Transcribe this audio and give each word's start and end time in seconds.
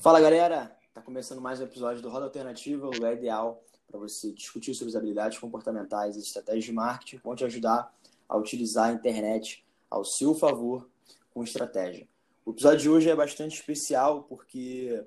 Fala 0.00 0.20
galera, 0.20 0.78
tá 0.94 1.02
começando 1.02 1.40
mais 1.40 1.58
um 1.58 1.64
episódio 1.64 2.00
do 2.00 2.08
Roda 2.08 2.26
Alternativa, 2.26 2.86
o 2.86 2.92
lugar 2.92 3.14
ideal 3.14 3.64
para 3.88 3.98
você 3.98 4.30
discutir 4.32 4.72
sobre 4.72 4.90
as 4.90 4.96
habilidades 4.96 5.38
comportamentais 5.38 6.14
e 6.14 6.20
estratégias 6.20 6.66
de 6.66 6.72
marketing, 6.72 7.16
vão 7.16 7.34
te 7.34 7.44
ajudar 7.44 7.92
a 8.28 8.36
utilizar 8.36 8.90
a 8.90 8.92
internet 8.92 9.66
ao 9.90 10.04
seu 10.04 10.36
favor 10.36 10.88
com 11.34 11.42
estratégia. 11.42 12.06
O 12.46 12.52
episódio 12.52 12.78
de 12.78 12.88
hoje 12.88 13.10
é 13.10 13.16
bastante 13.16 13.56
especial 13.56 14.22
porque 14.22 15.04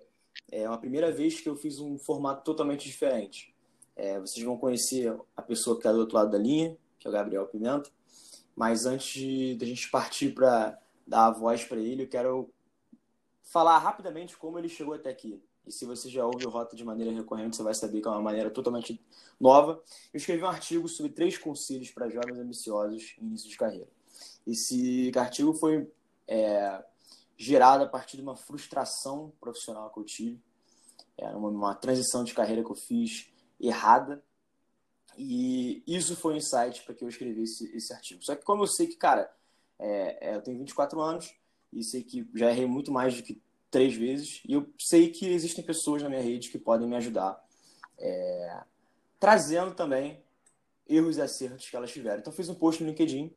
é 0.51 0.65
a 0.65 0.77
primeira 0.77 1.09
vez 1.09 1.39
que 1.39 1.47
eu 1.47 1.55
fiz 1.55 1.79
um 1.79 1.97
formato 1.97 2.43
totalmente 2.43 2.85
diferente. 2.85 3.55
É, 3.95 4.19
vocês 4.19 4.45
vão 4.45 4.57
conhecer 4.57 5.17
a 5.37 5.41
pessoa 5.41 5.77
que 5.77 5.79
está 5.79 5.93
do 5.93 5.99
outro 5.99 6.17
lado 6.17 6.31
da 6.31 6.37
linha, 6.37 6.77
que 6.99 7.07
é 7.07 7.09
o 7.09 7.13
Gabriel 7.13 7.47
Pimenta, 7.47 7.89
mas 8.53 8.85
antes 8.85 9.07
de, 9.13 9.55
de 9.55 9.63
a 9.63 9.67
gente 9.69 9.89
partir 9.89 10.33
para 10.33 10.77
dar 11.07 11.27
a 11.27 11.31
voz 11.31 11.63
para 11.63 11.79
ele, 11.79 12.03
eu 12.03 12.09
quero 12.09 12.49
falar 13.51 13.77
rapidamente 13.79 14.37
como 14.37 14.57
ele 14.57 14.69
chegou 14.69 14.93
até 14.93 15.09
aqui. 15.09 15.43
E 15.67 15.71
se 15.71 15.85
você 15.85 16.09
já 16.09 16.25
ouve 16.25 16.45
o 16.45 16.49
Rota 16.49 16.75
de 16.75 16.85
maneira 16.85 17.11
recorrente, 17.11 17.55
você 17.55 17.61
vai 17.61 17.73
saber 17.73 18.01
que 18.01 18.07
é 18.07 18.11
uma 18.11 18.21
maneira 18.21 18.49
totalmente 18.49 18.99
nova. 19.39 19.83
Eu 20.13 20.17
escrevi 20.17 20.41
um 20.41 20.47
artigo 20.47 20.87
sobre 20.87 21.11
três 21.11 21.37
conselhos 21.37 21.91
para 21.91 22.09
jovens 22.09 22.39
ambiciosos 22.39 23.13
em 23.19 23.25
início 23.25 23.49
de 23.49 23.57
carreira. 23.57 23.87
Esse 24.47 25.11
artigo 25.15 25.53
foi 25.53 25.91
é, 26.27 26.83
gerado 27.37 27.83
a 27.83 27.87
partir 27.87 28.17
de 28.17 28.23
uma 28.23 28.37
frustração 28.37 29.33
profissional 29.39 29.91
que 29.91 29.99
eu 29.99 30.03
tive, 30.05 30.41
é, 31.17 31.27
uma, 31.35 31.49
uma 31.49 31.75
transição 31.75 32.23
de 32.23 32.33
carreira 32.33 32.63
que 32.63 32.71
eu 32.71 32.75
fiz 32.75 33.29
errada. 33.59 34.23
E 35.17 35.83
isso 35.85 36.15
foi 36.15 36.35
um 36.35 36.37
insight 36.37 36.83
para 36.83 36.95
que 36.95 37.03
eu 37.03 37.09
escrevesse 37.09 37.65
esse, 37.65 37.77
esse 37.77 37.93
artigo. 37.93 38.23
Só 38.23 38.33
que 38.33 38.45
como 38.45 38.63
eu 38.63 38.67
sei 38.67 38.87
que, 38.87 38.95
cara, 38.95 39.29
é, 39.77 40.29
é 40.29 40.35
eu 40.35 40.41
tenho 40.41 40.57
24 40.57 40.99
anos, 41.01 41.35
e 41.71 41.83
sei 41.83 42.03
que 42.03 42.27
já 42.35 42.49
errei 42.51 42.65
muito 42.65 42.91
mais 42.91 43.15
do 43.15 43.23
que 43.23 43.41
três 43.69 43.95
vezes. 43.95 44.41
E 44.47 44.53
eu 44.53 44.71
sei 44.77 45.09
que 45.09 45.27
existem 45.27 45.63
pessoas 45.63 46.03
na 46.03 46.09
minha 46.09 46.21
rede 46.21 46.49
que 46.49 46.59
podem 46.59 46.87
me 46.87 46.95
ajudar, 46.97 47.41
é, 47.97 48.63
trazendo 49.19 49.73
também 49.73 50.21
erros 50.87 51.17
e 51.17 51.21
acertos 51.21 51.69
que 51.69 51.75
elas 51.75 51.91
tiveram. 51.91 52.19
Então, 52.19 52.33
fiz 52.33 52.49
um 52.49 52.55
post 52.55 52.83
no 52.83 52.89
LinkedIn 52.89 53.33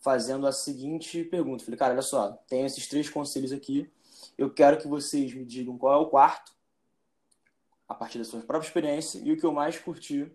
fazendo 0.00 0.46
a 0.46 0.52
seguinte 0.52 1.22
pergunta. 1.24 1.64
Falei, 1.64 1.78
cara, 1.78 1.92
olha 1.92 2.02
só, 2.02 2.32
tenho 2.48 2.66
esses 2.66 2.88
três 2.88 3.08
conselhos 3.08 3.52
aqui. 3.52 3.90
Eu 4.36 4.52
quero 4.52 4.78
que 4.78 4.88
vocês 4.88 5.32
me 5.32 5.44
digam 5.44 5.78
qual 5.78 5.94
é 5.94 5.96
o 6.04 6.08
quarto, 6.08 6.52
a 7.88 7.94
partir 7.94 8.18
da 8.18 8.24
sua 8.24 8.40
própria 8.40 8.68
experiência, 8.68 9.18
e 9.18 9.32
o 9.32 9.36
que 9.36 9.44
eu 9.44 9.52
mais 9.52 9.78
curti, 9.78 10.30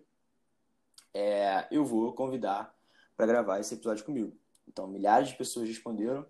é, 1.12 1.66
eu 1.70 1.84
vou 1.84 2.12
convidar 2.12 2.74
para 3.16 3.26
gravar 3.26 3.58
esse 3.58 3.74
episódio 3.74 4.04
comigo. 4.04 4.36
Então, 4.68 4.86
milhares 4.86 5.28
de 5.28 5.36
pessoas 5.36 5.68
responderam. 5.68 6.26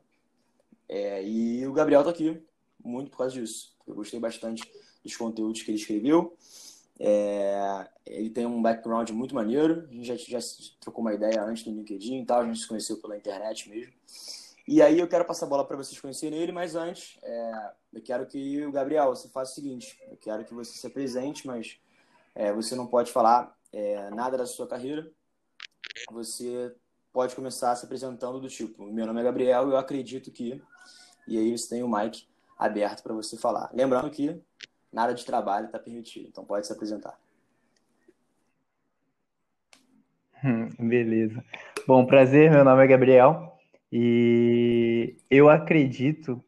É, 0.89 1.23
e 1.25 1.67
o 1.67 1.73
Gabriel 1.73 2.05
tá 2.05 2.11
aqui, 2.11 2.41
muito 2.83 3.11
por 3.11 3.19
causa 3.19 3.35
disso. 3.35 3.75
Eu 3.87 3.95
gostei 3.95 4.19
bastante 4.21 4.63
dos 5.05 5.17
conteúdos 5.17 5.63
que 5.63 5.71
ele 5.71 5.79
escreveu. 5.79 6.37
É, 6.99 7.89
ele 8.07 8.31
tem 8.31 8.47
um 8.47 8.63
background 8.63 9.11
muito 9.11 9.35
maneiro. 9.35 9.87
A 9.91 9.93
gente 9.93 10.31
já, 10.31 10.39
já 10.39 10.47
trocou 10.81 11.03
uma 11.03 11.15
ideia 11.15 11.43
antes 11.43 11.65
no 11.67 11.75
LinkedIn 11.75 12.23
e 12.23 12.27
tal, 12.27 12.41
a 12.41 12.47
gente 12.47 12.61
se 12.61 12.69
conheceu 12.69 12.97
pela 12.99 13.17
internet 13.17 13.69
mesmo. 13.69 13.93
E 14.67 14.83
aí 14.83 14.99
eu 14.99 15.07
quero 15.07 15.25
passar 15.25 15.47
a 15.47 15.49
bola 15.49 15.65
para 15.65 15.77
vocês 15.77 16.01
conhecerem 16.01 16.41
ele, 16.41 16.51
mas 16.51 16.75
antes, 16.75 17.19
é, 17.23 17.71
eu 17.93 18.03
quero 18.03 18.27
que 18.27 18.65
o 18.65 18.73
Gabriel, 18.73 19.15
você 19.15 19.29
faça 19.29 19.53
o 19.53 19.55
seguinte: 19.55 19.97
eu 20.11 20.17
quero 20.17 20.45
que 20.45 20.53
você 20.53 20.73
se 20.73 20.87
apresente, 20.87 21.47
mas 21.47 21.79
é, 22.35 22.53
você 22.53 22.75
não 22.75 22.87
pode 22.87 23.13
falar 23.13 23.57
é, 23.73 24.11
nada 24.11 24.37
da 24.37 24.47
sua 24.47 24.67
carreira. 24.67 25.09
Você 26.11 26.75
pode 27.13 27.35
começar 27.37 27.77
se 27.77 27.85
apresentando 27.85 28.41
do 28.41 28.49
tipo: 28.49 28.85
meu 28.87 29.07
nome 29.07 29.21
é 29.21 29.25
Gabriel, 29.25 29.69
eu 29.69 29.77
acredito 29.77 30.33
que 30.33 30.61
e 31.27 31.39
aí 31.39 31.57
você 31.57 31.69
tem 31.69 31.83
o 31.83 31.89
mic 31.89 32.27
aberto 32.59 33.03
para 33.03 33.15
você 33.15 33.37
falar. 33.37 33.71
Lembrando 33.73 34.11
que 34.11 34.41
nada 34.93 35.13
de 35.13 35.25
trabalho 35.25 35.67
está 35.67 35.79
permitido, 35.79 36.29
então 36.29 36.45
pode 36.45 36.67
se 36.67 36.73
apresentar. 36.73 37.19
Hum, 40.45 40.69
beleza. 40.79 41.45
Bom, 41.87 42.05
prazer, 42.07 42.51
meu 42.51 42.65
nome 42.65 42.85
é 42.85 42.87
Gabriel 42.87 43.59
e 43.91 45.17
eu 45.31 45.49
acredito 45.49 46.43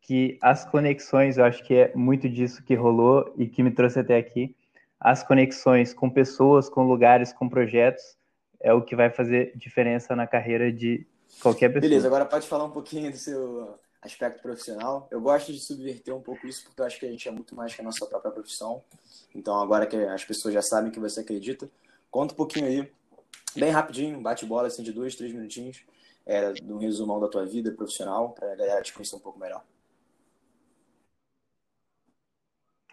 que 0.00 0.38
as 0.42 0.64
conexões, 0.64 1.38
eu 1.38 1.44
acho 1.44 1.62
que 1.64 1.74
é 1.74 1.92
muito 1.94 2.28
disso 2.28 2.62
que 2.62 2.74
rolou 2.74 3.32
e 3.36 3.46
que 3.46 3.62
me 3.62 3.70
trouxe 3.70 4.00
até 4.00 4.16
aqui, 4.16 4.54
as 5.00 5.22
conexões 5.22 5.92
com 5.92 6.08
pessoas, 6.10 6.68
com 6.68 6.84
lugares, 6.84 7.32
com 7.32 7.48
projetos, 7.48 8.16
é 8.60 8.72
o 8.72 8.82
que 8.82 8.96
vai 8.96 9.10
fazer 9.10 9.52
diferença 9.56 10.14
na 10.14 10.26
carreira 10.26 10.72
de 10.72 11.06
qualquer 11.42 11.68
pessoa. 11.68 11.88
Beleza, 11.88 12.06
agora 12.06 12.24
pode 12.24 12.46
falar 12.46 12.64
um 12.64 12.70
pouquinho 12.70 13.10
do 13.10 13.16
seu 13.16 13.78
aspecto 14.04 14.42
profissional. 14.42 15.08
Eu 15.10 15.20
gosto 15.20 15.52
de 15.52 15.58
subverter 15.58 16.14
um 16.14 16.20
pouco 16.20 16.46
isso 16.46 16.64
porque 16.64 16.80
eu 16.80 16.86
acho 16.86 17.00
que 17.00 17.06
a 17.06 17.10
gente 17.10 17.28
é 17.28 17.32
muito 17.32 17.54
mais 17.56 17.74
que 17.74 17.80
a 17.80 17.84
nossa 17.84 18.06
própria 18.06 18.30
profissão. 18.30 18.82
Então, 19.34 19.60
agora 19.60 19.86
que 19.86 19.96
as 19.96 20.24
pessoas 20.24 20.54
já 20.54 20.62
sabem 20.62 20.90
que 20.90 21.00
você 21.00 21.20
acredita, 21.20 21.68
conta 22.10 22.34
um 22.34 22.36
pouquinho 22.36 22.66
aí, 22.66 22.92
bem 23.56 23.70
rapidinho, 23.70 24.20
bate 24.20 24.44
bola 24.46 24.68
assim 24.68 24.82
de 24.82 24.92
dois, 24.92 25.14
três 25.16 25.32
minutinhos, 25.32 25.84
é, 26.26 26.52
um 26.64 26.78
resumão 26.78 27.20
da 27.20 27.28
tua 27.28 27.44
vida 27.46 27.72
profissional 27.72 28.30
para 28.30 28.52
a 28.52 28.56
galera 28.56 28.82
te 28.82 28.92
conhecer 28.92 29.16
um 29.16 29.20
pouco 29.20 29.38
melhor. 29.38 29.64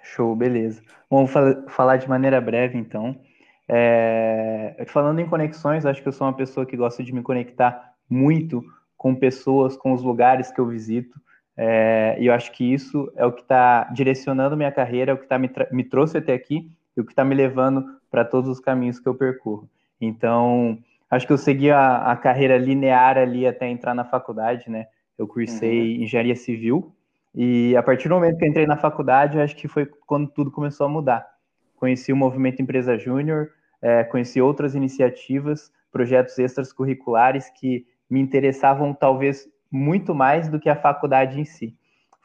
Show, 0.04 0.36
beleza. 0.36 0.82
Vamos 1.10 1.32
falar 1.70 1.98
de 1.98 2.10
maneira 2.10 2.42
breve, 2.42 2.78
então. 2.78 3.22
É... 3.68 4.84
Falando 4.88 5.20
em 5.20 5.30
conexões, 5.30 5.86
acho 5.86 6.02
que 6.02 6.08
eu 6.08 6.12
sou 6.12 6.28
uma 6.28 6.36
pessoa 6.36 6.66
que 6.66 6.76
gosta 6.76 7.02
de 7.02 7.14
me 7.14 7.22
conectar 7.22 7.96
muito 8.10 8.62
com 9.02 9.16
pessoas, 9.16 9.76
com 9.76 9.94
os 9.94 10.04
lugares 10.04 10.52
que 10.52 10.62
eu 10.62 10.68
visito. 10.68 11.20
É, 11.58 12.16
e 12.20 12.28
eu 12.28 12.34
acho 12.36 12.52
que 12.52 12.72
isso 12.72 13.12
é 13.16 13.26
o 13.26 13.32
que 13.32 13.42
está 13.42 13.86
direcionando 13.86 14.56
minha 14.56 14.72
carreira, 14.72 15.10
é 15.10 15.16
o 15.16 15.18
que 15.18 15.26
tá 15.26 15.40
me, 15.40 15.50
me 15.72 15.84
trouxe 15.84 16.20
até 16.20 16.34
aqui 16.34 16.70
e 16.96 17.02
o 17.02 17.04
que 17.04 17.12
está 17.12 17.26
me 17.26 17.34
levando 17.34 17.84
para 18.12 18.24
todos 18.24 18.48
os 18.48 18.60
caminhos 18.60 19.00
que 19.00 19.10
eu 19.10 19.16
percorro. 19.16 19.68
Então, 20.00 20.78
acho 21.10 21.26
que 21.26 21.34
eu 21.34 21.38
segui 21.40 21.72
a, 21.72 22.12
a, 22.12 22.16
carreira 22.16 22.60
linear 22.60 23.18
ali 23.18 23.48
até 23.48 23.68
entrar 23.68 23.96
na 23.96 24.06
faculdade, 24.06 24.70
né? 24.70 24.86
Eu 25.18 25.28
cursei 25.28 25.98
uhum. 25.98 26.04
engenharia 26.04 26.36
civil 26.36 26.94
e 27.34 27.76
a 27.76 27.82
partir 27.82 28.08
do 28.08 28.14
momento 28.14 28.38
que 28.38 28.46
eu 28.46 28.50
entrei 28.50 28.68
na 28.68 28.78
faculdade, 28.78 29.40
acho 29.40 29.56
que 29.56 29.68
foi 29.68 29.88
quando 30.06 30.30
tudo 30.30 30.52
começou 30.52 30.86
a 30.86 30.90
mudar. 30.90 31.28
Conheci 31.76 32.14
o 32.14 32.16
movimento 32.16 32.62
Empresa 32.62 33.00
Júnior, 33.00 33.50
é, 33.82 34.04
conheci 34.04 34.40
outras 34.40 34.76
iniciativas, 34.76 35.72
projetos 35.92 36.38
extras 36.38 36.72
curriculares 36.72 37.50
que 37.50 37.88
me 38.12 38.20
interessavam 38.20 38.94
talvez 38.94 39.48
muito 39.72 40.14
mais 40.14 40.50
do 40.50 40.60
que 40.60 40.70
a 40.70 40.76
faculdade 40.76 41.40
em 41.40 41.46
si. 41.46 41.74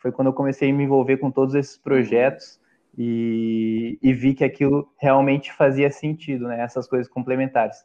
Foi 0.02 0.10
quando 0.10 0.26
eu 0.26 0.32
comecei 0.32 0.68
a 0.68 0.74
me 0.74 0.82
envolver 0.82 1.18
com 1.18 1.30
todos 1.30 1.54
esses 1.54 1.78
projetos 1.78 2.60
e, 2.98 3.96
e 4.02 4.12
vi 4.12 4.34
que 4.34 4.42
aquilo 4.42 4.92
realmente 4.98 5.52
fazia 5.52 5.88
sentido, 5.88 6.48
né? 6.48 6.60
Essas 6.60 6.88
coisas 6.88 7.08
complementares. 7.08 7.84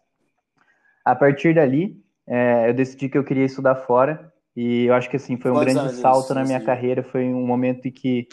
A 1.06 1.16
partir 1.16 1.54
dali, 1.54 2.04
é, 2.26 2.70
eu 2.70 2.74
decidi 2.74 3.08
que 3.08 3.18
eu 3.18 3.24
queria 3.24 3.46
estudar 3.46 3.76
fora 3.76 4.34
e 4.56 4.86
eu 4.86 4.96
acho 4.96 5.10
que 5.10 5.18
assim 5.18 5.38
foi 5.38 5.52
um 5.52 5.56
Quantos 5.56 5.74
grande 5.74 5.94
salto 5.96 6.34
na 6.34 6.44
minha 6.44 6.60
carreira. 6.60 7.04
Foi 7.04 7.24
um 7.24 7.46
momento 7.46 7.88
em 7.88 7.92
que 7.92 8.28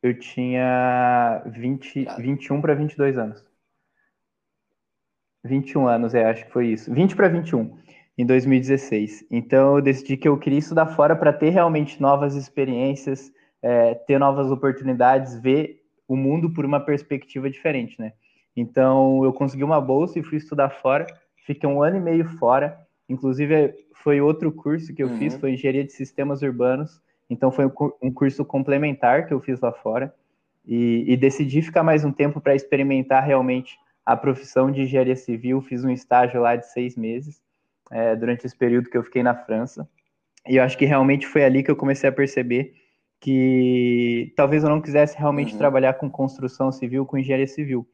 eu 0.00 0.16
tinha 0.16 1.42
20, 1.46 2.06
21 2.18 2.60
para 2.60 2.74
22 2.74 3.18
anos. 3.18 3.49
21 5.44 5.88
anos, 5.88 6.14
é, 6.14 6.24
acho 6.24 6.44
que 6.44 6.52
foi 6.52 6.68
isso. 6.68 6.92
20 6.92 7.16
para 7.16 7.28
21, 7.28 7.76
em 8.16 8.26
2016. 8.26 9.26
Então 9.30 9.76
eu 9.76 9.82
decidi 9.82 10.16
que 10.16 10.28
eu 10.28 10.38
queria 10.38 10.58
estudar 10.58 10.86
fora 10.86 11.16
para 11.16 11.32
ter 11.32 11.50
realmente 11.50 12.00
novas 12.00 12.34
experiências, 12.34 13.32
é, 13.62 13.94
ter 13.94 14.18
novas 14.18 14.50
oportunidades, 14.50 15.38
ver 15.40 15.80
o 16.06 16.16
mundo 16.16 16.50
por 16.50 16.64
uma 16.64 16.80
perspectiva 16.80 17.48
diferente, 17.48 17.98
né? 17.98 18.12
Então 18.56 19.24
eu 19.24 19.32
consegui 19.32 19.64
uma 19.64 19.80
bolsa 19.80 20.18
e 20.18 20.22
fui 20.22 20.38
estudar 20.38 20.70
fora. 20.70 21.06
Fiquei 21.46 21.68
um 21.68 21.82
ano 21.82 21.96
e 21.96 22.00
meio 22.00 22.24
fora. 22.38 22.78
Inclusive 23.08 23.74
foi 23.94 24.20
outro 24.20 24.52
curso 24.52 24.94
que 24.94 25.02
eu 25.02 25.08
uhum. 25.08 25.18
fiz, 25.18 25.36
foi 25.36 25.52
engenharia 25.52 25.84
de 25.84 25.92
sistemas 25.92 26.42
urbanos. 26.42 27.00
Então 27.28 27.50
foi 27.50 27.70
um 28.02 28.12
curso 28.12 28.44
complementar 28.44 29.26
que 29.26 29.32
eu 29.32 29.40
fiz 29.40 29.60
lá 29.60 29.72
fora. 29.72 30.12
E, 30.66 31.04
e 31.08 31.16
decidi 31.16 31.62
ficar 31.62 31.82
mais 31.82 32.04
um 32.04 32.12
tempo 32.12 32.40
para 32.40 32.54
experimentar 32.54 33.24
realmente 33.24 33.78
a 34.04 34.16
profissão 34.16 34.70
de 34.70 34.82
engenharia 34.82 35.16
civil, 35.16 35.60
fiz 35.60 35.84
um 35.84 35.90
estágio 35.90 36.40
lá 36.40 36.56
de 36.56 36.66
seis 36.66 36.96
meses, 36.96 37.40
é, 37.90 38.14
durante 38.16 38.46
esse 38.46 38.56
período 38.56 38.88
que 38.88 38.96
eu 38.96 39.02
fiquei 39.02 39.22
na 39.22 39.34
França. 39.34 39.88
E 40.48 40.56
eu 40.56 40.62
acho 40.62 40.78
que 40.78 40.84
realmente 40.84 41.26
foi 41.26 41.44
ali 41.44 41.62
que 41.62 41.70
eu 41.70 41.76
comecei 41.76 42.08
a 42.08 42.12
perceber 42.12 42.74
que 43.20 44.32
talvez 44.34 44.62
eu 44.62 44.70
não 44.70 44.80
quisesse 44.80 45.18
realmente 45.18 45.52
uhum. 45.52 45.58
trabalhar 45.58 45.94
com 45.94 46.08
construção 46.08 46.72
civil, 46.72 47.04
com 47.04 47.18
engenharia 47.18 47.46
civil, 47.46 47.86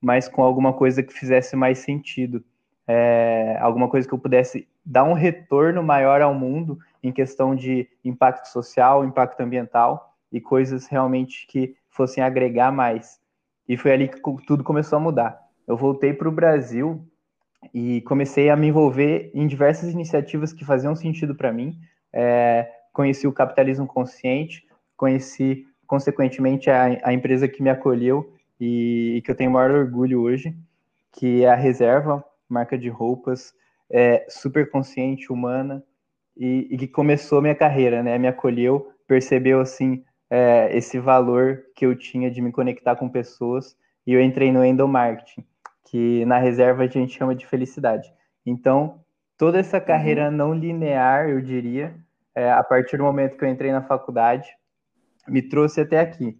mas 0.00 0.28
com 0.28 0.42
alguma 0.42 0.72
coisa 0.74 1.02
que 1.02 1.12
fizesse 1.12 1.56
mais 1.56 1.78
sentido. 1.78 2.44
É, 2.88 3.56
alguma 3.60 3.88
coisa 3.88 4.06
que 4.06 4.14
eu 4.14 4.18
pudesse 4.18 4.68
dar 4.84 5.02
um 5.02 5.14
retorno 5.14 5.82
maior 5.82 6.20
ao 6.20 6.32
mundo 6.34 6.78
em 7.02 7.10
questão 7.10 7.56
de 7.56 7.88
impacto 8.04 8.46
social, 8.46 9.04
impacto 9.04 9.40
ambiental 9.40 10.14
e 10.30 10.40
coisas 10.40 10.86
realmente 10.86 11.46
que 11.48 11.74
fossem 11.88 12.22
agregar 12.22 12.70
mais. 12.70 13.18
E 13.68 13.76
foi 13.76 13.92
ali 13.92 14.06
que 14.06 14.20
tudo 14.46 14.62
começou 14.62 14.98
a 14.98 15.00
mudar 15.00 15.45
eu 15.66 15.76
voltei 15.76 16.12
para 16.12 16.28
o 16.28 16.32
Brasil 16.32 17.04
e 17.74 18.00
comecei 18.02 18.48
a 18.50 18.56
me 18.56 18.68
envolver 18.68 19.30
em 19.34 19.46
diversas 19.46 19.92
iniciativas 19.92 20.52
que 20.52 20.64
faziam 20.64 20.94
sentido 20.94 21.34
para 21.34 21.52
mim. 21.52 21.78
É, 22.12 22.70
conheci 22.92 23.26
o 23.26 23.32
capitalismo 23.32 23.86
consciente, 23.86 24.64
conheci, 24.96 25.66
consequentemente, 25.86 26.70
a, 26.70 26.98
a 27.02 27.12
empresa 27.12 27.48
que 27.48 27.62
me 27.62 27.70
acolheu 27.70 28.32
e, 28.60 29.16
e, 29.16 29.22
que 29.22 29.30
eu 29.30 29.34
tenho 29.34 29.50
maior 29.50 29.70
orgulho 29.70 30.20
hoje, 30.20 30.56
que 31.12 31.44
é 31.44 31.50
a 31.50 31.54
Reserva, 31.54 32.24
marca 32.48 32.78
de 32.78 32.88
roupas, 32.88 33.52
é, 33.90 34.24
super 34.28 34.70
consciente, 34.70 35.32
humana, 35.32 35.82
e, 36.36 36.68
e, 36.70 36.76
que 36.78 36.88
começou 36.88 37.42
minha 37.42 37.54
carreira, 37.54 38.02
né? 38.02 38.18
Me 38.18 38.28
acolheu, 38.28 38.90
percebeu, 39.06 39.60
assim, 39.60 40.04
é, 40.30 40.70
esse 40.76 40.98
valor 40.98 41.62
que 41.74 41.86
eu 41.86 41.96
tinha 41.96 42.30
de 42.30 42.40
me 42.40 42.52
conectar 42.52 42.96
com 42.96 43.08
pessoas, 43.08 43.76
e 44.06 44.12
eu 44.12 44.22
entrei 44.22 44.52
no 44.52 44.64
endomarketing, 44.64 45.44
que 45.86 46.24
na 46.24 46.38
Reserva 46.38 46.84
a 46.84 46.86
gente 46.86 47.16
chama 47.16 47.34
de 47.34 47.46
felicidade. 47.46 48.12
Então, 48.44 49.00
toda 49.38 49.58
essa 49.58 49.80
carreira 49.80 50.28
uhum. 50.28 50.36
não 50.36 50.54
linear, 50.54 51.28
eu 51.28 51.40
diria, 51.40 51.94
é, 52.34 52.50
a 52.50 52.62
partir 52.62 52.96
do 52.96 53.04
momento 53.04 53.36
que 53.36 53.44
eu 53.44 53.48
entrei 53.48 53.72
na 53.72 53.82
faculdade, 53.82 54.48
me 55.26 55.42
trouxe 55.42 55.80
até 55.80 56.00
aqui. 56.00 56.38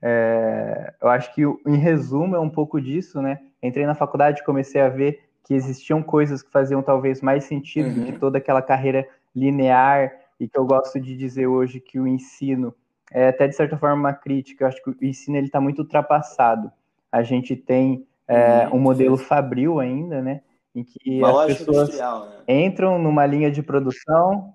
É, 0.00 0.94
eu 1.00 1.08
acho 1.08 1.34
que, 1.34 1.42
em 1.42 1.76
resumo, 1.76 2.36
é 2.36 2.40
um 2.40 2.50
pouco 2.50 2.80
disso, 2.80 3.22
né? 3.22 3.38
Entrei 3.62 3.86
na 3.86 3.94
faculdade, 3.94 4.44
comecei 4.44 4.80
a 4.80 4.88
ver 4.88 5.20
que 5.44 5.54
existiam 5.54 6.02
coisas 6.02 6.42
que 6.42 6.50
faziam 6.50 6.82
talvez 6.82 7.20
mais 7.20 7.44
sentido 7.44 7.88
uhum. 7.88 7.94
do 7.94 8.04
que 8.04 8.18
toda 8.18 8.38
aquela 8.38 8.62
carreira 8.62 9.08
linear 9.34 10.12
e 10.38 10.48
que 10.48 10.58
eu 10.58 10.64
gosto 10.64 11.00
de 11.00 11.16
dizer 11.16 11.46
hoje 11.46 11.80
que 11.80 11.98
o 11.98 12.06
ensino 12.06 12.74
é 13.12 13.28
até 13.28 13.46
de 13.46 13.54
certa 13.54 13.76
forma 13.76 13.96
uma 13.96 14.12
crítica. 14.12 14.64
Eu 14.64 14.68
acho 14.68 14.82
que 14.82 14.90
o 14.90 14.96
ensino 15.00 15.36
ele 15.36 15.46
está 15.46 15.60
muito 15.60 15.80
ultrapassado. 15.80 16.70
A 17.10 17.22
gente 17.22 17.54
tem 17.54 18.06
é, 18.28 18.68
uhum. 18.68 18.76
um 18.76 18.80
modelo 18.80 19.16
fabril 19.16 19.80
ainda, 19.80 20.20
né? 20.22 20.42
em 20.74 20.82
que 20.82 21.18
Uma 21.18 21.44
as 21.44 21.58
pessoas 21.58 21.98
né? 21.98 22.04
entram 22.48 22.98
numa 22.98 23.26
linha 23.26 23.50
de 23.50 23.62
produção, 23.62 24.54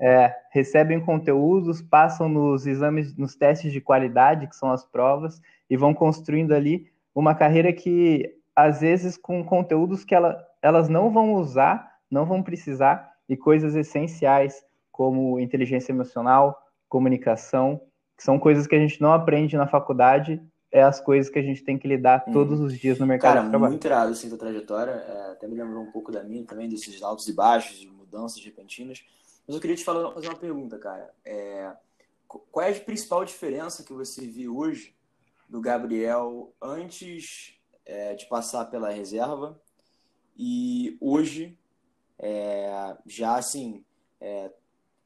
é, 0.00 0.34
recebem 0.50 1.00
conteúdos, 1.00 1.82
passam 1.82 2.28
nos 2.28 2.66
exames, 2.66 3.14
nos 3.16 3.34
testes 3.34 3.72
de 3.72 3.80
qualidade, 3.80 4.46
que 4.46 4.56
são 4.56 4.70
as 4.70 4.84
provas, 4.84 5.40
e 5.68 5.76
vão 5.76 5.92
construindo 5.92 6.54
ali 6.54 6.90
uma 7.14 7.34
carreira 7.34 7.72
que, 7.72 8.34
às 8.54 8.80
vezes, 8.80 9.16
com 9.16 9.44
conteúdos 9.44 10.04
que 10.04 10.14
ela, 10.14 10.38
elas 10.62 10.88
não 10.88 11.10
vão 11.10 11.34
usar, 11.34 11.96
não 12.10 12.24
vão 12.24 12.42
precisar, 12.42 13.12
e 13.28 13.36
coisas 13.36 13.74
essenciais, 13.74 14.64
como 14.90 15.38
inteligência 15.38 15.92
emocional, 15.92 16.56
comunicação, 16.88 17.80
que 18.16 18.24
são 18.24 18.38
coisas 18.38 18.66
que 18.66 18.74
a 18.74 18.78
gente 18.78 19.00
não 19.00 19.12
aprende 19.12 19.56
na 19.56 19.66
faculdade 19.66 20.42
é 20.70 20.82
as 20.82 21.00
coisas 21.00 21.30
que 21.30 21.38
a 21.38 21.42
gente 21.42 21.62
tem 21.62 21.78
que 21.78 21.88
lidar 21.88 22.24
hum. 22.26 22.32
todos 22.32 22.60
os 22.60 22.78
dias 22.78 22.98
no 22.98 23.06
mercado 23.06 23.34
Cara, 23.34 23.44
de 23.44 23.50
trabalho. 23.50 23.72
muito 23.72 23.86
irado 23.86 24.12
assim, 24.12 24.28
tua 24.28 24.38
trajetória. 24.38 24.92
É, 24.92 25.32
até 25.32 25.46
me 25.46 25.54
lembrou 25.54 25.82
um 25.82 25.90
pouco 25.90 26.12
da 26.12 26.22
minha 26.22 26.44
também, 26.44 26.68
desses 26.68 27.02
altos 27.02 27.28
e 27.28 27.32
baixos, 27.32 27.78
de 27.78 27.88
mudanças 27.88 28.42
repentinas. 28.44 29.04
Mas 29.46 29.54
eu 29.54 29.60
queria 29.60 29.76
te 29.76 29.84
falar, 29.84 30.12
fazer 30.12 30.28
uma 30.28 30.38
pergunta, 30.38 30.78
cara. 30.78 31.12
É, 31.24 31.72
qual 32.26 32.66
é 32.66 32.70
a 32.70 32.80
principal 32.80 33.24
diferença 33.24 33.82
que 33.82 33.92
você 33.92 34.26
viu 34.26 34.56
hoje 34.56 34.94
do 35.48 35.60
Gabriel 35.60 36.52
antes 36.60 37.54
é, 37.86 38.14
de 38.14 38.26
passar 38.26 38.66
pela 38.66 38.90
reserva 38.90 39.58
e 40.36 40.96
hoje, 41.00 41.58
é, 42.18 42.96
já 43.06 43.36
assim, 43.36 43.82
é, 44.20 44.52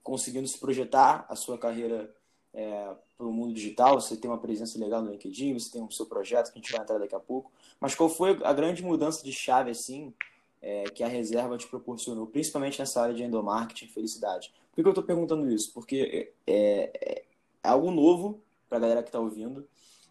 conseguindo 0.03 0.47
se 0.49 0.59
projetar 0.59 1.25
a 1.29 1.37
sua 1.37 1.57
carreira 1.57 2.13
é, 2.55 2.95
para 3.17 3.27
o 3.27 3.33
mundo 3.33 3.55
digital, 3.55 4.01
você 4.01 4.17
tem 4.17 4.31
uma 4.31 4.39
presença 4.39 4.79
legal 4.79 5.03
no 5.03 5.11
LinkedIn, 5.11 5.55
você 5.59 5.71
tem 5.71 5.83
o 5.83 5.91
seu 5.91 6.07
projeto 6.07 6.53
que 6.53 6.59
a 6.59 6.63
gente 6.63 6.73
vai 6.73 6.83
entrar 6.83 6.99
daqui 6.99 7.15
a 7.15 7.21
pouco. 7.21 7.51
Mas 7.81 7.95
qual 7.95 8.09
foi 8.09 8.39
a 8.45 8.53
grande 8.53 8.83
mudança 8.83 9.25
de 9.25 9.33
chave 9.33 9.71
assim 9.71 10.13
é, 10.61 10.85
que 10.85 11.03
a 11.03 11.09
reserva 11.09 11.57
te 11.57 11.67
proporcionou, 11.67 12.27
principalmente 12.27 12.79
nessa 12.79 13.03
área 13.03 13.15
de 13.15 13.23
endomarketing 13.23 13.89
felicidade? 13.89 14.53
Por 14.71 14.83
que, 14.83 14.89
eu 14.89 14.91
estou 14.91 15.05
perguntando 15.05 15.51
isso? 15.51 15.73
Porque 15.73 16.33
é, 16.47 16.53
é, 16.53 17.25
é 17.63 17.69
algo 17.69 17.91
novo 17.91 18.41
para 18.69 18.79
a 18.79 18.81
galera 18.81 19.03
que 19.03 19.09
está 19.09 19.21
ouvindo, 19.21 19.67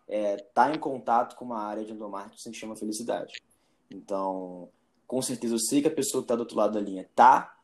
estar 0.08 0.72
é, 0.72 0.76
em 0.76 0.80
contato 0.80 1.36
com 1.36 1.46
uma 1.46 1.64
área 1.64 1.84
de 1.84 1.94
endomarketing 1.94 2.52
que 2.52 2.58
chama 2.58 2.76
felicidade. 2.76 3.42
Então, 3.90 4.70
com 5.08 5.22
certeza, 5.22 5.56
eu 5.56 5.60
sei 5.60 5.82
que 5.82 5.88
a 5.88 5.94
pessoa 5.94 6.22
que 6.22 6.26
está 6.26 6.36
do 6.36 6.42
outro 6.42 6.58
lado 6.58 6.74
da 6.74 6.80
linha 6.80 7.02
está 7.02 7.58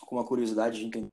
com 0.00 0.16
uma 0.16 0.24
curiosidade 0.24 0.78
de 0.78 0.86
entender 0.86 1.08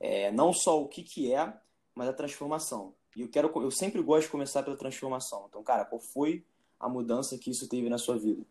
é, 0.00 0.32
não 0.32 0.52
só 0.52 0.80
o 0.82 0.88
que, 0.88 1.02
que 1.02 1.32
é, 1.32 1.52
mas 1.94 2.08
a 2.08 2.12
transformação. 2.12 2.94
E 3.14 3.20
eu 3.20 3.28
quero, 3.28 3.52
eu 3.56 3.70
sempre 3.70 4.02
gosto 4.02 4.26
de 4.26 4.30
começar 4.30 4.62
pela 4.62 4.76
transformação. 4.76 5.46
Então, 5.48 5.62
cara, 5.62 5.84
qual 5.84 6.00
foi 6.00 6.44
a 6.78 6.88
mudança 6.88 7.36
que 7.36 7.50
isso 7.50 7.68
teve 7.68 7.88
na 7.90 7.98
sua 7.98 8.18
vida? 8.18 8.42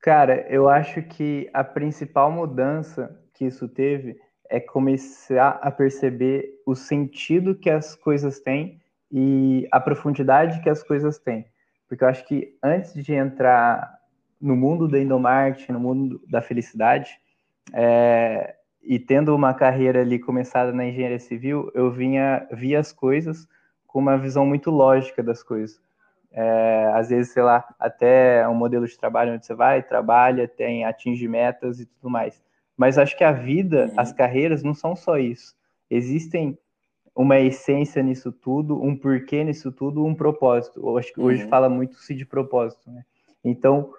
Cara, 0.00 0.46
eu 0.48 0.68
acho 0.68 1.02
que 1.02 1.50
a 1.52 1.64
principal 1.64 2.30
mudança 2.30 3.20
que 3.34 3.44
isso 3.44 3.68
teve 3.68 4.20
é 4.48 4.60
começar 4.60 5.58
a 5.60 5.70
perceber 5.70 6.62
o 6.64 6.74
sentido 6.74 7.54
que 7.56 7.68
as 7.68 7.94
coisas 7.94 8.40
têm 8.40 8.80
e 9.10 9.68
a 9.70 9.80
profundidade 9.80 10.62
que 10.62 10.70
as 10.70 10.82
coisas 10.82 11.18
têm. 11.18 11.46
Porque 11.88 12.04
eu 12.04 12.08
acho 12.08 12.26
que 12.26 12.56
antes 12.62 12.94
de 12.94 13.12
entrar 13.12 13.95
no 14.46 14.56
mundo 14.56 14.86
do 14.86 14.96
endomarketing, 14.96 15.72
no 15.72 15.80
mundo 15.80 16.22
da 16.28 16.40
felicidade, 16.40 17.18
é, 17.72 18.54
e 18.82 18.98
tendo 18.98 19.34
uma 19.34 19.52
carreira 19.52 20.00
ali 20.00 20.18
começada 20.18 20.72
na 20.72 20.86
engenharia 20.86 21.18
civil, 21.18 21.70
eu 21.74 21.90
vinha 21.90 22.46
via 22.52 22.78
as 22.78 22.92
coisas 22.92 23.48
com 23.86 23.98
uma 23.98 24.16
visão 24.16 24.46
muito 24.46 24.70
lógica 24.70 25.22
das 25.22 25.42
coisas. 25.42 25.80
É, 26.30 26.92
às 26.94 27.08
vezes, 27.08 27.32
sei 27.32 27.42
lá, 27.42 27.66
até 27.78 28.46
um 28.48 28.54
modelo 28.54 28.86
de 28.86 28.96
trabalho 28.96 29.34
onde 29.34 29.44
você 29.44 29.54
vai, 29.54 29.82
trabalha, 29.82 30.46
tem 30.46 30.84
atinge 30.84 31.26
metas 31.26 31.80
e 31.80 31.86
tudo 31.86 32.08
mais. 32.08 32.40
Mas 32.76 32.98
acho 32.98 33.16
que 33.16 33.24
a 33.24 33.32
vida, 33.32 33.86
uhum. 33.86 33.94
as 33.96 34.12
carreiras 34.12 34.62
não 34.62 34.74
são 34.74 34.94
só 34.94 35.18
isso. 35.18 35.56
Existem 35.90 36.56
uma 37.14 37.40
essência 37.40 38.02
nisso 38.02 38.30
tudo, 38.30 38.80
um 38.80 38.94
porquê 38.94 39.42
nisso 39.42 39.72
tudo, 39.72 40.04
um 40.04 40.14
propósito. 40.14 40.80
Eu 40.80 40.98
acho 40.98 41.12
que 41.12 41.20
hoje 41.20 41.44
uhum. 41.44 41.48
fala 41.48 41.68
muito-se 41.68 42.14
de 42.14 42.26
propósito, 42.26 42.90
né? 42.90 43.02
Então, 43.42 43.90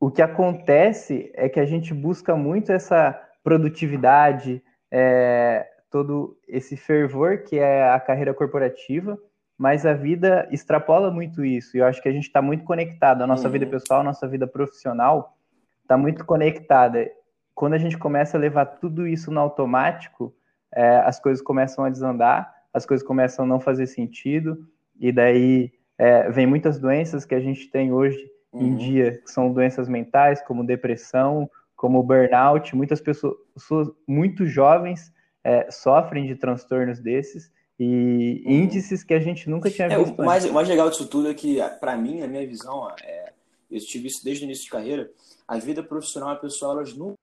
o 0.00 0.10
que 0.10 0.22
acontece 0.22 1.30
é 1.34 1.48
que 1.48 1.58
a 1.58 1.66
gente 1.66 1.92
busca 1.92 2.36
muito 2.36 2.70
essa 2.72 3.20
produtividade, 3.42 4.62
é, 4.90 5.66
todo 5.90 6.38
esse 6.46 6.76
fervor 6.76 7.38
que 7.38 7.58
é 7.58 7.90
a 7.90 7.98
carreira 7.98 8.32
corporativa, 8.32 9.18
mas 9.56 9.84
a 9.84 9.92
vida 9.92 10.48
extrapola 10.52 11.10
muito 11.10 11.44
isso. 11.44 11.76
E 11.76 11.80
eu 11.80 11.86
acho 11.86 12.00
que 12.00 12.08
a 12.08 12.12
gente 12.12 12.26
está 12.26 12.40
muito 12.40 12.64
conectado. 12.64 13.22
A 13.22 13.26
nossa 13.26 13.46
uhum. 13.46 13.52
vida 13.52 13.66
pessoal, 13.66 14.00
a 14.00 14.04
nossa 14.04 14.28
vida 14.28 14.46
profissional 14.46 15.36
está 15.82 15.96
muito 15.96 16.24
conectada. 16.24 17.10
Quando 17.54 17.74
a 17.74 17.78
gente 17.78 17.98
começa 17.98 18.36
a 18.36 18.40
levar 18.40 18.66
tudo 18.66 19.06
isso 19.06 19.32
no 19.32 19.40
automático, 19.40 20.32
é, 20.72 20.98
as 20.98 21.18
coisas 21.18 21.42
começam 21.42 21.84
a 21.84 21.90
desandar, 21.90 22.54
as 22.72 22.86
coisas 22.86 23.04
começam 23.04 23.44
a 23.44 23.48
não 23.48 23.58
fazer 23.58 23.86
sentido, 23.86 24.58
e 25.00 25.10
daí 25.10 25.72
é, 25.96 26.30
vem 26.30 26.46
muitas 26.46 26.78
doenças 26.78 27.24
que 27.24 27.34
a 27.34 27.40
gente 27.40 27.68
tem 27.68 27.92
hoje 27.92 28.30
uhum. 28.52 28.62
em 28.62 28.76
dia, 28.76 29.18
que 29.18 29.30
são 29.30 29.52
doenças 29.52 29.88
mentais, 29.88 30.42
como 30.42 30.66
depressão, 30.66 31.50
como 31.76 32.02
burnout. 32.02 32.74
Muitas 32.74 33.00
pessoas, 33.00 33.34
pessoas 33.54 33.88
muito 34.06 34.46
jovens 34.46 35.12
é, 35.44 35.70
sofrem 35.70 36.26
de 36.26 36.34
transtornos 36.34 37.00
desses 37.00 37.50
e 37.78 38.42
uhum. 38.44 38.52
índices 38.52 39.04
que 39.04 39.14
a 39.14 39.20
gente 39.20 39.48
nunca 39.48 39.70
tinha 39.70 39.88
é, 39.88 39.96
visto. 39.98 40.20
O 40.20 40.24
mais, 40.24 40.44
o 40.44 40.52
mais 40.52 40.68
legal 40.68 40.90
disso 40.90 41.06
tudo 41.06 41.30
é 41.30 41.34
que, 41.34 41.58
para 41.80 41.96
mim, 41.96 42.20
na 42.20 42.26
minha 42.26 42.46
visão, 42.46 42.90
é, 43.02 43.32
eu 43.70 43.80
tive 43.80 44.08
isso 44.08 44.24
desde 44.24 44.44
o 44.44 44.46
início 44.46 44.64
de 44.64 44.70
carreira, 44.70 45.10
a 45.46 45.58
vida 45.58 45.82
profissional 45.82 46.34
e 46.34 46.40
pessoal, 46.40 46.72
elas 46.72 46.94
nunca. 46.94 47.14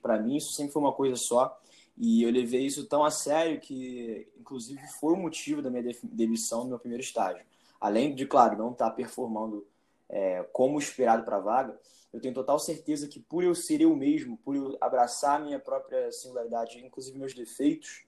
Para 0.00 0.18
mim, 0.18 0.36
isso 0.36 0.52
sempre 0.52 0.72
foi 0.72 0.82
uma 0.82 0.92
coisa 0.92 1.16
só. 1.16 1.60
E 2.00 2.22
eu 2.22 2.30
levei 2.30 2.64
isso 2.64 2.86
tão 2.86 3.04
a 3.04 3.10
sério 3.10 3.60
que, 3.60 4.28
inclusive, 4.38 4.80
foi 5.00 5.12
o 5.12 5.16
motivo 5.16 5.60
da 5.60 5.68
minha 5.68 5.84
demissão 6.04 6.62
no 6.62 6.70
meu 6.70 6.78
primeiro 6.78 7.02
estágio. 7.02 7.44
Além 7.80 8.14
de, 8.14 8.24
claro, 8.24 8.56
não 8.56 8.70
estar 8.70 8.90
tá 8.90 8.96
performando 8.96 9.66
é, 10.08 10.42
como 10.52 10.78
esperado 10.78 11.24
para 11.24 11.36
a 11.36 11.40
vaga, 11.40 11.78
eu 12.12 12.20
tenho 12.20 12.34
total 12.34 12.58
certeza 12.58 13.06
que 13.06 13.20
por 13.20 13.44
eu 13.44 13.54
ser 13.54 13.80
eu 13.80 13.94
mesmo, 13.94 14.38
por 14.38 14.56
eu 14.56 14.76
abraçar 14.80 15.40
a 15.40 15.44
minha 15.44 15.58
própria 15.58 16.10
singularidade, 16.10 16.84
inclusive 16.84 17.18
meus 17.18 17.34
defeitos, 17.34 18.06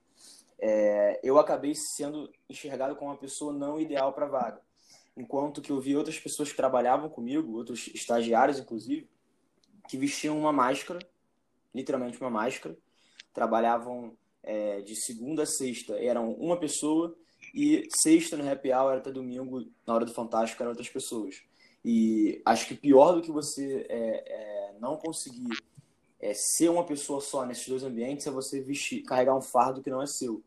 é, 0.58 1.20
eu 1.22 1.38
acabei 1.38 1.74
sendo 1.74 2.30
enxergado 2.48 2.96
como 2.96 3.10
uma 3.10 3.16
pessoa 3.16 3.52
não 3.52 3.80
ideal 3.80 4.12
para 4.12 4.26
a 4.26 4.28
vaga. 4.28 4.60
Enquanto 5.16 5.60
que 5.60 5.70
eu 5.70 5.80
vi 5.80 5.96
outras 5.96 6.18
pessoas 6.18 6.50
que 6.50 6.56
trabalhavam 6.56 7.08
comigo, 7.08 7.56
outros 7.56 7.88
estagiários 7.88 8.58
inclusive, 8.58 9.08
que 9.88 9.96
vestiam 9.96 10.38
uma 10.38 10.52
máscara, 10.52 11.00
literalmente 11.74 12.20
uma 12.20 12.30
máscara, 12.30 12.76
trabalhavam 13.32 14.16
é, 14.42 14.80
de 14.80 14.96
segunda 14.96 15.42
a 15.42 15.46
sexta, 15.46 15.94
eram 15.94 16.32
uma 16.32 16.58
pessoa, 16.58 17.16
e 17.54 17.88
sexta 18.02 18.36
no 18.36 18.48
happy 18.48 18.72
hour 18.72 18.96
até 18.96 19.10
domingo, 19.10 19.66
na 19.86 19.94
hora 19.94 20.04
do 20.04 20.14
Fantástico, 20.14 20.62
eram 20.62 20.70
outras 20.70 20.88
pessoas. 20.88 21.42
E 21.84 22.42
acho 22.44 22.66
que 22.66 22.74
pior 22.74 23.12
do 23.12 23.22
que 23.22 23.30
você 23.30 23.86
é, 23.88 24.24
é, 24.26 24.74
não 24.78 24.96
conseguir 24.96 25.56
é, 26.20 26.34
ser 26.34 26.68
uma 26.68 26.84
pessoa 26.84 27.20
só 27.20 27.46
nesses 27.46 27.66
dois 27.66 27.82
ambientes 27.82 28.26
é 28.26 28.30
você 28.30 28.60
vestir, 28.60 29.02
carregar 29.02 29.36
um 29.36 29.40
fardo 29.40 29.82
que 29.82 29.90
não 29.90 30.02
é 30.02 30.06
seu. 30.06 30.42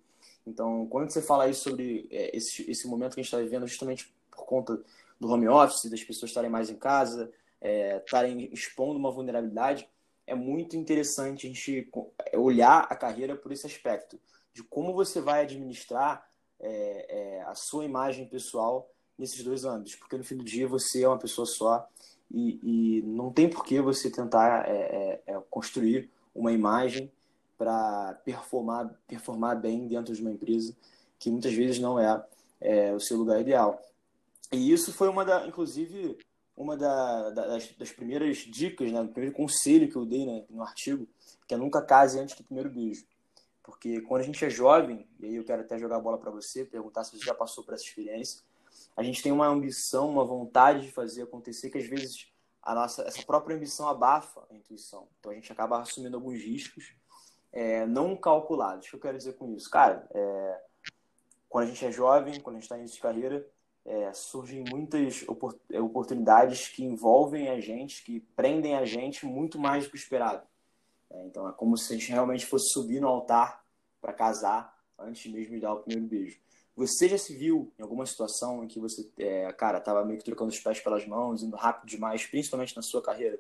Então, 0.46 0.86
quando 0.88 1.10
você 1.10 1.22
fala 1.22 1.46
aí 1.46 1.54
sobre 1.54 2.08
é, 2.12 2.36
esse, 2.36 2.70
esse 2.70 2.88
momento 2.88 3.16
que 3.16 3.22
a 3.22 3.24
gente 3.24 3.34
está 3.34 3.40
vivendo, 3.40 3.68
justamente 3.68 4.14
por 4.30 4.46
conta 4.46 4.84
do 5.20 5.30
home 5.30 5.48
office, 5.48 5.90
das 5.90 6.04
pessoas 6.04 6.30
estarem 6.30 6.50
mais 6.50 6.70
em 6.70 6.76
casa, 6.76 7.32
é, 7.62 7.98
estarem 7.98 8.50
expondo 8.54 9.00
uma 9.00 9.12
vulnerabilidade, 9.12 9.88
é 10.28 10.36
muito 10.36 10.76
interessante 10.76 11.48
a 11.48 11.50
gente 11.50 11.90
olhar 12.34 12.88
a 12.90 12.96
carreira 12.96 13.36
por 13.36 13.52
esse 13.52 13.66
aspecto, 13.66 14.20
de 14.54 14.64
como 14.64 14.94
você 14.94 15.20
vai 15.20 15.42
administrar 15.42 16.28
é, 16.60 17.06
é, 17.10 17.42
a 17.44 17.56
sua 17.56 17.86
imagem 17.86 18.28
pessoal 18.28 18.90
nesses 19.18 19.44
dois 19.44 19.66
âmbitos, 19.66 19.96
porque 19.96 20.18
no 20.18 20.24
fim 20.24 20.38
do 20.38 20.44
dia 20.44 20.68
você 20.68 21.04
é 21.04 21.08
uma 21.08 21.20
pessoa 21.20 21.46
só 21.46 21.88
e, 22.32 22.60
e 22.64 23.02
não 23.04 23.32
tem 23.32 23.50
por 23.50 23.64
que 23.64 23.80
você 23.82 24.10
tentar 24.10 24.68
é, 24.68 25.22
é, 25.28 25.34
é 25.34 25.40
construir 25.50 26.10
uma 26.34 26.52
imagem 26.52 27.12
para 27.58 28.14
performar, 28.26 28.94
performar 29.08 29.60
bem 29.60 29.88
dentro 29.88 30.14
de 30.14 30.22
uma 30.22 30.32
empresa 30.32 30.76
que 31.20 31.30
muitas 31.30 31.54
vezes 31.54 31.80
não 31.80 32.00
é, 32.00 32.26
é, 32.60 32.94
o 32.94 33.00
seu 33.00 33.18
lugar 33.18 33.40
ideal. 33.40 33.82
E 34.52 34.72
isso 34.72 34.92
foi 34.92 35.08
uma 35.08 35.24
da, 35.24 35.48
inclusive, 35.48 36.18
uma 36.56 36.76
da, 36.76 37.30
das, 37.30 37.72
das, 37.78 37.92
primeiras 37.92 38.38
dicas, 38.38 38.92
né, 38.92 39.02
o 39.02 39.08
primeiro 39.08 39.36
conselho 39.36 39.90
que 39.90 39.96
eu 39.96 40.06
dei 40.06 40.26
né, 40.26 40.44
no 40.50 40.62
artigo, 40.62 41.08
que 41.48 41.54
é 41.54 41.58
nunca 41.58 41.82
case 41.82 42.20
antes 42.20 42.36
do 42.36 42.44
primeiro 42.44 42.70
beijo. 42.70 43.06
Porque 43.64 44.02
quando 44.02 44.22
a 44.22 44.26
gente 44.26 44.44
é 44.44 44.50
jovem, 44.50 45.08
e 45.20 45.26
aí 45.26 45.36
eu 45.36 45.46
quero 45.46 45.62
até 45.62 45.78
jogar 45.80 45.96
a 45.96 46.02
bola 46.02 46.18
para 46.18 46.30
você, 46.30 46.66
perguntar 46.66 47.04
se 47.06 47.18
você 47.18 47.26
já 47.26 47.34
passou 47.34 47.64
por 47.64 47.74
essa 47.74 47.84
experiência, 47.84 48.42
a 48.96 49.04
gente 49.04 49.22
tem 49.22 49.32
uma 49.32 49.48
ambição, 49.48 50.10
uma 50.10 50.26
vontade 50.26 50.82
de 50.82 50.92
fazer 50.92 51.24
acontecer 51.24 51.70
que 51.70 51.78
às 51.78 51.88
vezes 51.88 52.32
a 52.62 52.74
nossa 52.74 53.04
essa 53.04 53.24
própria 53.24 53.56
ambição 53.56 53.88
abafa 53.88 54.46
a 54.50 54.56
intuição. 54.56 55.08
Então 55.20 55.32
a 55.32 55.36
gente 55.36 55.52
acaba 55.52 55.80
assumindo 55.82 56.16
alguns 56.16 56.40
riscos 56.40 56.96
é, 57.52 57.86
não 57.86 58.16
calculados. 58.16 58.88
O 58.88 58.90
que 58.92 58.96
eu 58.96 59.00
quero 59.00 59.18
dizer 59.18 59.34
com 59.34 59.54
isso? 59.54 59.70
Cara, 59.70 60.08
é, 60.12 60.62
quando 61.50 61.66
a 61.66 61.68
gente 61.68 61.86
é 61.86 61.92
jovem, 61.92 62.40
quando 62.40 62.56
a 62.56 62.60
gente 62.60 62.64
está 62.64 62.78
início 62.78 62.96
de 62.96 63.02
carreira, 63.02 63.48
é, 63.86 64.14
surgem 64.14 64.64
muitas 64.70 65.26
é, 65.72 65.82
oportunidades 65.82 66.70
que 66.70 66.84
envolvem 66.84 67.50
a 67.50 67.60
gente, 67.60 68.04
que 68.04 68.22
prendem 68.36 68.76
a 68.76 68.86
gente 68.86 69.26
muito 69.26 69.60
mais 69.60 69.84
do 69.84 69.90
que 69.90 69.96
o 69.96 69.98
esperado. 69.98 70.48
É, 71.12 71.26
então 71.26 71.48
é 71.48 71.52
como 71.52 71.78
se 71.78 71.94
a 71.94 71.98
gente 71.98 72.12
realmente 72.12 72.46
fosse 72.46 72.70
subir 72.70 73.00
no 73.00 73.08
altar 73.08 73.64
para 74.02 74.14
casar 74.14 74.74
antes 74.98 75.32
mesmo 75.32 75.56
de 75.56 75.62
dar 75.62 75.74
o 75.74 75.82
primeiro 75.82 76.08
beijo. 76.08 76.40
Você 76.76 77.08
já 77.08 77.18
se 77.18 77.36
viu 77.36 77.72
em 77.78 77.84
alguma 77.84 78.06
situação 78.06 78.64
em 78.64 78.68
que 78.68 78.80
você, 78.80 79.08
é, 79.20 79.52
cara, 79.54 79.80
tava 79.80 80.04
meio 80.04 80.18
que 80.18 80.26
trocando 80.26 80.50
os 80.50 80.60
pés 80.60 80.80
pelas 80.80 81.06
mãos, 81.06 81.44
indo 81.44 81.56
rápido 81.56 81.88
demais, 81.88 82.26
principalmente 82.26 82.76
na 82.76 82.82
sua 82.82 83.02
carreira? 83.02 83.40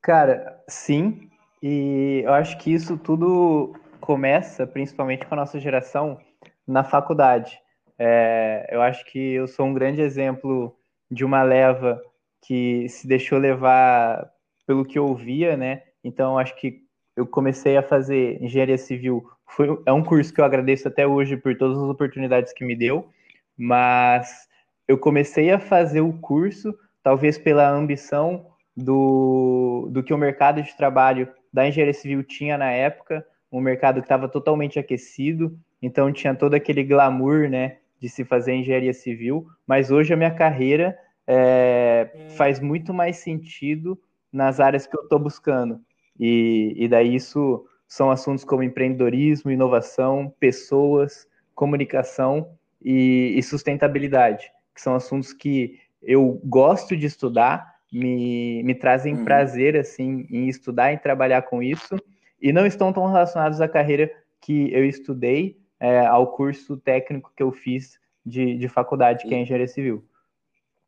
Cara, 0.00 0.62
sim. 0.66 1.30
E 1.62 2.22
eu 2.24 2.32
acho 2.32 2.56
que 2.58 2.72
isso 2.72 2.96
tudo 2.96 3.74
começa, 4.00 4.66
principalmente 4.66 5.26
com 5.26 5.34
a 5.34 5.36
nossa 5.36 5.60
geração, 5.60 6.18
na 6.66 6.82
faculdade. 6.82 7.60
É, 7.98 8.66
eu 8.70 8.80
acho 8.80 9.04
que 9.04 9.18
eu 9.34 9.46
sou 9.46 9.66
um 9.66 9.74
grande 9.74 10.00
exemplo 10.00 10.74
de 11.10 11.22
uma 11.22 11.42
leva 11.42 12.02
que 12.40 12.88
se 12.88 13.06
deixou 13.06 13.38
levar 13.38 14.32
pelo 14.66 14.86
que 14.86 14.98
eu 14.98 15.06
ouvia, 15.06 15.54
né? 15.54 15.82
Então, 16.02 16.38
acho 16.38 16.56
que 16.56 16.82
eu 17.14 17.26
comecei 17.26 17.76
a 17.76 17.82
fazer 17.82 18.42
engenharia 18.42 18.78
civil. 18.78 19.28
Foi, 19.50 19.80
é 19.84 19.92
um 19.92 20.02
curso 20.02 20.32
que 20.32 20.40
eu 20.40 20.44
agradeço 20.44 20.86
até 20.88 21.06
hoje 21.06 21.36
por 21.36 21.56
todas 21.56 21.76
as 21.76 21.88
oportunidades 21.88 22.52
que 22.52 22.64
me 22.64 22.76
deu, 22.76 23.08
mas 23.56 24.48
eu 24.86 24.96
comecei 24.96 25.50
a 25.50 25.58
fazer 25.58 26.00
o 26.00 26.12
curso, 26.12 26.74
talvez 27.02 27.36
pela 27.36 27.68
ambição 27.68 28.46
do, 28.76 29.88
do 29.90 30.02
que 30.02 30.14
o 30.14 30.18
mercado 30.18 30.62
de 30.62 30.76
trabalho 30.76 31.28
da 31.52 31.66
engenharia 31.66 31.94
civil 31.94 32.22
tinha 32.22 32.56
na 32.56 32.70
época, 32.70 33.26
um 33.50 33.60
mercado 33.60 34.00
que 34.00 34.06
estava 34.06 34.28
totalmente 34.28 34.78
aquecido, 34.78 35.58
então 35.82 36.12
tinha 36.12 36.34
todo 36.34 36.54
aquele 36.54 36.84
glamour, 36.84 37.48
né, 37.48 37.78
de 38.00 38.08
se 38.08 38.24
fazer 38.24 38.54
engenharia 38.54 38.94
civil, 38.94 39.46
mas 39.66 39.90
hoje 39.90 40.14
a 40.14 40.16
minha 40.16 40.30
carreira 40.30 40.96
é, 41.26 42.08
faz 42.36 42.60
muito 42.60 42.94
mais 42.94 43.16
sentido 43.16 44.00
nas 44.32 44.60
áreas 44.60 44.86
que 44.86 44.96
eu 44.96 45.02
estou 45.02 45.18
buscando. 45.18 45.80
E, 46.18 46.74
e 46.76 46.88
daí 46.88 47.14
isso 47.14 47.64
são 47.90 48.08
assuntos 48.08 48.44
como 48.44 48.62
empreendedorismo, 48.62 49.50
inovação, 49.50 50.32
pessoas, 50.38 51.26
comunicação 51.56 52.52
e, 52.80 53.34
e 53.36 53.42
sustentabilidade, 53.42 54.48
que 54.72 54.80
são 54.80 54.94
assuntos 54.94 55.32
que 55.32 55.80
eu 56.00 56.40
gosto 56.44 56.96
de 56.96 57.06
estudar, 57.06 57.74
me, 57.92 58.62
me 58.62 58.76
trazem 58.76 59.16
uhum. 59.16 59.24
prazer 59.24 59.76
assim 59.76 60.24
em 60.30 60.48
estudar 60.48 60.92
e 60.92 60.98
trabalhar 60.98 61.42
com 61.42 61.60
isso 61.60 61.96
e 62.40 62.52
não 62.52 62.64
estão 62.64 62.92
tão 62.92 63.08
relacionados 63.08 63.60
à 63.60 63.66
carreira 63.66 64.08
que 64.40 64.72
eu 64.72 64.84
estudei, 64.84 65.58
é, 65.80 66.06
ao 66.06 66.28
curso 66.28 66.76
técnico 66.76 67.32
que 67.36 67.42
eu 67.42 67.50
fiz 67.50 67.98
de, 68.24 68.56
de 68.56 68.68
faculdade, 68.68 69.26
que 69.26 69.34
é 69.34 69.40
engenharia 69.40 69.66
civil. 69.66 70.04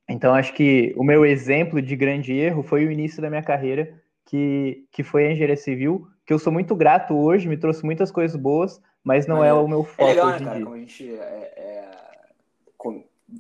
Então, 0.09 0.33
acho 0.33 0.55
que 0.55 0.95
o 0.97 1.03
meu 1.03 1.27
exemplo 1.27 1.83
de 1.83 1.97
grande 1.97 2.33
erro 2.33 2.63
foi 2.63 2.87
o 2.87 2.93
início 2.93 3.21
da 3.21 3.29
minha 3.29 3.43
carreira, 3.43 3.93
que, 4.25 4.87
que 4.93 5.03
foi 5.03 5.27
a 5.27 5.33
engenharia 5.33 5.57
civil, 5.57 6.07
que 6.25 6.33
eu 6.33 6.39
sou 6.39 6.53
muito 6.53 6.75
grato 6.75 7.15
hoje, 7.15 7.49
me 7.49 7.57
trouxe 7.57 7.85
muitas 7.85 8.11
coisas 8.11 8.37
boas, 8.41 8.81
mas 9.03 9.27
não 9.27 9.39
mas 9.39 9.49
é, 9.49 9.53
o 9.53 9.69
meu 9.69 9.85
foco. 9.85 10.03
É 10.03 10.07
legal, 10.07 10.31
né, 10.31 10.39
cara? 10.39 10.63
Como 10.63 10.75
a 10.75 10.79
gente 10.79 11.15
é, 11.15 11.53
é, 11.57 11.91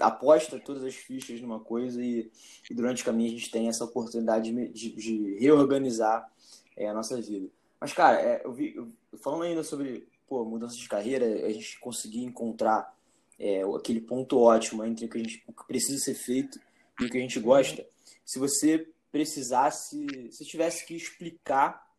aposta 0.01 0.59
todas 0.59 0.85
as 0.85 0.95
fichas 0.95 1.41
numa 1.41 1.61
coisa 1.61 2.03
e, 2.03 2.31
e, 2.71 2.75
durante 2.75 3.03
o 3.03 3.05
caminho 3.05 3.31
a 3.31 3.33
gente 3.33 3.51
tem 3.51 3.69
essa 3.69 3.85
oportunidade 3.85 4.53
de, 4.71 4.91
de, 4.91 5.39
reorganizar 5.39 6.31
é, 6.77 6.89
a 6.89 6.95
nossa 6.95 7.21
vida. 7.21 7.49
Mas, 7.81 7.93
cara, 7.93 8.21
é, 8.21 8.43
eu 8.45 8.53
vi, 8.53 8.75
falando 9.23 9.43
ainda 9.43 9.63
sobre 9.63 10.07
pô, 10.27 10.45
mudança 10.45 10.77
de 10.77 10.89
carreira, 10.89 11.27
a 11.47 11.53
gente 11.53 11.79
conseguir 11.81 12.25
encontrar 12.25 12.95
é, 13.39 13.63
aquele 13.63 14.01
ponto 14.01 14.39
ótimo 14.39 14.85
entre 14.85 15.07
o 15.07 15.09
que, 15.09 15.19
a 15.19 15.21
gente, 15.21 15.43
o 15.47 15.53
que 15.53 15.67
precisa 15.67 15.99
ser 15.99 16.15
feito 16.15 16.61
e 17.01 17.05
o 17.05 17.11
que 17.11 17.19
a 17.19 17.21
gente 17.21 17.39
gosta. 17.41 17.85
Se 18.25 18.39
você 18.39 18.89
precisasse, 19.11 20.31
se 20.31 20.45
tivesse 20.45 20.87
que 20.87 20.95
explicar 20.95 21.92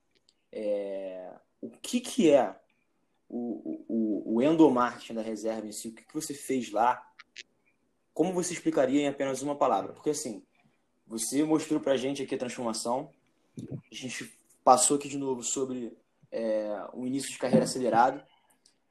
é, 0.54 1.34
o 1.60 1.70
que, 1.70 2.00
que 2.00 2.30
é 2.30 2.56
o, 3.28 3.84
o, 3.88 4.36
o 4.36 4.42
endomarketing 4.42 5.16
da 5.16 5.22
reserva 5.22 5.68
em 5.68 5.72
si, 5.72 5.88
o 5.88 5.94
que, 5.94 6.04
que 6.04 6.14
você 6.14 6.34
fez 6.34 6.72
lá, 6.72 7.04
como 8.14 8.32
você 8.32 8.54
explicaria 8.54 9.02
em 9.02 9.08
apenas 9.08 9.42
uma 9.42 9.56
palavra? 9.56 9.94
Porque 9.94 10.12
assim, 10.12 10.44
você 11.08 11.44
mostrou 11.44 11.80
pra 11.80 11.98
gente 11.98 12.22
aqui 12.22 12.36
a 12.36 12.38
transformação, 12.38 13.10
a 13.60 13.96
gente 13.96 14.38
passou 14.64 14.98
aqui 14.98 15.10
de 15.10 15.18
novo 15.18 15.44
sobre 15.44 15.98
é, 16.32 16.88
um 16.94 17.06
início 17.06 17.32
de 17.32 17.40
carreira 17.40 17.66
acelerado. 17.66 18.24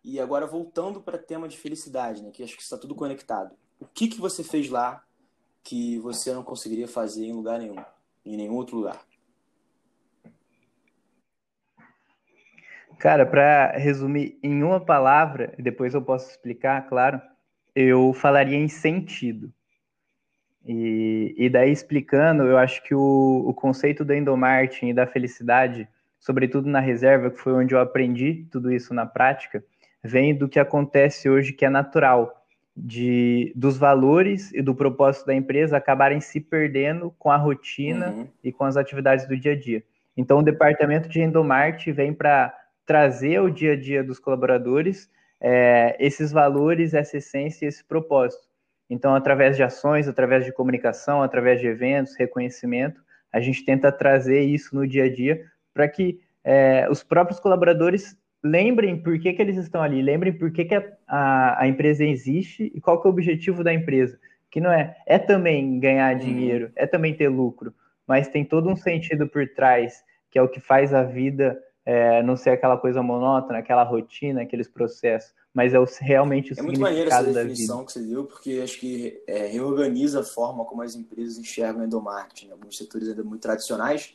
E 0.04 0.18
agora 0.18 0.46
voltando 0.46 1.00
para 1.00 1.16
o 1.16 1.22
tema 1.22 1.48
de 1.48 1.56
felicidade, 1.56 2.22
né, 2.22 2.32
que 2.32 2.42
acho 2.42 2.56
que 2.56 2.62
está 2.62 2.76
tudo 2.76 2.94
conectado. 2.94 3.54
O 3.78 3.86
que, 3.86 4.08
que 4.08 4.20
você 4.20 4.42
fez 4.42 4.68
lá 4.68 5.04
que 5.62 5.98
você 6.00 6.32
não 6.32 6.42
conseguiria 6.42 6.88
fazer 6.88 7.24
em 7.24 7.32
lugar 7.32 7.60
nenhum, 7.60 7.76
em 8.24 8.36
nenhum 8.36 8.54
outro 8.54 8.76
lugar? 8.76 9.06
Cara, 12.98 13.26
para 13.26 13.72
resumir 13.72 14.38
em 14.42 14.62
uma 14.62 14.80
palavra, 14.80 15.54
depois 15.58 15.94
eu 15.94 16.02
posso 16.02 16.30
explicar, 16.30 16.86
claro, 16.88 17.20
eu 17.74 18.12
falaria 18.12 18.56
em 18.56 18.68
sentido. 18.68 19.52
E, 20.64 21.34
e 21.36 21.48
daí 21.48 21.72
explicando, 21.72 22.44
eu 22.44 22.56
acho 22.56 22.82
que 22.84 22.94
o, 22.94 23.44
o 23.46 23.52
conceito 23.52 24.04
do 24.04 24.14
endomarketing 24.14 24.90
e 24.90 24.94
da 24.94 25.06
felicidade, 25.06 25.88
sobretudo 26.20 26.68
na 26.68 26.80
reserva, 26.80 27.30
que 27.30 27.40
foi 27.40 27.52
onde 27.52 27.74
eu 27.74 27.80
aprendi 27.80 28.46
tudo 28.50 28.72
isso 28.72 28.94
na 28.94 29.04
prática, 29.04 29.64
vem 30.02 30.34
do 30.34 30.48
que 30.48 30.60
acontece 30.60 31.28
hoje, 31.28 31.52
que 31.52 31.64
é 31.64 31.70
natural, 31.70 32.42
de 32.74 33.52
dos 33.54 33.76
valores 33.76 34.52
e 34.52 34.62
do 34.62 34.74
propósito 34.74 35.26
da 35.26 35.34
empresa 35.34 35.76
acabarem 35.76 36.20
se 36.20 36.40
perdendo 36.40 37.14
com 37.18 37.30
a 37.30 37.36
rotina 37.36 38.10
uhum. 38.10 38.28
e 38.42 38.50
com 38.50 38.64
as 38.64 38.76
atividades 38.76 39.28
do 39.28 39.36
dia 39.36 39.52
a 39.52 39.58
dia. 39.58 39.82
Então, 40.16 40.38
o 40.38 40.42
departamento 40.42 41.08
de 41.08 41.20
endomarketing 41.20 41.92
vem 41.92 42.12
para 42.14 42.54
trazer 42.92 43.36
ao 43.36 43.48
dia 43.48 43.72
a 43.72 43.76
dia 43.76 44.04
dos 44.04 44.18
colaboradores 44.18 45.10
é, 45.40 45.96
esses 45.98 46.30
valores, 46.30 46.92
essa 46.92 47.16
essência 47.16 47.64
e 47.64 47.68
esse 47.68 47.82
propósito. 47.82 48.42
Então, 48.90 49.14
através 49.14 49.56
de 49.56 49.62
ações, 49.62 50.06
através 50.06 50.44
de 50.44 50.52
comunicação, 50.52 51.22
através 51.22 51.58
de 51.58 51.66
eventos, 51.66 52.14
reconhecimento, 52.14 53.00
a 53.32 53.40
gente 53.40 53.64
tenta 53.64 53.90
trazer 53.90 54.42
isso 54.42 54.76
no 54.76 54.86
dia 54.86 55.04
a 55.04 55.10
dia 55.10 55.42
para 55.72 55.88
que 55.88 56.20
é, 56.44 56.86
os 56.90 57.02
próprios 57.02 57.40
colaboradores 57.40 58.14
lembrem 58.44 59.02
por 59.02 59.18
que, 59.18 59.32
que 59.32 59.40
eles 59.40 59.56
estão 59.56 59.80
ali, 59.82 60.02
lembrem 60.02 60.34
por 60.34 60.52
que, 60.52 60.66
que 60.66 60.74
a, 60.74 60.84
a, 61.08 61.62
a, 61.62 61.66
empresa 61.66 62.04
existe 62.04 62.70
e 62.74 62.78
qual 62.78 63.00
que 63.00 63.08
é 63.08 63.10
o 63.10 63.12
objetivo 63.14 63.64
da 63.64 63.72
empresa. 63.72 64.20
Que 64.50 64.60
não 64.60 64.70
é, 64.70 64.94
é 65.06 65.18
também 65.18 65.80
ganhar 65.80 66.12
uhum. 66.12 66.20
dinheiro, 66.20 66.70
é 66.76 66.86
também 66.86 67.14
ter 67.14 67.30
lucro, 67.30 67.72
mas 68.06 68.28
tem 68.28 68.44
todo 68.44 68.68
um 68.68 68.76
sentido 68.76 69.26
por 69.26 69.48
trás, 69.48 70.04
que 70.30 70.38
é 70.38 70.42
o 70.42 70.48
que 70.48 70.60
faz 70.60 70.92
a 70.92 71.02
vida 71.02 71.58
é, 71.84 72.22
não 72.22 72.36
ser 72.36 72.50
aquela 72.50 72.76
coisa 72.76 73.02
monótona, 73.02 73.58
aquela 73.58 73.82
rotina, 73.82 74.42
aqueles 74.42 74.68
processos 74.68 75.32
mas 75.54 75.74
é 75.74 75.78
o, 75.78 75.84
realmente 76.00 76.52
o 76.52 76.58
é 76.58 76.62
muito 76.62 76.80
maneiro 76.80 77.10
essa 77.10 77.22
definição 77.24 77.84
que 77.84 77.92
você 77.92 78.00
deu, 78.00 78.24
porque 78.24 78.60
acho 78.64 78.78
que 78.80 79.22
é, 79.26 79.46
reorganiza 79.46 80.20
a 80.20 80.24
forma 80.24 80.64
como 80.64 80.82
as 80.82 80.94
empresas 80.94 81.36
enxergam 81.36 81.82
o 81.82 81.84
endomarketing. 81.84 82.50
Alguns 82.50 82.78
setores 82.78 83.08
ainda 83.08 83.22
muito 83.22 83.42
tradicionais 83.42 84.14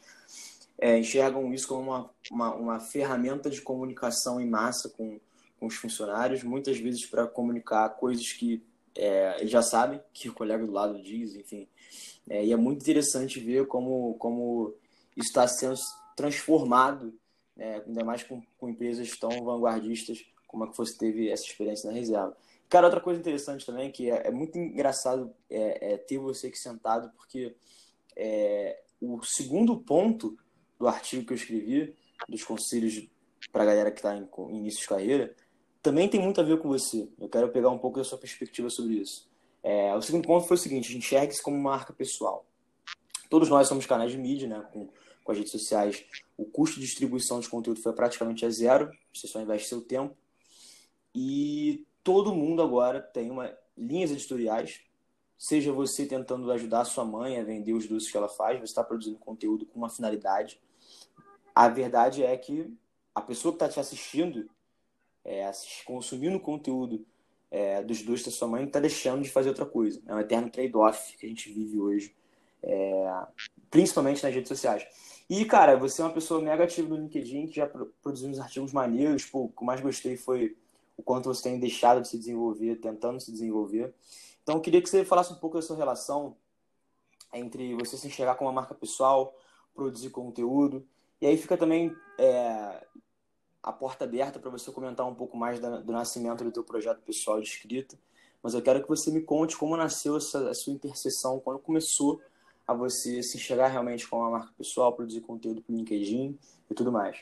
é, 0.79 0.97
enxergam 0.97 1.53
isso 1.53 1.67
como 1.67 1.81
uma, 1.81 2.09
uma, 2.31 2.55
uma, 2.55 2.79
ferramenta 2.79 3.50
de 3.50 3.62
comunicação 3.62 4.41
em 4.41 4.47
massa 4.47 4.89
com, 4.89 5.19
com 5.59 5.67
os 5.67 5.75
funcionários, 5.75 6.43
muitas 6.43 6.77
vezes 6.79 7.05
para 7.05 7.27
comunicar 7.27 7.89
coisas 7.89 8.31
que 8.31 8.63
é, 8.95 9.38
eles 9.39 9.51
já 9.51 9.62
sabem 9.62 10.01
que 10.12 10.29
o 10.29 10.33
colega 10.33 10.65
do 10.65 10.71
lado 10.71 11.00
diz, 11.01 11.36
enfim. 11.36 11.67
É, 12.27 12.43
e 12.43 12.51
é 12.51 12.55
muito 12.55 12.81
interessante 12.81 13.39
ver 13.39 13.67
como, 13.67 14.15
como 14.15 14.74
isso 15.15 15.29
está 15.29 15.47
sendo 15.47 15.75
transformado, 16.15 17.13
né, 17.57 17.83
ainda 17.85 18.05
mais 18.05 18.23
com, 18.23 18.41
com, 18.57 18.69
empresas 18.69 19.09
tão 19.17 19.43
vanguardistas 19.43 20.23
como 20.45 20.63
a 20.63 20.69
que 20.69 20.77
você 20.77 20.97
teve 20.97 21.29
essa 21.29 21.43
experiência 21.43 21.89
na 21.89 21.97
reserva. 21.97 22.37
Cara, 22.69 22.85
outra 22.85 23.01
coisa 23.01 23.19
interessante 23.19 23.65
também, 23.65 23.91
que 23.91 24.09
é, 24.09 24.27
é 24.27 24.31
muito 24.31 24.57
engraçado 24.57 25.33
é, 25.49 25.93
é, 25.93 25.97
ter 25.97 26.17
você 26.19 26.47
aqui 26.47 26.57
sentado, 26.57 27.11
porque 27.17 27.55
é, 28.15 28.81
o 29.01 29.21
segundo 29.23 29.77
ponto 29.77 30.37
do 30.79 30.87
artigo 30.87 31.25
que 31.25 31.33
eu 31.33 31.37
escrevi, 31.37 31.95
dos 32.29 32.43
conselhos 32.43 33.07
para 33.51 33.63
a 33.63 33.65
galera 33.65 33.91
que 33.91 33.99
está 33.99 34.15
em, 34.15 34.27
em 34.49 34.57
início 34.57 34.81
de 34.81 34.87
carreira, 34.87 35.35
também 35.81 36.07
tem 36.09 36.21
muito 36.21 36.39
a 36.39 36.43
ver 36.43 36.59
com 36.59 36.67
você. 36.67 37.09
Eu 37.19 37.29
quero 37.29 37.49
pegar 37.49 37.69
um 37.69 37.77
pouco 37.77 37.97
da 37.97 38.03
sua 38.03 38.17
perspectiva 38.17 38.69
sobre 38.69 38.95
isso. 38.95 39.27
É, 39.63 39.95
o 39.95 40.01
segundo 40.01 40.25
ponto 40.25 40.47
foi 40.47 40.55
o 40.55 40.59
seguinte: 40.59 40.97
enxergue-se 40.97 41.41
como 41.41 41.57
uma 41.57 41.71
marca 41.71 41.93
pessoal. 41.93 42.45
Todos 43.29 43.49
nós 43.49 43.67
somos 43.67 43.85
canais 43.85 44.11
de 44.11 44.17
mídia, 44.17 44.47
né? 44.47 44.65
Com, 44.71 44.89
com 45.27 45.34
as 45.34 45.38
redes 45.39 45.51
sociais, 45.51 46.05
o 46.38 46.46
custo 46.46 46.79
de 46.79 46.86
distribuição 46.86 47.41
de 47.41 47.50
conteúdo 47.50 47.81
foi 47.81 47.91
praticamente 47.91 48.46
a 48.46 48.50
zero. 48.50 48.89
Você 49.13 49.27
só 49.27 49.41
investe 49.41 49.67
seu 49.67 49.81
tempo. 49.81 50.15
E 51.13 51.86
todo 52.01 52.34
mundo 52.34 52.62
agora 52.62 53.01
tem 53.01 53.29
uma 53.29 53.53
linhas 53.77 54.10
editoriais. 54.10 54.79
Seja 55.38 55.74
você 55.74 56.05
tentando 56.05 56.50
ajudar 56.50 56.86
sua 56.86 57.03
mãe 57.03 57.38
a 57.38 57.43
vender 57.43 57.74
os 57.74 57.86
doces 57.88 58.10
que 58.10 58.15
ela 58.15 58.29
faz, 58.29 58.57
você 58.57 58.67
está 58.67 58.81
produzindo 58.81 59.19
conteúdo 59.19 59.65
com 59.65 59.77
uma 59.77 59.89
finalidade. 59.89 60.62
A 61.53 61.67
verdade 61.67 62.24
é 62.24 62.36
que 62.38 62.74
a 63.13 63.19
pessoa 63.19 63.51
que 63.51 63.57
está 63.57 63.67
te 63.67 63.81
assistindo, 63.81 64.50
é, 65.25 65.51
consumindo 65.84 66.39
conteúdo 66.39 67.05
é, 67.51 67.84
dos 67.84 68.01
dois 68.01 68.24
da 68.24 68.31
sua 68.31 68.48
mãe, 68.48 68.63
está 68.63 68.79
deixando 68.79 69.24
de 69.24 69.29
fazer 69.29 69.50
outra 69.50 69.65
coisa. 69.65 70.01
É 70.07 70.15
um 70.15 70.19
eterno 70.19 70.50
trade-off 70.50 71.17
que 71.17 71.25
a 71.25 71.29
gente 71.29 71.51
vive 71.51 71.77
hoje, 71.77 72.15
é, 72.63 73.13
principalmente 73.69 74.24
nas 74.24 74.34
redes 74.34 74.48
sociais. 74.48 74.88
E, 75.29 75.43
cara, 75.43 75.75
você 75.75 76.01
é 76.01 76.05
uma 76.05 76.13
pessoa 76.13 76.41
mega 76.41 76.63
ativa 76.63 76.88
no 76.88 76.96
LinkedIn, 76.96 77.48
que 77.48 77.55
já 77.55 77.67
produziu 78.01 78.29
uns 78.29 78.39
artigos 78.39 78.72
maneiros. 78.72 79.25
Pô, 79.25 79.46
o 79.46 79.50
que 79.50 79.63
mais 79.63 79.81
gostei 79.81 80.15
foi 80.15 80.57
o 80.96 81.03
quanto 81.03 81.25
você 81.25 81.43
tem 81.43 81.60
deixado 81.60 82.01
de 82.01 82.07
se 82.07 82.17
desenvolver, 82.17 82.77
tentando 82.77 83.19
se 83.19 83.31
desenvolver. 83.31 83.93
Então, 84.41 84.55
eu 84.55 84.62
queria 84.62 84.81
que 84.81 84.89
você 84.89 85.03
falasse 85.03 85.34
um 85.34 85.36
pouco 85.36 85.57
da 85.57 85.62
sua 85.62 85.75
relação 85.75 86.38
entre 87.34 87.75
você 87.75 87.98
se 87.98 88.07
enxergar 88.07 88.36
como 88.36 88.50
uma 88.50 88.62
marca 88.62 88.74
pessoal, 88.74 89.36
produzir 89.75 90.10
conteúdo, 90.10 90.88
e 91.22 91.27
aí 91.27 91.38
fica 91.38 91.57
também 91.57 91.93
é, 92.17 92.86
a 93.62 93.74
porta 93.74 94.05
aberta 94.05 94.39
para 94.39 94.50
você 94.50 94.72
comentar 94.72 95.05
um 95.05 95.13
pouco 95.13 95.36
mais 95.36 95.60
da, 95.60 95.81
do 95.81 95.91
nascimento 95.91 96.43
do 96.43 96.51
teu 96.51 96.63
projeto 96.63 97.01
pessoal 97.01 97.41
de 97.41 97.48
escrita. 97.48 98.00
Mas 98.41 98.53
eu 98.53 98.62
quero 98.62 98.81
que 98.81 98.88
você 98.88 99.12
me 99.12 99.22
conte 99.22 99.57
como 99.57 99.75
nasceu 99.75 100.15
essa, 100.15 100.50
a 100.50 100.53
sua 100.53 100.72
interseção, 100.72 101.39
quando 101.39 101.60
começou 101.60 102.22
a 102.67 102.74
você 102.74 103.24
se 103.24 103.38
enxergar 103.38 103.69
realmente 103.69 104.07
como 104.07 104.24
uma 104.24 104.31
marca 104.31 104.53
pessoal, 104.57 104.93
produzir 104.93 105.21
conteúdo 105.21 105.62
para 105.62 105.74
o 105.74 105.77
LinkedIn 105.77 106.38
e 106.69 106.74
tudo 106.74 106.91
mais. 106.91 107.17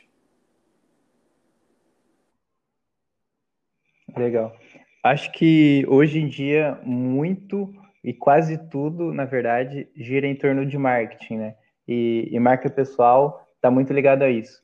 Legal. 4.17 4.57
Acho 5.03 5.31
que 5.31 5.85
hoje 5.87 6.19
em 6.19 6.27
dia 6.27 6.79
muito 6.83 7.71
e 8.03 8.13
quase 8.13 8.57
tudo, 8.69 9.13
na 9.13 9.25
verdade, 9.25 9.87
gira 9.95 10.25
em 10.25 10.35
torno 10.35 10.65
de 10.65 10.77
marketing, 10.77 11.37
né? 11.37 11.55
E, 11.87 12.29
e 12.31 12.39
marca 12.39 12.69
pessoal 12.69 13.47
está 13.55 13.69
muito 13.69 13.93
ligado 13.93 14.23
a 14.23 14.29
isso. 14.29 14.63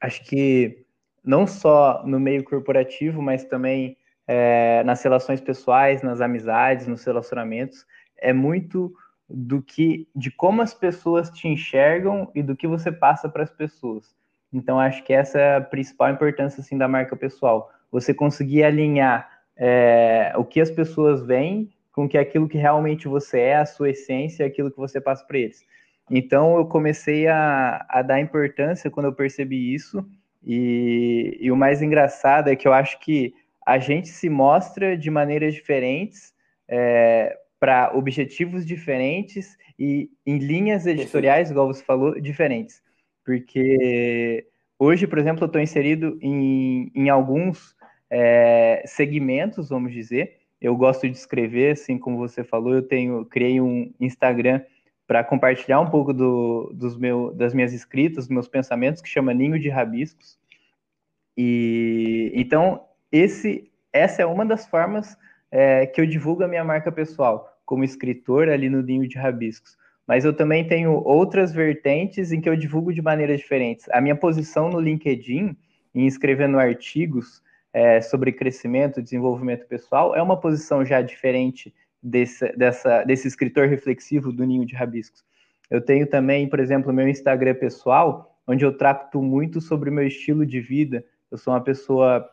Acho 0.00 0.22
que 0.24 0.84
não 1.24 1.46
só 1.46 2.02
no 2.04 2.20
meio 2.20 2.44
corporativo, 2.44 3.22
mas 3.22 3.44
também 3.44 3.96
é, 4.26 4.82
nas 4.84 5.02
relações 5.02 5.40
pessoais, 5.40 6.02
nas 6.02 6.20
amizades, 6.20 6.86
nos 6.86 7.04
relacionamentos, 7.04 7.86
é 8.18 8.32
muito 8.32 8.94
do 9.28 9.62
que, 9.62 10.06
de 10.14 10.30
como 10.30 10.62
as 10.62 10.74
pessoas 10.74 11.30
te 11.30 11.48
enxergam 11.48 12.30
e 12.34 12.42
do 12.42 12.56
que 12.56 12.66
você 12.66 12.92
passa 12.92 13.28
para 13.28 13.42
as 13.42 13.50
pessoas. 13.50 14.14
Então, 14.52 14.78
acho 14.78 15.02
que 15.02 15.12
essa 15.12 15.38
é 15.38 15.56
a 15.56 15.60
principal 15.60 16.10
importância 16.10 16.60
assim 16.60 16.78
da 16.78 16.86
marca 16.86 17.16
pessoal. 17.16 17.70
Você 17.90 18.12
conseguir 18.14 18.62
alinhar 18.62 19.28
é, 19.56 20.32
o 20.36 20.44
que 20.44 20.60
as 20.60 20.70
pessoas 20.70 21.24
veem 21.24 21.72
com 21.92 22.08
que 22.08 22.18
aquilo 22.18 22.48
que 22.48 22.58
realmente 22.58 23.06
você 23.06 23.38
é, 23.40 23.56
a 23.56 23.66
sua 23.66 23.90
essência, 23.90 24.44
aquilo 24.44 24.70
que 24.70 24.76
você 24.76 25.00
passa 25.00 25.24
para 25.24 25.38
eles. 25.38 25.64
Então, 26.10 26.56
eu 26.56 26.66
comecei 26.66 27.26
a, 27.26 27.84
a 27.88 28.02
dar 28.02 28.20
importância 28.20 28.90
quando 28.90 29.06
eu 29.06 29.12
percebi 29.12 29.74
isso 29.74 30.04
e, 30.44 31.38
e 31.40 31.50
o 31.50 31.56
mais 31.56 31.80
engraçado 31.80 32.48
é 32.48 32.56
que 32.56 32.68
eu 32.68 32.72
acho 32.72 33.00
que 33.00 33.34
a 33.66 33.78
gente 33.78 34.08
se 34.08 34.28
mostra 34.28 34.96
de 34.96 35.10
maneiras 35.10 35.54
diferentes, 35.54 36.34
é, 36.68 37.34
para 37.64 37.96
objetivos 37.96 38.66
diferentes 38.66 39.56
e 39.78 40.10
em 40.26 40.36
linhas 40.36 40.86
editoriais, 40.86 41.50
igual 41.50 41.66
você 41.66 41.82
falou, 41.82 42.20
diferentes. 42.20 42.82
Porque 43.24 44.46
hoje, 44.78 45.06
por 45.06 45.18
exemplo, 45.18 45.44
eu 45.44 45.46
estou 45.46 45.62
inserido 45.62 46.18
em, 46.20 46.92
em 46.94 47.08
alguns 47.08 47.74
é, 48.10 48.82
segmentos, 48.84 49.70
vamos 49.70 49.94
dizer. 49.94 50.40
Eu 50.60 50.76
gosto 50.76 51.08
de 51.08 51.16
escrever, 51.16 51.72
assim 51.72 51.96
como 51.96 52.18
você 52.18 52.44
falou, 52.44 52.74
eu 52.74 52.82
tenho 52.82 53.24
criei 53.24 53.62
um 53.62 53.94
Instagram 53.98 54.60
para 55.06 55.24
compartilhar 55.24 55.80
um 55.80 55.88
pouco 55.88 56.12
do, 56.12 56.70
dos 56.74 56.98
meu, 56.98 57.32
das 57.32 57.54
minhas 57.54 57.72
escritas, 57.72 58.26
dos 58.26 58.34
meus 58.34 58.46
pensamentos, 58.46 59.00
que 59.00 59.08
chama 59.08 59.32
Ninho 59.32 59.58
de 59.58 59.70
Rabiscos. 59.70 60.38
E 61.34 62.30
então 62.34 62.84
esse, 63.10 63.72
essa 63.90 64.20
é 64.20 64.26
uma 64.26 64.44
das 64.44 64.66
formas 64.66 65.16
é, 65.50 65.86
que 65.86 65.98
eu 65.98 66.04
divulgo 66.04 66.44
a 66.44 66.48
minha 66.48 66.62
marca 66.62 66.92
pessoal, 66.92 67.53
como 67.64 67.84
escritor 67.84 68.48
ali 68.48 68.68
no 68.68 68.82
Ninho 68.82 69.08
de 69.08 69.18
Rabiscos. 69.18 69.76
Mas 70.06 70.24
eu 70.24 70.34
também 70.34 70.66
tenho 70.66 70.92
outras 71.04 71.52
vertentes 71.52 72.30
em 72.30 72.40
que 72.40 72.48
eu 72.48 72.56
divulgo 72.56 72.92
de 72.92 73.00
maneiras 73.00 73.40
diferentes. 73.40 73.88
A 73.90 74.00
minha 74.00 74.14
posição 74.14 74.68
no 74.68 74.78
LinkedIn, 74.78 75.56
em 75.94 76.06
escrevendo 76.06 76.58
artigos 76.58 77.42
é, 77.72 78.00
sobre 78.00 78.32
crescimento 78.32 79.02
desenvolvimento 79.02 79.66
pessoal, 79.66 80.14
é 80.14 80.22
uma 80.22 80.38
posição 80.38 80.84
já 80.84 81.00
diferente 81.00 81.74
desse, 82.02 82.52
dessa, 82.56 83.02
desse 83.04 83.26
escritor 83.26 83.66
reflexivo 83.66 84.30
do 84.30 84.44
Ninho 84.44 84.66
de 84.66 84.74
Rabiscos. 84.74 85.24
Eu 85.70 85.80
tenho 85.80 86.06
também, 86.06 86.48
por 86.48 86.60
exemplo, 86.60 86.92
meu 86.92 87.08
Instagram 87.08 87.54
pessoal, 87.54 88.38
onde 88.46 88.64
eu 88.64 88.76
trato 88.76 89.22
muito 89.22 89.60
sobre 89.60 89.88
o 89.88 89.92
meu 89.92 90.06
estilo 90.06 90.44
de 90.44 90.60
vida. 90.60 91.02
Eu 91.30 91.38
sou 91.38 91.54
uma 91.54 91.62
pessoa 91.62 92.28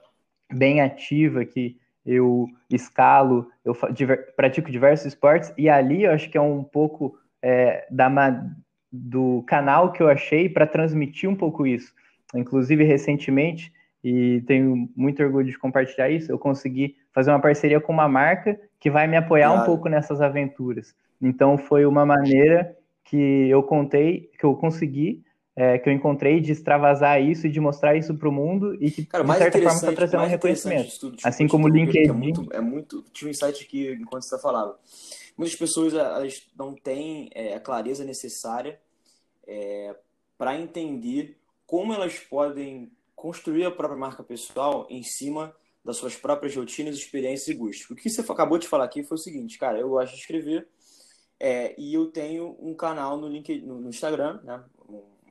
bem 0.54 0.82
ativa 0.82 1.46
que 1.46 1.78
eu 2.06 2.48
escalo, 2.70 3.50
eu 3.64 3.76
diver, 3.92 4.34
pratico 4.36 4.72
diversos 4.72 5.08
esportes 5.08 5.54
e 5.58 5.70
ali 5.70 6.04
eu 6.04 6.12
acho 6.12 6.30
que 6.30 6.38
é 6.38 6.42
um 6.42 6.64
pouco 6.64 7.18
é, 7.42 7.86
da, 7.90 8.44
do 8.92 9.44
canal 9.48 9.92
que 9.92 10.02
eu 10.02 10.10
achei 10.10 10.50
para 10.50 10.68
transmitir 10.68 11.30
um 11.30 11.36
pouco 11.36 11.66
isso. 11.66 11.94
Inclusive 12.34 12.84
recentemente 12.84 13.72
e 14.04 14.42
tenho 14.48 14.90
muito 14.96 15.22
orgulho 15.22 15.46
de 15.46 15.58
compartilhar 15.58 16.10
isso. 16.10 16.32
Eu 16.32 16.40
consegui 16.40 16.96
fazer 17.14 17.30
uma 17.32 17.40
parceria 17.40 17.80
com 17.80 17.94
uma 17.94 18.08
marca 18.08 18.60
que 18.80 18.90
vai 18.90 19.08
me 19.08 19.16
apoiar 19.16 19.50
claro. 19.50 19.62
um 19.62 19.66
pouco 19.66 19.88
nessas 19.88 20.22
aventuras. 20.22 20.96
Então 21.22 21.58
foi 21.58 21.86
uma 21.86 22.06
maneira 22.06 22.76
que 23.04 23.48
eu 23.50 23.62
contei, 23.62 24.32
que 24.40 24.46
eu 24.46 24.56
consegui, 24.56 25.24
é, 25.56 25.78
que 25.78 25.90
eu 25.90 25.94
encontrei 25.94 26.40
de 26.40 26.52
extravasar 26.52 27.22
isso 27.22 27.46
e 27.48 27.52
de 27.52 27.60
mostrar 27.60 27.96
isso 27.96 28.16
para 28.16 28.30
o 28.30 28.32
mundo 28.32 28.74
e 28.82 28.90
que 28.90 29.06
Cara, 29.06 29.24
de 29.24 29.38
certa 29.38 29.58
forma 29.60 29.76
está 29.76 29.94
trazendo 29.94 30.24
um 30.24 30.28
reconhecimento. 30.28 30.90
Tipo, 30.90 31.16
assim 31.24 31.48
como 31.48 31.66
o 31.66 31.70
LinkedIn. 31.70 32.10
É 32.10 32.14
muito, 32.14 32.48
é 32.54 32.62
muito. 32.62 33.04
Tinha 33.12 33.28
um 33.28 33.32
insight 33.32 33.64
aqui 33.64 33.92
enquanto 33.92 34.24
você 34.24 34.40
falando. 34.40 34.76
Muitas 35.38 35.56
pessoas 35.56 35.94
elas 35.94 36.48
não 36.58 36.74
têm 36.74 37.30
é, 37.34 37.56
a 37.56 37.60
clareza 37.60 38.04
necessária 38.06 38.80
é, 39.46 39.96
para 40.38 40.58
entender 40.60 41.38
como 41.66 41.94
elas 41.94 42.18
podem 42.20 42.92
construir 43.16 43.66
a 43.66 43.72
própria 43.72 44.00
marca 44.00 44.24
pessoal 44.24 44.88
em 44.90 45.04
cima 45.04 45.54
das 45.84 45.98
suas 45.98 46.16
próprias 46.16 46.56
rotinas, 46.56 46.96
experiências 46.96 47.48
e 47.48 47.54
gostos. 47.54 47.90
O 47.90 47.96
que 47.96 48.10
você 48.10 48.22
acabou 48.22 48.58
de 48.58 48.68
falar 48.68 48.86
aqui 48.86 49.04
foi 49.04 49.16
o 49.16 49.20
seguinte, 49.20 49.58
cara, 49.58 49.80
eu 49.80 49.90
gosto 49.90 50.14
de 50.14 50.20
escrever 50.20 50.68
é, 51.40 51.74
e 51.76 51.94
eu 51.94 52.06
tenho 52.06 52.56
um 52.60 52.76
canal 52.76 53.18
no, 53.18 53.28
LinkedIn, 53.28 53.66
no 53.66 53.90
Instagram, 53.90 54.40
né, 54.44 54.64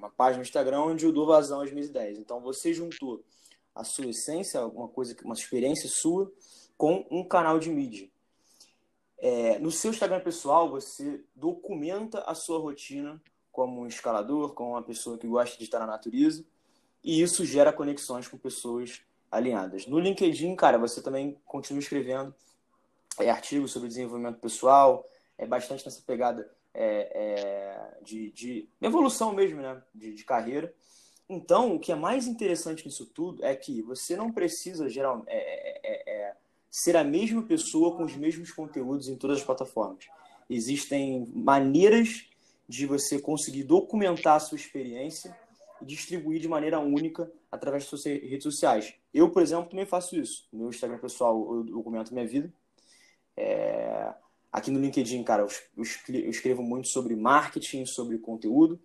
uma 0.01 0.11
página 0.11 0.39
no 0.39 0.43
Instagram 0.43 0.81
onde 0.81 1.05
eu 1.05 1.13
dou 1.13 1.27
vazão 1.27 1.61
às 1.61 1.71
minhas 1.71 1.89
ideias. 1.89 2.19
Então 2.19 2.41
você 2.41 2.73
juntou 2.73 3.23
a 3.75 3.85
sua 3.85 4.07
essência, 4.07 4.65
uma 4.67 4.89
coisa, 4.89 5.15
uma 5.25 5.35
experiência 5.35 5.89
sua, 5.89 6.33
com 6.77 7.07
um 7.11 7.23
canal 7.23 7.59
de 7.59 7.71
mídia. 7.71 8.11
É, 9.19 9.59
no 9.59 9.71
seu 9.71 9.91
Instagram 9.91 10.21
pessoal, 10.21 10.71
você 10.71 11.23
documenta 11.37 12.21
a 12.21 12.35
sua 12.35 12.59
rotina 12.59 13.23
como 13.53 13.83
um 13.83 13.87
escalador, 13.87 14.55
como 14.55 14.71
uma 14.71 14.83
pessoa 14.83 15.19
que 15.19 15.27
gosta 15.27 15.59
de 15.59 15.65
estar 15.65 15.79
na 15.79 15.87
natureza 15.87 16.45
e 17.05 17.21
isso 17.21 17.45
gera 17.45 17.73
conexões 17.73 18.27
com 18.27 18.39
pessoas 18.39 19.03
alinhadas. 19.31 19.87
No 19.87 19.99
LinkedIn, 19.99 20.57
cara, 20.57 20.79
você 20.79 21.03
também 21.03 21.39
continua 21.45 21.81
escrevendo 21.81 22.35
é, 23.19 23.31
artigos 23.31 23.73
sobre 23.73 23.89
desenvolvimento 23.89 24.39
pessoal, 24.41 25.07
é 25.37 25.47
bastante 25.47 25.85
nessa 25.85 26.03
pegada 26.03 26.51
é, 26.75 27.11
é, 27.15 27.99
de, 28.03 28.31
de, 28.31 28.69
evolução 28.81 29.33
mesmo, 29.33 29.61
né? 29.61 29.83
De, 29.95 30.15
de, 30.15 30.25
carreira. 30.25 30.73
Então, 31.29 31.75
o 31.75 31.81
que 31.81 31.93
é 31.93 31.95
mais 31.95 32.27
interessante 32.27 32.85
nisso 32.85 33.07
tudo 33.07 33.45
é 33.45 33.55
que 33.55 33.83
você 33.83 34.17
não 34.17 34.33
precisa 34.33 34.89
geral, 34.89 35.23
é, 35.27 35.39
é, 35.39 36.13
é, 36.13 36.37
ser 36.71 36.97
a 36.97 37.05
mesma 37.05 37.43
pessoa 37.43 37.97
com 37.97 38.05
os 38.05 38.17
mesmos 38.17 38.53
conteúdos 38.53 39.09
em 39.09 39.17
todas 39.17 39.39
as 39.39 39.45
plataformas. 39.45 40.07
Existem 40.49 41.31
maneiras 41.35 42.27
de 42.69 42.87
você 42.87 43.19
conseguir 43.21 43.65
documentar 43.65 44.37
a 44.37 44.41
sua 44.41 44.57
experiência 44.57 45.37
e 45.81 45.85
distribuir 45.85 46.41
de 46.41 46.49
maneira 46.49 46.79
única 46.79 47.31
através 47.51 47.85
das 47.85 47.91
suas 47.91 48.05
redes 48.05 48.45
sociais. 48.45 48.95
Eu, 49.13 49.31
por 49.31 49.43
exemplo, 49.43 49.71
também 49.71 49.87
faço 49.87 50.17
isso. 50.17 50.49
No 50.53 50.61
meu 50.61 50.69
Instagram 50.69 50.99
pessoal, 50.99 51.57
eu 51.57 51.65
documento 51.65 52.13
minha 52.13 52.27
vida. 52.27 52.53
É... 53.37 54.15
Aqui 54.53 54.71
no 54.71 54.81
LinkedIn, 54.81 55.23
cara, 55.23 55.47
eu 55.77 55.85
escrevo 56.29 56.63
muito 56.63 56.89
sobre 56.89 57.15
marketing, 57.15 57.87
sobre 57.87 58.19
conteúdo. 58.19 58.81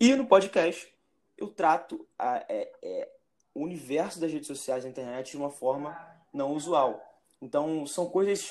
E 0.00 0.14
no 0.14 0.26
podcast, 0.26 0.92
eu 1.36 1.48
trato 1.48 2.06
a, 2.18 2.44
é, 2.48 2.72
é, 2.82 3.08
o 3.54 3.62
universo 3.62 4.18
das 4.18 4.32
redes 4.32 4.46
sociais 4.46 4.84
da 4.84 4.90
internet 4.90 5.32
de 5.32 5.36
uma 5.36 5.50
forma 5.50 5.96
não 6.32 6.52
usual. 6.52 7.00
Então, 7.40 7.86
são 7.86 8.06
coisas 8.06 8.50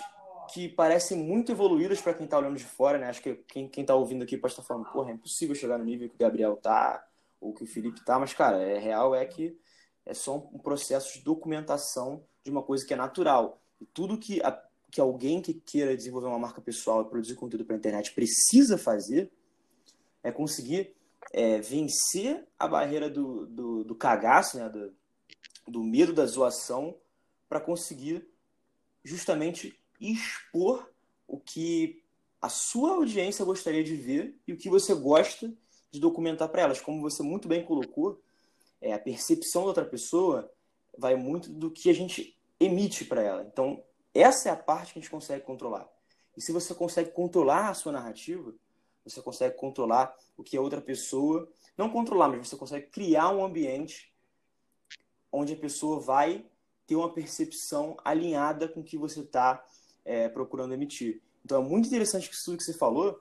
que 0.54 0.70
parecem 0.70 1.18
muito 1.18 1.52
evoluídas 1.52 2.02
para 2.02 2.14
quem 2.14 2.26
está 2.26 2.38
olhando 2.38 2.58
de 2.58 2.66
fora, 2.66 2.98
né? 2.98 3.08
Acho 3.08 3.22
que 3.22 3.36
quem, 3.48 3.68
quem 3.68 3.86
tá 3.86 3.96
ouvindo 3.96 4.24
aqui 4.24 4.38
pode 4.38 4.54
estar 4.54 4.62
tá 4.62 4.68
falando, 4.68 4.92
porra, 4.92 5.10
é 5.10 5.14
impossível 5.14 5.56
chegar 5.56 5.78
no 5.78 5.86
nível 5.86 6.10
que 6.10 6.16
o 6.16 6.20
Gabriel 6.20 6.58
tá, 6.58 7.04
ou 7.40 7.54
que 7.54 7.64
o 7.64 7.68
Felipe 7.68 8.04
tá, 8.06 8.20
mas, 8.20 8.34
cara, 8.34 8.62
é 8.62 8.78
real 8.78 9.16
é 9.16 9.26
que 9.26 9.58
é 10.06 10.14
só 10.14 10.36
um 10.36 10.60
processo 10.60 11.18
de 11.18 11.24
documentação 11.24 12.24
de 12.44 12.52
uma 12.52 12.62
coisa 12.62 12.86
que 12.86 12.94
é 12.94 12.98
natural. 12.98 13.62
E 13.80 13.86
tudo 13.86 14.18
que, 14.18 14.42
que 14.92 15.00
alguém 15.00 15.42
que 15.42 15.54
queira 15.54 15.96
desenvolver 15.96 16.28
uma 16.28 16.38
marca 16.38 16.62
pessoal 16.62 17.02
e 17.02 17.10
produzir 17.10 17.36
conteúdo 17.36 17.66
para 17.66 17.76
a 17.76 17.80
internet 17.80 18.14
precisa 18.14 18.78
fazer 18.78 19.32
é 20.22 20.32
conseguir 20.32 20.94
é, 21.32 21.60
vencer 21.60 22.46
a 22.60 22.68
barreira 22.68 23.10
do, 23.10 23.46
do, 23.48 23.84
do 23.84 23.96
cagaço, 23.96 24.58
né? 24.58 24.70
do, 24.70 24.94
do 25.68 25.84
medo 25.84 26.14
da 26.14 26.26
zoação, 26.26 26.96
para 27.48 27.60
conseguir 27.60 28.28
justamente 29.04 29.80
expor 30.00 30.92
o 31.28 31.40
que 31.40 32.04
a 32.42 32.50
sua 32.50 32.92
audiência 32.92 33.46
gostaria 33.46 33.84
de 33.84 33.96
ver 33.96 34.36
e 34.48 34.54
o 34.54 34.58
que 34.58 34.70
você 34.70 34.94
gosta 34.94 35.54
de 35.90 36.00
documentar 36.00 36.50
para 36.50 36.64
elas. 36.64 36.82
Como 36.82 37.02
você 37.02 37.24
muito 37.24 37.48
bem 37.48 37.64
colocou, 37.64 38.22
é, 38.82 38.94
a 38.94 39.00
percepção 39.00 39.62
da 39.62 39.68
outra 39.70 39.86
pessoa 39.86 40.52
vai 40.98 41.16
muito 41.16 41.50
do 41.50 41.72
que 41.72 41.90
a 41.90 41.94
gente 41.94 42.38
emite 42.60 43.06
para 43.06 43.22
ela. 43.22 43.44
Então, 43.44 43.84
essa 44.14 44.50
é 44.50 44.52
a 44.52 44.56
parte 44.56 44.94
que 44.94 45.00
a 45.00 45.02
gente 45.02 45.12
consegue 45.12 45.44
controlar. 45.44 45.88
E 46.36 46.42
se 46.42 46.52
você 46.52 46.74
consegue 46.74 47.12
controlar 47.12 47.70
a 47.70 47.74
sua 47.74 47.92
narrativa, 47.92 48.54
você 49.04 49.22
consegue 49.22 49.56
controlar 49.56 50.16
o 50.38 50.44
que 50.44 50.58
a 50.58 50.62
outra 50.62 50.82
pessoa. 50.82 51.50
Não 51.78 51.90
controlar, 51.90 52.30
mas 52.30 52.48
você 52.48 52.56
consegue 52.56 52.88
criar 52.88 53.30
um 53.30 53.44
ambiente 53.44 54.14
onde 55.32 55.54
a 55.54 55.58
pessoa 55.58 56.00
vai 56.00 56.46
ter 56.86 56.96
uma 56.96 57.14
percepção 57.14 57.96
alinhada 58.04 58.68
com 58.68 58.82
o 58.82 58.84
que 58.84 58.98
você 58.98 59.22
está 59.22 59.66
é, 60.04 60.28
procurando 60.28 60.74
emitir. 60.74 61.22
Então 61.44 61.64
é 61.64 61.66
muito 61.66 61.88
interessante 61.88 62.30
isso 62.30 62.58
que 62.58 62.64
você 62.64 62.74
falou, 62.74 63.20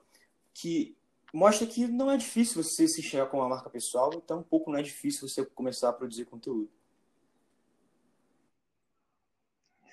que 0.53 0.95
mostra 1.33 1.65
que 1.65 1.87
não 1.87 2.11
é 2.11 2.17
difícil 2.17 2.61
você 2.61 2.87
se 2.87 2.99
enxergar 2.99 3.27
como 3.27 3.41
uma 3.41 3.49
marca 3.49 3.69
pessoal, 3.69 4.11
então 4.13 4.39
um 4.39 4.43
pouco 4.43 4.69
não 4.69 4.77
é 4.77 4.83
difícil 4.83 5.27
você 5.27 5.45
começar 5.45 5.89
a 5.89 5.93
produzir 5.93 6.25
conteúdo. 6.25 6.69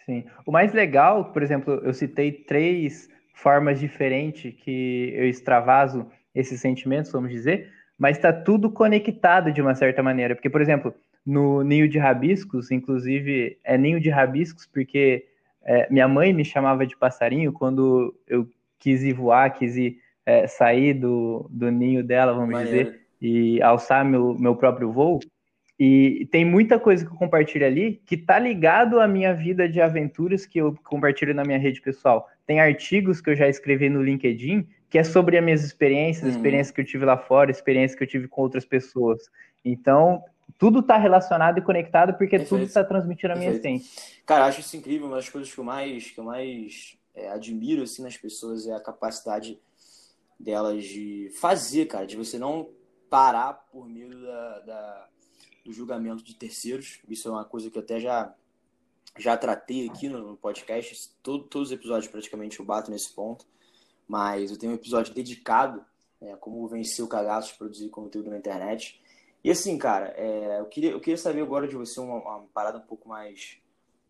Sim. 0.09 0.25
O 0.47 0.51
mais 0.51 0.73
legal, 0.73 1.27
por 1.35 1.43
exemplo, 1.43 1.75
eu 1.85 1.93
citei 1.93 2.33
três 2.33 3.11
formas 3.35 3.79
diferentes 3.79 4.55
que 4.55 5.13
eu 5.15 5.29
extravaso 5.29 6.07
esses 6.35 6.63
sentimentos, 6.63 7.13
vamos 7.13 7.31
dizer, 7.31 7.71
mas 7.99 8.17
está 8.17 8.33
tudo 8.33 8.71
conectado 8.71 9.53
de 9.53 9.61
uma 9.61 9.75
certa 9.75 10.03
maneira. 10.03 10.35
Porque, 10.35 10.49
por 10.49 10.63
exemplo, 10.63 10.95
no 11.27 11.63
ninho 11.63 11.87
de 11.87 11.99
rabiscos, 11.99 12.71
inclusive 12.71 13.59
é 13.63 13.77
ninho 13.77 14.01
de 14.01 14.09
rabiscos 14.09 14.65
porque 14.65 15.27
é, 15.63 15.87
minha 15.91 16.09
mãe 16.09 16.33
me 16.33 16.43
chamava 16.43 16.87
de 16.87 16.97
passarinho 16.97 17.53
quando 17.53 18.19
eu 18.27 18.49
quis 18.79 19.03
ir 19.03 19.13
voar, 19.13 19.51
quis 19.51 19.77
ir 19.77 19.99
é, 20.25 20.47
sair 20.47 20.95
do, 20.95 21.47
do 21.51 21.71
ninho 21.71 22.03
dela, 22.03 22.33
vamos 22.33 22.53
Maneiro. 22.55 22.93
dizer, 22.93 23.01
e 23.21 23.61
alçar 23.61 24.07
meu, 24.07 24.35
meu 24.39 24.57
próprio 24.57 24.91
voo. 24.91 25.21
E 25.79 26.27
tem 26.33 26.45
muita 26.45 26.79
coisa 26.79 27.05
que 27.05 27.13
eu 27.13 27.17
compartilho 27.17 27.65
ali 27.65 28.03
que 28.05 28.17
tá 28.17 28.39
ligado 28.39 28.99
à 28.99 29.07
minha 29.07 29.33
vida 29.33 29.69
de 29.69 29.81
aventuras 29.81 30.45
que 30.45 30.59
eu 30.59 30.77
compartilho 30.85 31.33
na 31.33 31.45
minha 31.45 31.59
rede 31.59 31.81
pessoal. 31.81 32.29
Tem 32.45 32.59
artigos 32.59 33.21
que 33.21 33.31
eu 33.31 33.37
já 33.37 33.49
escrevi 33.49 33.89
no 33.89 34.03
LinkedIn 34.03 34.67
que 34.91 34.99
é 34.99 35.05
sobre 35.05 35.37
as 35.37 35.45
minhas 35.45 35.63
experiências, 35.63 36.25
uhum. 36.25 36.37
experiências 36.37 36.75
que 36.75 36.81
eu 36.81 36.85
tive 36.85 37.05
lá 37.05 37.17
fora, 37.17 37.51
experiências 37.51 37.97
que 37.97 38.05
eu 38.05 38.09
tive 38.09 38.27
com 38.27 38.41
outras 38.41 38.65
pessoas. 38.65 39.31
Então, 39.65 40.23
tudo 40.59 40.81
está 40.81 40.97
relacionado 40.97 41.59
e 41.59 41.63
conectado 41.63 42.13
porque 42.15 42.39
Perfeito. 42.39 42.49
tudo 42.49 42.63
está 42.63 42.83
transmitindo 42.83 43.35
a 43.35 43.37
minha 43.37 43.51
essência. 43.51 44.03
Cara, 44.25 44.47
acho 44.47 44.61
isso 44.61 44.77
incrível. 44.77 45.07
Uma 45.07 45.17
das 45.17 45.29
coisas 45.29 45.53
que 45.53 45.61
eu 45.61 45.65
mais, 45.65 46.11
que 46.11 46.19
eu 46.19 46.25
mais 46.25 46.97
é, 47.15 47.29
admiro 47.29 47.83
assim, 47.83 48.03
nas 48.03 48.17
pessoas 48.17 48.67
é 48.67 48.73
a 48.73 48.81
capacidade 48.81 49.59
delas 50.41 50.85
de 50.85 51.31
fazer, 51.35 51.87
cara, 51.87 52.07
de 52.07 52.17
você 52.17 52.39
não 52.39 52.71
parar 53.11 53.53
por 53.71 53.89
medo 53.89 54.23
da, 54.23 54.59
da 54.61 55.09
do 55.69 55.75
julgamento 55.75 56.25
de 56.25 56.35
terceiros. 56.35 56.99
Isso 57.07 57.29
é 57.29 57.31
uma 57.31 57.45
coisa 57.45 57.71
que 57.71 57.79
até 57.79 58.01
já, 58.01 58.35
já 59.19 59.37
tratei 59.37 59.87
aqui 59.87 60.09
no 60.09 60.35
podcast. 60.39 61.11
Todo, 61.23 61.45
todos 61.45 61.69
os 61.69 61.75
episódios 61.75 62.11
praticamente 62.11 62.59
eu 62.59 62.65
bato 62.65 62.91
nesse 62.91 63.13
ponto. 63.13 63.47
Mas 64.07 64.51
eu 64.51 64.59
tenho 64.59 64.73
um 64.73 64.77
episódio 64.77 65.13
dedicado 65.13 65.85
é, 66.23 66.35
como 66.37 66.67
vencer 66.67 67.05
o 67.05 67.09
cagaço 67.09 67.53
de 67.53 67.59
produzir 67.59 67.91
conteúdo 67.91 68.31
na 68.31 68.39
internet. 68.39 68.99
E 69.45 69.51
assim, 69.51 69.77
cara, 69.77 70.15
é, 70.17 70.59
eu, 70.59 70.65
queria, 70.65 70.93
eu 70.93 71.01
queria 71.01 71.19
saber 71.19 71.43
agora 71.43 71.69
de 71.69 71.77
você 71.77 72.01
uma, 72.01 72.17
uma, 72.17 72.47
parada 72.55 72.79
um 72.79 72.87
pouco 72.87 73.07
mais, 73.07 73.59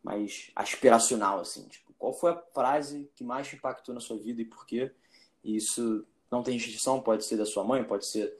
mais 0.00 0.52
aspiracional, 0.54 1.40
assim. 1.40 1.66
Tipo, 1.66 1.92
qual 1.98 2.14
foi 2.14 2.30
a 2.30 2.42
frase 2.54 3.10
que 3.16 3.24
mais 3.24 3.52
impactou 3.52 3.92
na 3.92 4.00
sua 4.00 4.16
vida 4.16 4.40
e 4.40 4.44
por 4.44 4.64
quê? 4.64 4.92
E 5.42 5.56
isso 5.56 6.06
não 6.30 6.40
tem 6.40 6.54
restrição, 6.54 7.00
pode 7.00 7.24
ser 7.24 7.36
da 7.36 7.44
sua 7.44 7.64
mãe, 7.64 7.82
pode 7.82 8.08
ser 8.08 8.32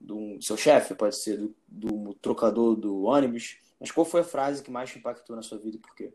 do 0.00 0.40
seu 0.40 0.56
chefe, 0.56 0.94
pode 0.94 1.16
ser 1.16 1.38
do, 1.38 1.54
do 1.68 2.14
trocador 2.14 2.76
do 2.76 3.04
ônibus. 3.04 3.58
Mas 3.80 3.90
qual 3.90 4.04
foi 4.04 4.20
a 4.20 4.24
frase 4.24 4.62
que 4.62 4.70
mais 4.70 4.90
te 4.90 4.98
impactou 4.98 5.36
na 5.36 5.42
sua 5.42 5.58
vida 5.58 5.76
e 5.76 5.80
por 5.80 5.94
quê? 5.94 6.12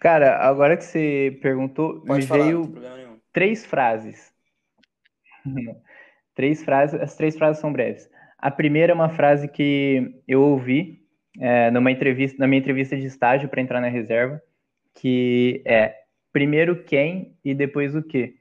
Cara, 0.00 0.36
agora 0.38 0.76
que 0.76 0.84
você 0.84 1.38
perguntou, 1.40 2.02
pode 2.02 2.20
me 2.20 2.26
falar, 2.26 2.44
veio 2.44 2.74
três 3.32 3.64
frases. 3.64 4.32
três 6.34 6.62
frases, 6.62 7.00
as 7.00 7.16
três 7.16 7.36
frases 7.36 7.60
são 7.60 7.72
breves. 7.72 8.08
A 8.38 8.50
primeira 8.50 8.92
é 8.92 8.94
uma 8.94 9.08
frase 9.08 9.48
que 9.48 10.20
eu 10.28 10.42
ouvi 10.42 11.02
é, 11.40 11.70
numa 11.70 11.90
entrevista, 11.90 12.36
na 12.38 12.46
minha 12.46 12.60
entrevista 12.60 12.96
de 12.96 13.06
estágio 13.06 13.48
para 13.48 13.62
entrar 13.62 13.80
na 13.80 13.88
reserva, 13.88 14.40
que 14.94 15.62
é 15.66 15.94
primeiro 16.32 16.84
quem 16.84 17.38
e 17.44 17.54
depois 17.54 17.94
o 17.94 18.02
que. 18.02 18.36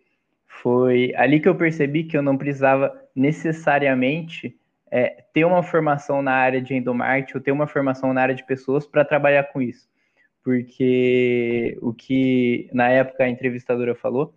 Foi 0.61 1.13
ali 1.15 1.39
que 1.39 1.49
eu 1.49 1.55
percebi 1.55 2.03
que 2.03 2.17
eu 2.17 2.21
não 2.21 2.37
precisava 2.37 2.93
necessariamente 3.15 4.55
é, 4.89 5.23
ter 5.33 5.45
uma 5.45 5.63
formação 5.63 6.21
na 6.21 6.33
área 6.33 6.61
de 6.61 6.75
endomarketing 6.75 7.37
ou 7.37 7.43
ter 7.43 7.51
uma 7.51 7.67
formação 7.67 8.13
na 8.13 8.21
área 8.21 8.35
de 8.35 8.45
pessoas 8.45 8.85
para 8.85 9.03
trabalhar 9.03 9.45
com 9.45 9.61
isso. 9.61 9.89
Porque 10.43 11.77
o 11.81 11.93
que 11.93 12.69
na 12.71 12.89
época 12.89 13.23
a 13.23 13.29
entrevistadora 13.29 13.95
falou, 13.95 14.35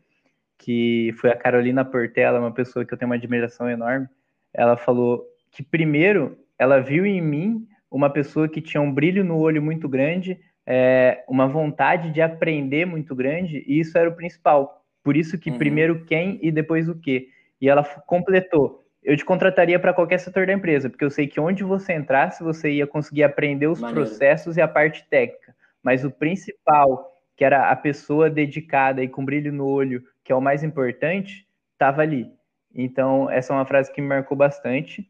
que 0.59 1.15
foi 1.19 1.31
a 1.31 1.37
Carolina 1.37 1.85
Portela, 1.85 2.41
uma 2.41 2.53
pessoa 2.53 2.85
que 2.85 2.95
eu 2.95 2.99
tenho 2.99 3.11
uma 3.11 3.17
admiração 3.17 3.69
enorme, 3.69 4.09
ela 4.55 4.77
falou 4.77 5.25
que 5.53 5.63
primeiro 5.63 6.39
ela 6.59 6.81
viu 6.81 7.05
em 7.05 7.21
mim 7.21 7.69
uma 7.91 8.09
pessoa 8.09 8.49
que 8.49 8.63
tinha 8.63 8.81
um 8.81 8.93
brilho 8.93 9.23
no 9.23 9.37
olho 9.37 9.61
muito 9.61 9.89
grande, 9.89 10.41
é, 10.65 11.23
uma 11.29 11.47
vontade 11.47 12.11
de 12.11 12.23
aprender 12.23 12.87
muito 12.87 13.15
grande, 13.15 13.63
e 13.67 13.79
isso 13.79 13.97
era 13.99 14.09
o 14.09 14.17
principal. 14.17 14.86
Por 15.07 15.17
isso 15.17 15.39
que 15.39 15.53
uhum. 15.53 15.59
primeiro 15.59 16.05
quem 16.05 16.37
e 16.43 16.51
depois 16.51 16.89
o 16.89 16.95
que. 16.97 17.29
E 17.61 17.69
ela 17.69 17.85
completou. 17.85 18.85
Eu 19.05 19.17
te 19.17 19.25
contrataria 19.25 19.79
para 19.79 19.95
qualquer 19.95 20.19
setor 20.19 20.49
da 20.49 20.53
empresa, 20.53 20.91
porque 20.91 21.05
eu 21.05 21.11
sei 21.11 21.29
que 21.29 21.39
onde 21.39 21.63
você 21.63 21.95
entrasse, 21.95 22.43
você 22.43 22.73
ia 22.73 22.89
conseguir 22.89 23.23
aprender 23.23 23.69
os 23.69 23.81
Maneiro. 23.81 24.01
processos 24.01 24.57
e 24.57 24.61
a 24.61 24.67
parte 24.67 25.09
técnica. 25.09 25.55
Mas 25.81 26.05
o 26.05 26.11
principal, 26.11 27.09
que 27.37 27.45
era 27.45 27.71
a 27.71 27.77
pessoa 27.77 28.29
dedicada 28.29 29.01
e 29.01 29.07
com 29.07 29.25
brilho 29.25 29.53
no 29.53 29.65
olho, 29.65 30.03
que 30.25 30.33
é 30.33 30.35
o 30.35 30.41
mais 30.41 30.65
importante, 30.65 31.47
estava 31.75 32.03
ali. 32.03 32.27
Então, 32.75 33.31
essa 33.31 33.53
é 33.53 33.57
uma 33.57 33.65
frase 33.65 33.93
que 33.93 34.01
me 34.01 34.09
marcou 34.09 34.37
bastante. 34.37 35.09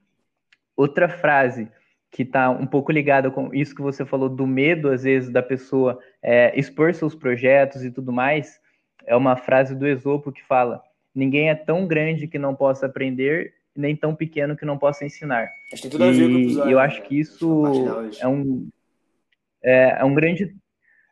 Outra 0.77 1.09
frase 1.09 1.71
que 2.11 2.23
está 2.23 2.51
um 2.51 2.67
pouco 2.67 2.93
ligada 2.93 3.31
com 3.31 3.55
isso 3.55 3.75
que 3.75 3.81
você 3.81 4.05
falou 4.05 4.29
do 4.29 4.47
medo, 4.47 4.91
às 4.91 5.05
vezes, 5.05 5.31
da 5.31 5.43
pessoa 5.43 5.99
é, 6.23 6.53
expor 6.55 6.93
seus 6.93 7.15
projetos 7.15 7.83
e 7.83 7.91
tudo 7.91 8.13
mais, 8.13 8.61
é 9.07 9.15
uma 9.17 9.37
frase 9.37 9.75
do 9.75 9.87
Esopo 9.87 10.33
que 10.33 10.43
fala: 10.43 10.83
ninguém 11.15 11.49
é 11.49 11.55
tão 11.55 11.87
grande 11.87 12.27
que 12.27 12.39
não 12.39 12.55
possa 12.55 12.87
aprender, 12.87 13.55
nem 13.75 13.95
tão 13.97 14.15
pequeno 14.15 14.57
que 14.57 14.65
não 14.65 14.77
possa 14.77 15.05
ensinar. 15.05 15.49
Acho 15.73 15.83
que 15.83 15.89
tem 15.89 15.91
tudo 15.91 16.05
a 16.05 16.11
ver 16.11 16.29
com 16.29 16.35
o 16.35 16.41
episódio, 16.41 16.71
eu 16.71 16.79
acho 16.79 17.01
né? 17.01 17.07
que 17.07 17.21
isso 17.21 17.65
é 18.21 18.29
um 18.29 18.69
é, 19.63 19.99
é, 20.01 20.05
um 20.05 20.15
grande 20.15 20.55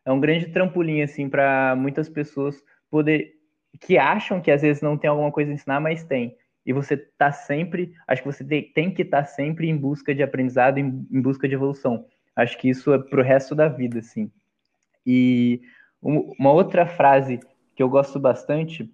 é 0.05 0.13
um 0.13 0.21
grande 0.21 0.47
trampolim 0.47 1.03
assim 1.03 1.29
para 1.29 1.75
muitas 1.77 2.09
pessoas 2.09 2.63
poder 2.91 3.35
que 3.81 3.99
acham 3.99 4.41
que 4.41 4.51
às 4.51 4.63
vezes 4.63 4.83
não 4.83 4.97
tem 4.97 5.11
alguma 5.11 5.33
coisa 5.33 5.51
a 5.51 5.55
ensinar, 5.55 5.81
mas 5.81 6.05
tem. 6.05 6.37
E 6.67 6.73
você 6.73 6.97
tá 6.97 7.31
sempre, 7.31 7.93
acho 8.07 8.23
que 8.23 8.33
você 8.33 8.45
tem, 8.45 8.63
tem 8.73 8.91
que 8.91 9.03
estar 9.03 9.23
tá 9.23 9.25
sempre 9.27 9.69
em 9.69 9.77
busca 9.77 10.15
de 10.15 10.23
aprendizado, 10.23 10.79
em, 10.79 11.07
em 11.11 11.21
busca 11.21 11.47
de 11.49 11.55
evolução. 11.55 12.07
Acho 12.35 12.57
que 12.59 12.69
isso 12.69 12.93
é 12.93 12.99
pro 12.99 13.23
resto 13.23 13.55
da 13.55 13.69
vida, 13.69 13.99
assim. 13.99 14.31
E 15.07 15.61
uma 16.01 16.53
outra 16.53 16.87
frase 16.87 17.41
que 17.75 17.83
eu 17.83 17.89
gosto 17.89 18.19
bastante 18.19 18.91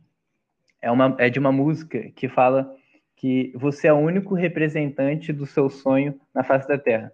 é, 0.80 0.90
uma, 0.90 1.14
é 1.18 1.28
de 1.28 1.38
uma 1.38 1.52
música 1.52 2.10
que 2.14 2.28
fala 2.28 2.74
que 3.16 3.52
você 3.54 3.88
é 3.88 3.92
o 3.92 3.98
único 3.98 4.34
representante 4.34 5.32
do 5.32 5.44
seu 5.44 5.68
sonho 5.68 6.18
na 6.34 6.42
face 6.42 6.66
da 6.66 6.78
Terra. 6.78 7.12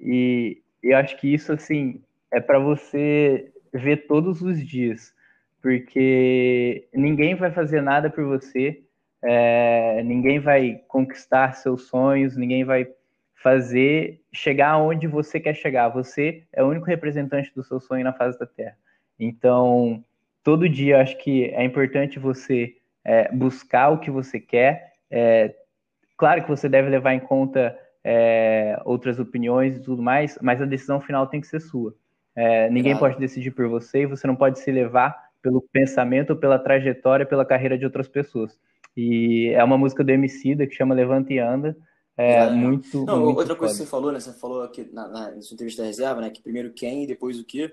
E 0.00 0.62
eu 0.82 0.96
acho 0.96 1.16
que 1.18 1.32
isso, 1.32 1.52
assim, 1.52 2.02
é 2.30 2.40
para 2.40 2.58
você 2.58 3.52
ver 3.72 4.06
todos 4.06 4.40
os 4.40 4.66
dias, 4.66 5.12
porque 5.60 6.88
ninguém 6.94 7.34
vai 7.34 7.50
fazer 7.50 7.82
nada 7.82 8.08
por 8.08 8.24
você, 8.24 8.82
é, 9.22 10.02
ninguém 10.02 10.38
vai 10.38 10.82
conquistar 10.88 11.54
seus 11.54 11.88
sonhos, 11.88 12.36
ninguém 12.36 12.64
vai 12.64 12.86
fazer 13.34 14.22
chegar 14.32 14.70
aonde 14.70 15.06
você 15.06 15.38
quer 15.38 15.54
chegar. 15.54 15.88
Você 15.90 16.44
é 16.52 16.62
o 16.62 16.68
único 16.68 16.86
representante 16.86 17.52
do 17.54 17.62
seu 17.62 17.78
sonho 17.80 18.04
na 18.04 18.12
face 18.12 18.38
da 18.38 18.46
Terra. 18.46 18.76
Então, 19.18 20.02
todo 20.44 20.68
dia 20.68 21.00
acho 21.00 21.16
que 21.18 21.46
é 21.46 21.64
importante 21.64 22.18
você 22.18 22.76
é, 23.04 23.32
buscar 23.32 23.88
o 23.88 23.98
que 23.98 24.10
você 24.10 24.38
quer. 24.38 24.92
É, 25.10 25.54
claro 26.16 26.42
que 26.42 26.48
você 26.48 26.68
deve 26.68 26.90
levar 26.90 27.14
em 27.14 27.20
conta 27.20 27.76
é, 28.04 28.80
outras 28.84 29.18
opiniões 29.18 29.76
e 29.76 29.80
tudo 29.80 30.02
mais, 30.02 30.38
mas 30.40 30.60
a 30.60 30.66
decisão 30.66 31.00
final 31.00 31.26
tem 31.26 31.40
que 31.40 31.46
ser 31.46 31.60
sua. 31.60 31.94
É, 32.36 32.68
ninguém 32.68 32.92
claro. 32.92 33.14
pode 33.14 33.20
decidir 33.20 33.52
por 33.52 33.66
você 33.68 34.02
e 34.02 34.06
você 34.06 34.26
não 34.26 34.36
pode 34.36 34.58
se 34.58 34.70
levar 34.70 35.16
pelo 35.40 35.62
pensamento, 35.72 36.36
pela 36.36 36.58
trajetória, 36.58 37.26
pela 37.26 37.44
carreira 37.44 37.78
de 37.78 37.84
outras 37.84 38.08
pessoas. 38.08 38.58
E 38.96 39.50
é 39.54 39.64
uma 39.64 39.78
música 39.78 40.04
do 40.04 40.10
Emicida 40.10 40.66
que 40.66 40.74
chama 40.74 40.94
Levanta 40.94 41.32
e 41.32 41.38
Anda. 41.38 41.76
É 42.16 42.48
muito. 42.50 43.04
Não, 43.04 43.20
muito 43.20 43.38
outra 43.38 43.56
coisa 43.56 43.74
que 43.74 43.80
você 43.80 43.86
falou, 43.86 44.12
né? 44.12 44.20
Você 44.20 44.32
falou 44.34 44.62
aqui 44.62 44.88
na, 44.92 45.08
na, 45.08 45.30
na 45.32 45.42
sua 45.42 45.54
entrevista 45.54 45.82
da 45.82 45.88
reserva, 45.88 46.20
né? 46.20 46.30
Que 46.30 46.40
primeiro 46.40 46.72
quem 46.72 47.04
e 47.04 47.06
depois 47.06 47.38
o 47.40 47.44
que. 47.44 47.72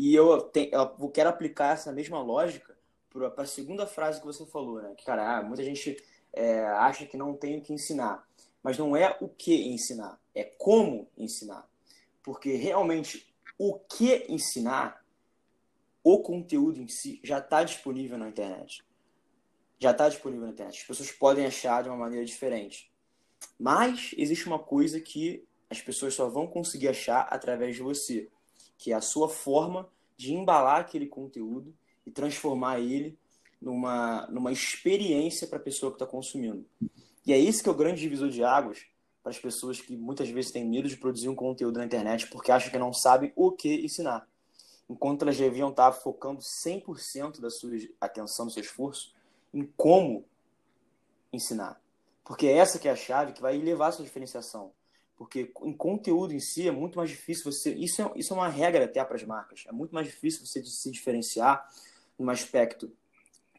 E 0.00 0.14
eu, 0.14 0.40
te, 0.40 0.70
eu 0.72 1.10
quero 1.10 1.28
aplicar 1.28 1.74
essa 1.74 1.92
mesma 1.92 2.22
lógica 2.22 2.74
para 3.10 3.42
a 3.42 3.46
segunda 3.46 3.86
frase 3.86 4.18
que 4.18 4.24
você 4.24 4.46
falou, 4.46 4.80
né? 4.80 4.94
Que, 4.96 5.04
cara, 5.04 5.36
ah, 5.36 5.42
muita 5.42 5.62
gente 5.62 6.02
é, 6.32 6.64
acha 6.68 7.04
que 7.04 7.18
não 7.18 7.36
tem 7.36 7.58
o 7.58 7.60
que 7.60 7.74
ensinar. 7.74 8.26
Mas 8.62 8.78
não 8.78 8.96
é 8.96 9.14
o 9.20 9.28
que 9.28 9.54
ensinar, 9.68 10.18
é 10.34 10.44
como 10.56 11.06
ensinar. 11.18 11.68
Porque 12.22 12.54
realmente 12.54 13.30
o 13.58 13.78
que 13.78 14.24
ensinar, 14.30 15.04
o 16.02 16.20
conteúdo 16.22 16.80
em 16.80 16.88
si, 16.88 17.20
já 17.22 17.36
está 17.36 17.62
disponível 17.62 18.16
na 18.16 18.30
internet. 18.30 18.82
Já 19.78 19.90
está 19.90 20.08
disponível 20.08 20.46
na 20.46 20.52
internet. 20.52 20.80
As 20.80 20.86
pessoas 20.86 21.12
podem 21.12 21.44
achar 21.44 21.82
de 21.82 21.90
uma 21.90 21.98
maneira 21.98 22.24
diferente. 22.24 22.90
Mas 23.58 24.14
existe 24.16 24.46
uma 24.46 24.58
coisa 24.58 24.98
que 24.98 25.46
as 25.68 25.82
pessoas 25.82 26.14
só 26.14 26.26
vão 26.26 26.46
conseguir 26.46 26.88
achar 26.88 27.28
através 27.30 27.76
de 27.76 27.82
você, 27.82 28.30
que 28.80 28.92
é 28.92 28.94
a 28.94 29.00
sua 29.02 29.28
forma 29.28 29.86
de 30.16 30.32
embalar 30.32 30.80
aquele 30.80 31.06
conteúdo 31.06 31.76
e 32.06 32.10
transformar 32.10 32.80
ele 32.80 33.18
numa, 33.60 34.26
numa 34.28 34.50
experiência 34.50 35.46
para 35.46 35.58
a 35.58 35.62
pessoa 35.62 35.92
que 35.92 35.96
está 35.96 36.06
consumindo. 36.06 36.64
E 37.26 37.32
é 37.32 37.38
esse 37.38 37.62
que 37.62 37.68
é 37.68 37.72
o 37.72 37.74
grande 37.74 38.00
divisor 38.00 38.30
de 38.30 38.42
águas 38.42 38.86
para 39.22 39.30
as 39.30 39.38
pessoas 39.38 39.78
que 39.78 39.94
muitas 39.94 40.30
vezes 40.30 40.50
têm 40.50 40.64
medo 40.64 40.88
de 40.88 40.96
produzir 40.96 41.28
um 41.28 41.34
conteúdo 41.34 41.78
na 41.78 41.84
internet 41.84 42.26
porque 42.28 42.50
acham 42.50 42.70
que 42.70 42.78
não 42.78 42.90
sabem 42.90 43.30
o 43.36 43.52
que 43.52 43.84
ensinar. 43.84 44.26
Enquanto 44.88 45.22
elas 45.22 45.36
deviam 45.36 45.68
estar 45.68 45.92
focando 45.92 46.40
100% 46.40 47.38
da 47.38 47.50
sua 47.50 47.72
atenção, 48.00 48.46
do 48.46 48.52
seu 48.52 48.62
esforço 48.62 49.14
em 49.52 49.62
como 49.76 50.24
ensinar. 51.30 51.78
Porque 52.24 52.46
é 52.46 52.56
essa 52.56 52.78
que 52.78 52.88
é 52.88 52.92
a 52.92 52.96
chave 52.96 53.34
que 53.34 53.42
vai 53.42 53.58
levar 53.58 53.88
a 53.88 53.92
sua 53.92 54.06
diferenciação. 54.06 54.72
Porque 55.20 55.52
em 55.62 55.74
conteúdo 55.74 56.32
em 56.32 56.40
si 56.40 56.66
é 56.66 56.70
muito 56.70 56.96
mais 56.96 57.10
difícil 57.10 57.52
você. 57.52 57.74
Isso 57.74 58.00
é, 58.00 58.10
isso 58.16 58.32
é 58.32 58.36
uma 58.38 58.48
regra 58.48 58.86
até 58.86 59.04
para 59.04 59.16
as 59.16 59.22
marcas. 59.22 59.64
É 59.68 59.70
muito 59.70 59.94
mais 59.94 60.06
difícil 60.06 60.46
você 60.46 60.64
se 60.64 60.90
diferenciar 60.90 61.62
num 62.18 62.30
aspecto 62.30 62.90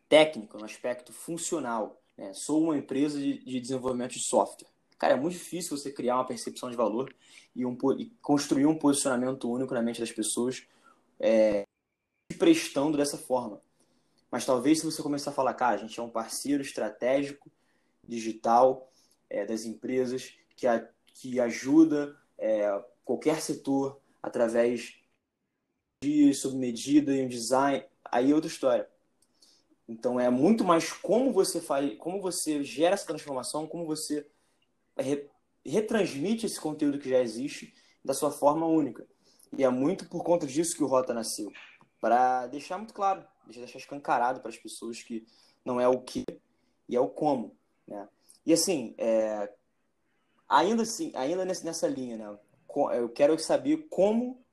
técnico, 0.09 0.57
no 0.57 0.65
aspecto 0.65 1.13
funcional. 1.13 2.01
Né? 2.17 2.33
Sou 2.33 2.63
uma 2.63 2.75
empresa 2.75 3.19
de, 3.19 3.45
de, 3.45 3.59
desenvolvimento 3.59 4.13
de 4.13 4.21
software. 4.21 4.67
Cara, 4.97 5.13
é 5.13 5.15
muito 5.15 5.33
difícil 5.33 5.77
você 5.77 5.91
criar 5.91 6.15
uma 6.15 6.25
percepção 6.25 6.67
de 6.67 6.75
valor 6.75 7.13
e, 7.55 7.63
um, 7.63 7.77
e 7.95 8.07
construir 8.23 8.65
um 8.65 8.75
posicionamento 8.75 9.47
único 9.47 9.75
na 9.75 9.83
mente 9.83 9.99
das 9.99 10.11
pessoas 10.11 10.65
é, 11.19 11.63
prestando 12.39 12.97
dessa 12.97 13.19
forma. 13.19 13.61
Mas 14.31 14.47
talvez 14.47 14.79
se 14.79 14.85
você 14.85 15.03
começar 15.03 15.29
a 15.29 15.33
falar, 15.33 15.53
cara, 15.53 15.75
a 15.75 15.77
gente 15.77 15.99
é 15.99 16.01
um 16.01 16.09
parceiro 16.09 16.63
estratégico 16.63 17.51
digital 18.07 18.91
é, 19.29 19.45
das 19.45 19.63
empresas 19.63 20.33
que, 20.55 20.65
a, 20.65 20.89
que 21.21 21.39
ajuda 21.39 22.17
é, 22.35 22.83
qualquer 23.05 23.39
setor 23.39 24.01
através 24.23 24.99
de 26.03 26.33
sob 26.33 26.57
medida 26.57 27.15
e 27.15 27.23
um 27.23 27.27
design, 27.27 27.85
aí 28.03 28.31
é 28.31 28.33
outra 28.33 28.49
história. 28.49 28.89
Então 29.87 30.19
é 30.19 30.31
muito 30.31 30.63
mais 30.63 30.91
como 30.91 31.31
você 31.31 31.61
faz, 31.61 31.95
como 31.99 32.19
você 32.19 32.63
gera 32.63 32.95
essa 32.95 33.05
transformação, 33.05 33.67
como 33.67 33.85
você 33.85 34.25
re, 34.97 35.29
retransmite 35.63 36.47
esse 36.47 36.59
conteúdo 36.59 36.97
que 36.97 37.09
já 37.09 37.19
existe 37.19 37.71
da 38.03 38.15
sua 38.15 38.31
forma 38.31 38.65
única. 38.65 39.05
E 39.55 39.63
é 39.63 39.69
muito 39.69 40.09
por 40.09 40.23
conta 40.23 40.47
disso 40.47 40.75
que 40.75 40.83
o 40.83 40.87
Rota 40.87 41.13
nasceu, 41.13 41.51
para 41.99 42.47
deixar 42.47 42.79
muito 42.79 42.95
claro, 42.95 43.23
deixar 43.45 43.77
escancarado 43.77 44.39
para 44.39 44.49
as 44.49 44.57
pessoas 44.57 45.03
que 45.03 45.23
não 45.63 45.79
é 45.79 45.87
o 45.87 46.01
que 46.01 46.23
e 46.89 46.95
é 46.95 46.99
o 46.99 47.09
como, 47.09 47.55
né? 47.87 48.09
E 48.43 48.53
assim, 48.53 48.95
é, 48.97 49.53
ainda 50.51 50.83
assim, 50.83 51.13
ainda 51.15 51.45
nessa 51.45 51.87
linha, 51.87 52.17
né? 52.17 52.37
Eu 52.93 53.09
quero 53.09 53.39
saber 53.39 53.87
como 53.89 54.43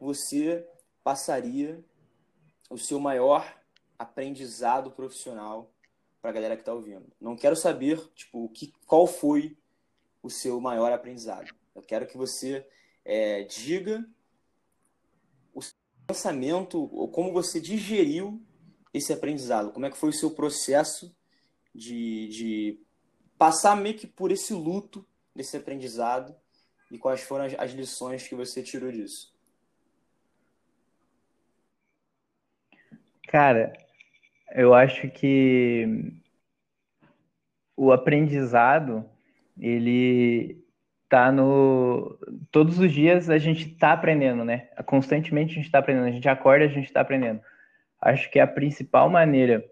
você 0.00 0.66
passaria 1.02 1.84
o 2.70 2.78
seu 2.78 3.00
maior 3.00 3.44
aprendizado 3.98 4.92
profissional 4.92 5.72
para 6.22 6.30
a 6.30 6.32
galera 6.32 6.56
que 6.56 6.62
está 6.62 6.72
ouvindo. 6.72 7.06
Não 7.20 7.36
quero 7.36 7.56
saber, 7.56 7.98
tipo, 8.14 8.48
que, 8.50 8.72
qual 8.86 9.06
foi 9.06 9.56
o 10.22 10.30
seu 10.30 10.60
maior 10.60 10.92
aprendizado. 10.92 11.52
Eu 11.74 11.82
quero 11.82 12.06
que 12.06 12.16
você 12.16 12.66
é, 13.04 13.42
diga 13.42 14.06
o 15.52 15.60
pensamento, 16.06 16.78
ou 16.92 17.08
como 17.08 17.32
você 17.32 17.60
digeriu 17.60 18.40
esse 18.92 19.12
aprendizado, 19.12 19.72
como 19.72 19.86
é 19.86 19.90
que 19.90 19.96
foi 19.96 20.10
o 20.10 20.12
seu 20.12 20.30
processo 20.30 21.14
de, 21.74 22.28
de 22.28 22.80
passar 23.38 23.76
meio 23.76 23.96
que 23.96 24.06
por 24.06 24.30
esse 24.30 24.52
luto 24.52 25.06
desse 25.40 25.56
aprendizado 25.56 26.36
e 26.90 26.98
quais 26.98 27.22
foram 27.22 27.46
as, 27.46 27.54
as 27.58 27.70
lições 27.72 28.28
que 28.28 28.34
você 28.34 28.62
tirou 28.62 28.92
disso. 28.92 29.32
Cara, 33.26 33.72
eu 34.52 34.74
acho 34.74 35.08
que 35.08 36.12
o 37.76 37.90
aprendizado, 37.92 39.08
ele 39.58 40.62
tá 41.08 41.32
no. 41.32 42.18
Todos 42.50 42.78
os 42.78 42.92
dias 42.92 43.30
a 43.30 43.38
gente 43.38 43.68
tá 43.76 43.92
aprendendo, 43.92 44.44
né? 44.44 44.68
Constantemente 44.84 45.52
a 45.52 45.62
gente 45.62 45.70
tá 45.70 45.78
aprendendo. 45.78 46.06
A 46.06 46.10
gente 46.10 46.28
acorda, 46.28 46.64
a 46.64 46.68
gente 46.68 46.92
tá 46.92 47.00
aprendendo. 47.00 47.40
Acho 48.00 48.30
que 48.30 48.38
a 48.38 48.46
principal 48.46 49.08
maneira 49.08 49.64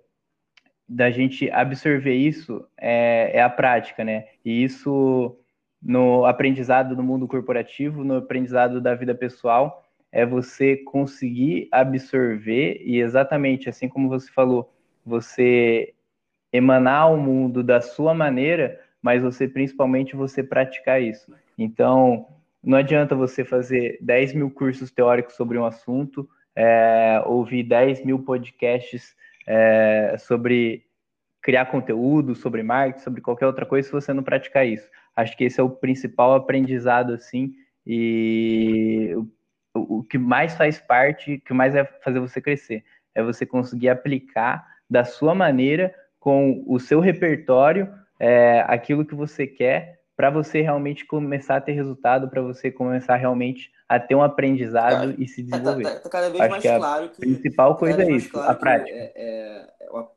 da 0.89 1.11
gente 1.11 1.51
absorver 1.51 2.15
isso 2.15 2.67
é, 2.79 3.33
é 3.35 3.43
a 3.43 3.51
prática, 3.51 4.05
né? 4.05 4.29
E 4.45 4.63
isso 4.63 5.39
no 5.83 6.25
aprendizado 6.25 6.97
no 6.97 7.03
mundo 7.03 7.29
corporativo, 7.29 8.05
no 8.05 8.17
aprendizado 8.17 8.81
da 8.81 8.95
vida 8.95 9.15
pessoal, 9.15 9.85
é 10.11 10.25
você 10.25 10.77
conseguir 10.77 11.69
absorver 11.71 12.81
e 12.85 13.01
exatamente 13.01 13.69
assim 13.69 13.89
como 13.89 14.09
você 14.09 14.31
falou, 14.31 14.73
você 15.05 15.95
emanar 16.53 17.03
ao 17.03 17.17
mundo 17.17 17.63
da 17.63 17.81
sua 17.81 18.15
maneira, 18.15 18.81
mas 19.03 19.23
você 19.23 19.47
principalmente 19.47 20.17
você 20.17 20.43
praticar 20.43 21.01
isso. 21.01 21.33
Então, 21.57 22.27
não 22.63 22.79
adianta 22.79 23.15
você 23.15 23.45
fazer 23.45 23.99
10 24.01 24.35
mil 24.35 24.51
cursos 24.51 24.91
teóricos 24.91 25.35
sobre 25.35 25.59
um 25.59 25.65
assunto, 25.65 26.29
é, 26.57 27.23
ouvir 27.27 27.63
10 27.63 28.05
mil 28.05 28.19
podcasts 28.21 29.15
é, 29.47 30.17
sobre 30.19 30.85
criar 31.41 31.67
conteúdo, 31.67 32.35
sobre 32.35 32.63
marketing, 32.63 33.05
sobre 33.05 33.21
qualquer 33.21 33.47
outra 33.47 33.65
coisa, 33.65 33.87
se 33.87 33.93
você 33.93 34.13
não 34.13 34.23
praticar 34.23 34.67
isso. 34.67 34.89
Acho 35.19 35.37
que 35.37 35.43
esse 35.43 35.59
é 35.59 35.63
o 35.65 35.69
principal 35.69 36.33
aprendizado, 36.33 37.13
assim, 37.13 37.53
e 37.85 39.13
o, 39.75 40.05
que 40.05 40.17
mais 40.17 40.55
faz 40.55 40.79
parte, 40.79 41.35
o 41.35 41.41
que 41.41 41.53
mais 41.53 41.75
vai 41.75 41.85
fazer 42.05 42.21
você 42.21 42.41
crescer, 42.41 42.85
é 43.17 43.21
você 43.21 43.45
conseguir 43.45 43.89
aplicar 43.89 44.65
da 44.89 45.05
sua 45.05 45.35
maneira, 45.35 45.93
com 46.21 46.63
o 46.69 46.79
seu 46.79 47.01
repertório, 47.01 47.93
é, 48.21 48.65
aquilo 48.69 49.05
que 49.05 49.17
você 49.17 49.45
quer, 49.45 50.03
para 50.17 50.31
você 50.31 50.63
realmente 50.63 51.05
começar 51.05 51.57
a 51.57 51.61
ter 51.61 51.73
resultado, 51.73 52.31
para 52.31 52.41
você 52.41 52.71
começar 52.71 53.17
realmente 53.17 53.73
a 53.89 53.99
ter 53.99 54.15
um 54.15 54.23
aprendizado 54.23 55.17
e 55.19 55.27
se 55.27 55.43
desenvolver. 55.43 55.83
Tá, 55.83 55.95
tá, 55.95 56.01
tá 56.01 56.09
cada 56.11 56.31
vez 56.31 56.41
Acho 56.41 56.51
mais 56.51 56.63
que 56.63 56.77
claro 56.77 57.09
que. 57.09 57.17
A 57.17 57.27
principal 57.27 57.77
coisa 57.77 58.05
é 58.05 58.11
isso, 58.13 58.31
claro 58.31 58.53
a 58.53 58.55
prática. 58.55 58.97
É, 58.97 59.13
é, 59.17 59.69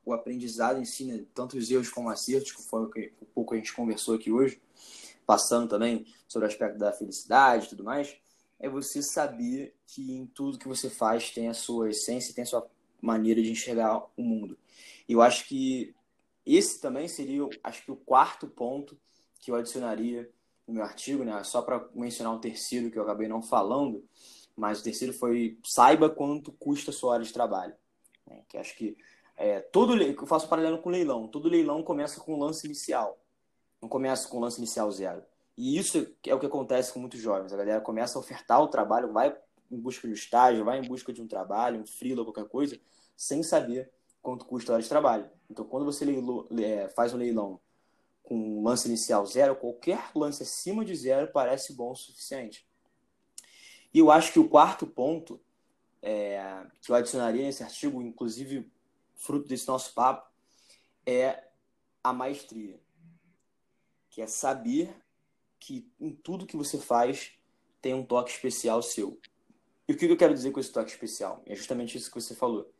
o, 0.05 0.13
aprendizado 0.13 0.79
em 0.79 0.85
si, 0.85 1.05
né, 1.05 1.23
tanto 1.33 1.57
os 1.57 1.71
erros 1.71 1.89
como 1.89 2.09
acertos, 2.09 2.51
que 2.51 2.61
foi 2.61 2.83
o 2.83 2.89
que 2.89 3.11
pouco 3.33 3.53
a 3.53 3.57
gente 3.57 3.73
conversou 3.73 4.15
aqui 4.15 4.31
hoje, 4.31 4.59
passando 5.25 5.69
também 5.69 6.05
sobre 6.27 6.47
o 6.47 6.51
aspecto 6.51 6.77
da 6.77 6.91
felicidade 6.91 7.65
e 7.65 7.69
tudo 7.69 7.83
mais 7.83 8.15
é 8.61 8.69
você 8.69 9.01
saber 9.01 9.75
que 9.87 10.13
em 10.13 10.27
tudo 10.27 10.59
que 10.59 10.67
você 10.67 10.89
faz 10.89 11.31
tem 11.31 11.49
a 11.49 11.53
sua 11.53 11.89
essência, 11.89 12.33
tem 12.33 12.43
a 12.43 12.47
sua 12.47 12.69
maneira 13.01 13.41
de 13.41 13.51
enxergar 13.51 14.05
o 14.15 14.21
mundo. 14.21 14.57
E 15.09 15.13
eu 15.13 15.21
acho 15.21 15.47
que 15.47 15.95
esse 16.45 16.79
também 16.79 17.07
seria, 17.07 17.41
acho 17.63 17.83
que 17.83 17.91
o 17.91 17.95
quarto 17.95 18.47
ponto 18.47 18.97
que 19.39 19.49
eu 19.49 19.55
adicionaria 19.55 20.29
no 20.67 20.75
meu 20.75 20.83
artigo, 20.83 21.23
né? 21.23 21.43
Só 21.43 21.63
para 21.63 21.89
mencionar 21.95 22.33
um 22.33 22.39
terceiro 22.39 22.91
que 22.91 22.99
eu 22.99 23.03
acabei 23.03 23.27
não 23.27 23.41
falando, 23.41 24.05
mas 24.55 24.79
o 24.79 24.83
terceiro 24.83 25.13
foi 25.13 25.57
saiba 25.65 26.09
quanto 26.09 26.51
custa 26.51 26.91
a 26.91 26.93
sua 26.93 27.13
hora 27.13 27.23
de 27.23 27.33
trabalho. 27.33 27.73
Né? 28.27 28.43
Que 28.47 28.57
acho 28.59 28.75
que 28.75 28.95
é, 29.35 29.59
todo 29.59 29.99
eu 29.99 30.27
faço 30.27 30.47
paralelo 30.47 30.77
com 30.77 30.89
leilão. 30.89 31.27
Todo 31.27 31.49
leilão 31.49 31.81
começa 31.81 32.21
com 32.21 32.35
o 32.35 32.39
lance 32.39 32.67
inicial. 32.67 33.19
Não 33.81 33.89
começa 33.89 34.27
com 34.27 34.39
lance 34.39 34.57
inicial 34.57 34.91
zero. 34.91 35.23
E 35.57 35.77
isso 35.77 36.15
é 36.25 36.33
o 36.33 36.39
que 36.39 36.45
acontece 36.45 36.93
com 36.93 36.99
muitos 36.99 37.19
jovens. 37.19 37.51
A 37.51 37.57
galera 37.57 37.81
começa 37.81 38.17
a 38.17 38.21
ofertar 38.21 38.61
o 38.61 38.67
trabalho, 38.67 39.11
vai 39.11 39.35
em 39.69 39.79
busca 39.79 40.07
de 40.07 40.13
um 40.13 40.15
estágio, 40.15 40.65
vai 40.65 40.79
em 40.79 40.87
busca 40.87 41.11
de 41.13 41.21
um 41.21 41.27
trabalho, 41.27 41.81
um 41.81 41.85
freela, 41.85 42.23
qualquer 42.23 42.47
coisa, 42.47 42.79
sem 43.15 43.41
saber 43.41 43.91
quanto 44.21 44.45
custa 44.45 44.71
a 44.71 44.73
hora 44.73 44.83
de 44.83 44.89
trabalho. 44.89 45.29
Então, 45.49 45.65
quando 45.65 45.85
você 45.85 46.05
leilo, 46.05 46.47
é, 46.59 46.89
faz 46.89 47.13
um 47.13 47.17
leilão 47.17 47.59
com 48.23 48.35
um 48.35 48.63
lance 48.63 48.87
inicial 48.87 49.25
zero, 49.25 49.55
qualquer 49.55 50.11
lance 50.15 50.43
acima 50.43 50.85
de 50.85 50.95
zero 50.95 51.31
parece 51.31 51.73
bom 51.73 51.91
o 51.91 51.95
suficiente. 51.95 52.67
E 53.93 53.99
eu 53.99 54.09
acho 54.09 54.31
que 54.31 54.39
o 54.39 54.47
quarto 54.47 54.87
ponto 54.87 55.39
é, 56.01 56.65
que 56.81 56.91
eu 56.91 56.95
adicionaria 56.95 57.43
nesse 57.43 57.63
artigo, 57.63 58.01
inclusive 58.01 58.71
fruto 59.15 59.47
desse 59.47 59.67
nosso 59.67 59.93
papo, 59.93 60.29
é 61.05 61.43
a 62.03 62.13
maestria, 62.13 62.79
que 64.11 64.21
é 64.21 64.27
saber 64.27 64.93
que 65.57 65.89
em 65.99 66.11
tudo 66.11 66.45
que 66.45 66.57
você 66.57 66.77
faz 66.77 67.31
tem 67.81 67.93
um 67.93 68.05
toque 68.05 68.29
especial 68.29 68.83
seu. 68.83 69.19
E 69.87 69.93
o 69.93 69.97
que 69.97 70.05
eu 70.05 70.17
quero 70.17 70.33
dizer 70.33 70.51
com 70.51 70.59
esse 70.59 70.71
toque 70.71 70.91
especial? 70.91 71.41
É 71.45 71.55
justamente 71.55 71.97
isso 71.97 72.11
que 72.11 72.21
você 72.21 72.35
falou, 72.35 72.71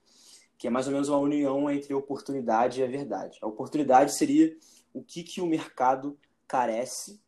que 0.58 0.68
é 0.68 0.70
mais 0.70 0.88
ou 0.88 0.94
menos 0.94 1.10
uma 1.10 1.18
união 1.18 1.72
entre 1.72 1.94
a 1.94 1.98
oportunidade 1.98 2.80
e 2.80 2.84
a 2.84 2.88
verdade. 2.88 3.40
A 3.42 3.48
oportunidade 3.48 4.14
seria 4.14 4.56
o 4.94 5.02
que, 5.02 5.24
que 5.24 5.42
o 5.42 5.46
mercado 5.46 6.20
carece 6.48 7.20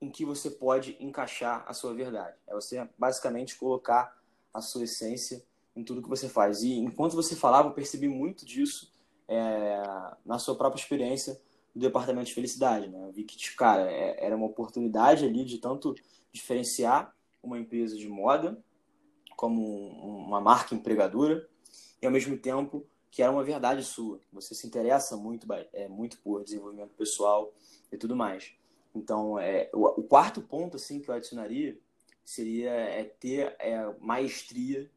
em 0.00 0.10
que 0.10 0.24
você 0.24 0.50
pode 0.50 0.96
encaixar 0.98 1.64
a 1.68 1.72
sua 1.72 1.94
verdade. 1.94 2.36
É 2.48 2.54
você 2.54 2.88
basicamente 2.98 3.56
colocar 3.56 4.18
a 4.52 4.60
sua 4.60 4.84
essência 4.84 5.44
em 5.76 5.84
tudo 5.84 6.02
que 6.02 6.08
você 6.08 6.28
faz. 6.28 6.62
E 6.62 6.72
enquanto 6.74 7.14
você 7.14 7.36
falava, 7.36 7.68
eu 7.68 7.74
percebi 7.74 8.08
muito 8.08 8.44
disso 8.44 8.92
é, 9.28 9.82
na 10.24 10.38
sua 10.38 10.56
própria 10.56 10.80
experiência 10.80 11.40
do 11.74 11.80
departamento 11.80 12.26
de 12.26 12.34
felicidade. 12.34 12.88
Né? 12.88 13.02
Eu 13.02 13.12
vi 13.12 13.24
que, 13.24 13.54
cara, 13.54 13.90
é, 13.90 14.24
era 14.24 14.36
uma 14.36 14.46
oportunidade 14.46 15.24
ali 15.24 15.44
de 15.44 15.58
tanto 15.58 15.94
diferenciar 16.32 17.14
uma 17.42 17.58
empresa 17.58 17.96
de 17.96 18.08
moda 18.08 18.62
como 19.36 19.88
uma 20.26 20.40
marca 20.40 20.74
empregadora 20.74 21.48
e, 22.00 22.06
ao 22.06 22.12
mesmo 22.12 22.36
tempo, 22.36 22.86
que 23.10 23.22
era 23.22 23.32
uma 23.32 23.42
verdade 23.42 23.82
sua. 23.82 24.20
Você 24.32 24.54
se 24.54 24.66
interessa 24.66 25.16
muito, 25.16 25.46
é, 25.72 25.88
muito 25.88 26.18
por 26.20 26.44
desenvolvimento 26.44 26.94
pessoal 26.94 27.52
e 27.90 27.96
tudo 27.96 28.14
mais. 28.14 28.52
Então, 28.94 29.38
é, 29.38 29.70
o, 29.72 29.86
o 30.00 30.02
quarto 30.02 30.40
ponto 30.42 30.76
assim 30.76 31.00
que 31.00 31.08
eu 31.08 31.14
adicionaria 31.14 31.78
seria 32.24 32.70
é, 32.70 33.04
ter 33.04 33.56
é, 33.58 33.92
maestria 33.98 34.90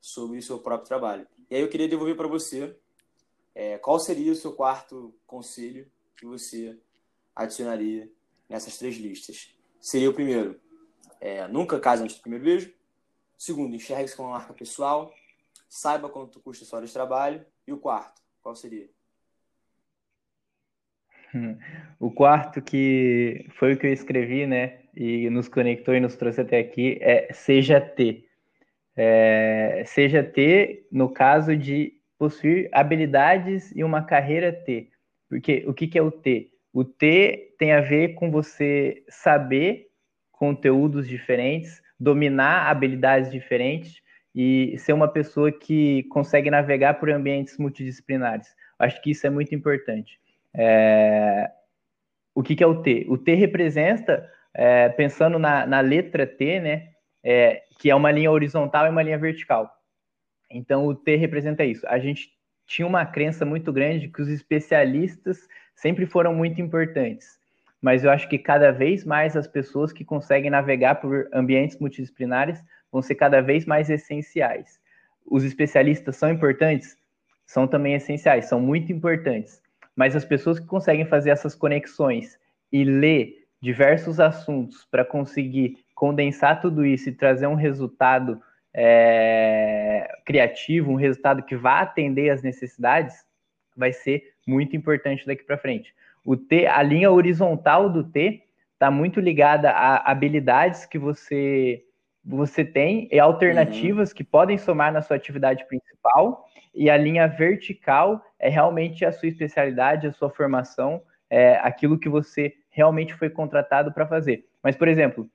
sobre 0.00 0.38
o 0.38 0.42
seu 0.42 0.58
próprio 0.58 0.88
trabalho. 0.88 1.26
E 1.50 1.54
aí 1.54 1.60
eu 1.60 1.68
queria 1.68 1.88
devolver 1.88 2.16
para 2.16 2.26
você 2.26 2.74
é, 3.54 3.78
qual 3.78 3.98
seria 4.00 4.32
o 4.32 4.36
seu 4.36 4.52
quarto 4.52 5.14
conselho 5.26 5.88
que 6.22 6.26
você 6.26 6.78
adicionaria 7.34 8.08
nessas 8.48 8.78
três 8.78 8.96
listas? 8.96 9.52
Seria 9.80 10.08
o 10.08 10.14
primeiro, 10.14 10.60
é, 11.20 11.48
nunca 11.48 11.80
case 11.80 12.00
antes 12.00 12.16
do 12.16 12.22
primeiro 12.22 12.44
beijo. 12.44 12.72
Segundo, 13.36 13.74
enxergue-se 13.74 14.16
como 14.16 14.28
uma 14.28 14.38
marca 14.38 14.54
pessoal. 14.54 15.12
Saiba 15.68 16.08
quanto 16.08 16.38
custa 16.38 16.64
sua 16.64 16.78
hora 16.78 16.86
de 16.86 16.92
trabalho. 16.92 17.44
E 17.66 17.72
o 17.72 17.78
quarto, 17.78 18.22
qual 18.40 18.54
seria? 18.54 18.88
O 21.98 22.10
quarto, 22.10 22.60
que 22.60 23.46
foi 23.52 23.72
o 23.72 23.78
que 23.78 23.86
eu 23.86 23.92
escrevi, 23.92 24.46
né? 24.46 24.80
E 24.94 25.30
nos 25.30 25.48
conectou 25.48 25.94
e 25.94 26.00
nos 26.00 26.16
trouxe 26.16 26.40
até 26.40 26.58
aqui, 26.58 26.98
é 27.00 27.32
seja 27.32 27.80
T. 27.80 28.28
É, 28.94 29.84
seja 29.86 30.22
T, 30.22 30.86
no 30.90 31.08
caso 31.12 31.56
de 31.56 32.00
possuir 32.18 32.68
habilidades 32.72 33.72
e 33.74 33.82
uma 33.82 34.02
carreira 34.02 34.52
T. 34.52 34.91
Porque 35.32 35.64
o 35.66 35.72
que, 35.72 35.86
que 35.86 35.98
é 35.98 36.02
o 36.02 36.10
T? 36.10 36.50
O 36.74 36.84
T 36.84 37.54
tem 37.58 37.72
a 37.72 37.80
ver 37.80 38.08
com 38.08 38.30
você 38.30 39.02
saber 39.08 39.88
conteúdos 40.30 41.08
diferentes, 41.08 41.82
dominar 41.98 42.70
habilidades 42.70 43.30
diferentes 43.30 44.02
e 44.34 44.76
ser 44.76 44.92
uma 44.92 45.08
pessoa 45.08 45.50
que 45.50 46.02
consegue 46.10 46.50
navegar 46.50 47.00
por 47.00 47.08
ambientes 47.08 47.56
multidisciplinares. 47.56 48.54
Acho 48.78 49.00
que 49.00 49.12
isso 49.12 49.26
é 49.26 49.30
muito 49.30 49.54
importante. 49.54 50.20
É... 50.52 51.50
O 52.34 52.42
que, 52.42 52.54
que 52.54 52.62
é 52.62 52.66
o 52.66 52.82
T? 52.82 53.06
O 53.08 53.16
T 53.16 53.32
representa, 53.32 54.30
é, 54.52 54.90
pensando 54.90 55.38
na, 55.38 55.66
na, 55.66 55.80
letra 55.80 56.26
T, 56.26 56.60
né, 56.60 56.90
é, 57.24 57.62
que 57.78 57.88
é 57.88 57.94
uma 57.94 58.10
linha 58.10 58.30
horizontal 58.30 58.84
e 58.84 58.90
uma 58.90 59.02
linha 59.02 59.18
vertical. 59.18 59.70
Então, 60.50 60.86
o 60.86 60.94
T 60.94 61.16
representa 61.16 61.64
isso. 61.64 61.86
A 61.88 61.98
gente 61.98 62.30
tinha 62.66 62.86
uma 62.86 63.04
crença 63.04 63.44
muito 63.44 63.72
grande 63.72 64.08
que 64.08 64.22
os 64.22 64.28
especialistas 64.28 65.48
sempre 65.74 66.06
foram 66.06 66.34
muito 66.34 66.60
importantes. 66.60 67.38
Mas 67.80 68.04
eu 68.04 68.10
acho 68.10 68.28
que 68.28 68.38
cada 68.38 68.70
vez 68.70 69.04
mais 69.04 69.36
as 69.36 69.46
pessoas 69.46 69.92
que 69.92 70.04
conseguem 70.04 70.50
navegar 70.50 70.96
por 70.96 71.28
ambientes 71.32 71.78
multidisciplinares 71.78 72.62
vão 72.92 73.02
ser 73.02 73.16
cada 73.16 73.40
vez 73.40 73.66
mais 73.66 73.90
essenciais. 73.90 74.80
Os 75.26 75.44
especialistas 75.44 76.16
são 76.16 76.30
importantes? 76.30 76.96
São 77.44 77.66
também 77.66 77.94
essenciais, 77.94 78.46
são 78.46 78.60
muito 78.60 78.92
importantes. 78.92 79.60
Mas 79.96 80.14
as 80.14 80.24
pessoas 80.24 80.60
que 80.60 80.66
conseguem 80.66 81.04
fazer 81.04 81.30
essas 81.30 81.54
conexões 81.54 82.38
e 82.70 82.84
ler 82.84 83.46
diversos 83.60 84.18
assuntos 84.20 84.86
para 84.90 85.04
conseguir 85.04 85.78
condensar 85.94 86.60
tudo 86.60 86.84
isso 86.84 87.08
e 87.08 87.12
trazer 87.12 87.46
um 87.46 87.54
resultado 87.54 88.40
é, 88.74 90.08
criativo, 90.24 90.90
um 90.90 90.96
resultado 90.96 91.42
que 91.42 91.56
vá 91.56 91.80
atender 91.80 92.30
as 92.30 92.42
necessidades, 92.42 93.14
vai 93.76 93.92
ser 93.92 94.34
muito 94.46 94.76
importante 94.76 95.26
daqui 95.26 95.44
para 95.44 95.58
frente. 95.58 95.94
O 96.24 96.36
T, 96.36 96.66
a 96.66 96.82
linha 96.82 97.10
horizontal 97.10 97.90
do 97.90 98.04
T 98.04 98.42
está 98.74 98.90
muito 98.90 99.20
ligada 99.20 99.70
a 99.70 100.10
habilidades 100.10 100.86
que 100.86 100.98
você 100.98 101.84
você 102.24 102.64
tem 102.64 103.08
e 103.10 103.18
alternativas 103.18 104.10
uhum. 104.10 104.16
que 104.16 104.22
podem 104.22 104.56
somar 104.56 104.92
na 104.92 105.02
sua 105.02 105.16
atividade 105.16 105.66
principal 105.66 106.48
e 106.72 106.88
a 106.88 106.96
linha 106.96 107.26
vertical 107.26 108.24
é 108.38 108.48
realmente 108.48 109.04
a 109.04 109.12
sua 109.12 109.28
especialidade, 109.28 110.06
a 110.06 110.12
sua 110.12 110.30
formação, 110.30 111.02
é 111.28 111.56
aquilo 111.56 111.98
que 111.98 112.08
você 112.08 112.54
realmente 112.70 113.14
foi 113.14 113.28
contratado 113.28 113.92
para 113.92 114.06
fazer. 114.06 114.44
Mas, 114.62 114.76
por 114.76 114.88
exemplo, 114.88 115.28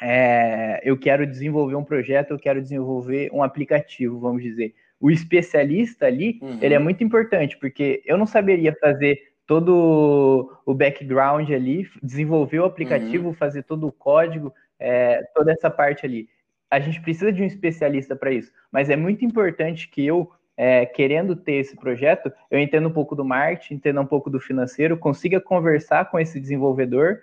é, 0.00 0.80
eu 0.84 0.96
quero 0.96 1.26
desenvolver 1.26 1.74
um 1.74 1.84
projeto, 1.84 2.30
eu 2.30 2.38
quero 2.38 2.62
desenvolver 2.62 3.30
um 3.32 3.42
aplicativo, 3.42 4.18
vamos 4.18 4.42
dizer. 4.42 4.74
O 5.00 5.10
especialista 5.10 6.06
ali, 6.06 6.38
uhum. 6.42 6.58
ele 6.60 6.74
é 6.74 6.78
muito 6.78 7.02
importante, 7.02 7.56
porque 7.56 8.02
eu 8.04 8.16
não 8.16 8.26
saberia 8.26 8.76
fazer 8.80 9.28
todo 9.46 10.60
o 10.66 10.74
background 10.74 11.50
ali, 11.50 11.88
desenvolver 12.02 12.60
o 12.60 12.64
aplicativo, 12.64 13.28
uhum. 13.28 13.34
fazer 13.34 13.62
todo 13.62 13.86
o 13.86 13.92
código, 13.92 14.52
é, 14.78 15.22
toda 15.34 15.52
essa 15.52 15.70
parte 15.70 16.04
ali. 16.04 16.28
A 16.70 16.78
gente 16.78 17.00
precisa 17.00 17.32
de 17.32 17.42
um 17.42 17.46
especialista 17.46 18.14
para 18.14 18.30
isso, 18.30 18.52
mas 18.70 18.90
é 18.90 18.96
muito 18.96 19.24
importante 19.24 19.88
que 19.88 20.04
eu, 20.04 20.30
é, 20.56 20.84
querendo 20.84 21.34
ter 21.34 21.54
esse 21.54 21.74
projeto, 21.76 22.30
eu 22.50 22.58
entenda 22.58 22.86
um 22.86 22.92
pouco 22.92 23.16
do 23.16 23.24
marketing, 23.24 23.74
entenda 23.74 24.00
um 24.00 24.06
pouco 24.06 24.28
do 24.28 24.38
financeiro, 24.38 24.98
consiga 24.98 25.40
conversar 25.40 26.10
com 26.10 26.20
esse 26.20 26.38
desenvolvedor 26.38 27.20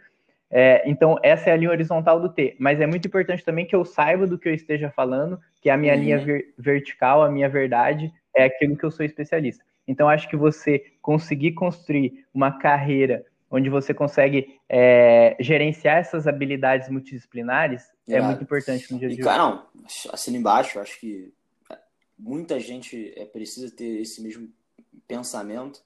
é, 0.50 0.88
então, 0.90 1.18
essa 1.24 1.50
é 1.50 1.54
a 1.54 1.58
linha 1.58 1.72
horizontal 1.72 2.20
do 2.20 2.30
T. 2.30 2.56
Mas 2.60 2.80
é 2.80 2.86
muito 2.86 3.08
importante 3.08 3.44
também 3.44 3.66
que 3.66 3.76
eu 3.76 3.84
saiba 3.84 4.28
do 4.28 4.38
que 4.38 4.48
eu 4.48 4.54
esteja 4.54 4.90
falando, 4.90 5.40
que 5.62 5.70
a 5.70 5.78
minha 5.78 5.94
uhum. 5.94 6.00
linha 6.00 6.20
ver 6.20 6.54
vertical, 6.58 7.24
a 7.24 7.30
minha 7.30 7.50
verdade, 7.50 8.14
é 8.36 8.46
aquilo 8.46 8.78
que 8.78 8.84
eu 8.84 8.92
sou 8.92 9.06
especialista. 9.06 9.64
Então, 9.88 10.10
acho 10.10 10.30
que 10.30 10.38
você 10.38 10.84
conseguir 11.02 11.54
construir 11.54 12.26
uma 12.34 12.58
carreira 12.58 13.26
onde 13.50 13.70
você 13.70 13.94
consegue 13.94 14.60
é, 14.68 15.38
gerenciar 15.40 15.98
essas 15.98 16.28
habilidades 16.28 16.90
multidisciplinares 16.90 17.84
é, 18.08 18.16
é 18.16 18.22
muito 18.22 18.44
importante 18.44 18.92
no 18.92 19.00
dia 19.00 19.08
de 19.08 19.16
hoje. 19.16 19.24
Cara, 19.24 19.64
assina 20.12 20.38
embaixo, 20.38 20.80
acho 20.80 21.00
que 21.00 21.32
muita 22.18 22.60
gente 22.60 23.14
é, 23.16 23.26
precisa 23.26 23.74
ter 23.74 24.02
esse 24.02 24.22
mesmo 24.22 24.50
pensamento, 25.08 25.80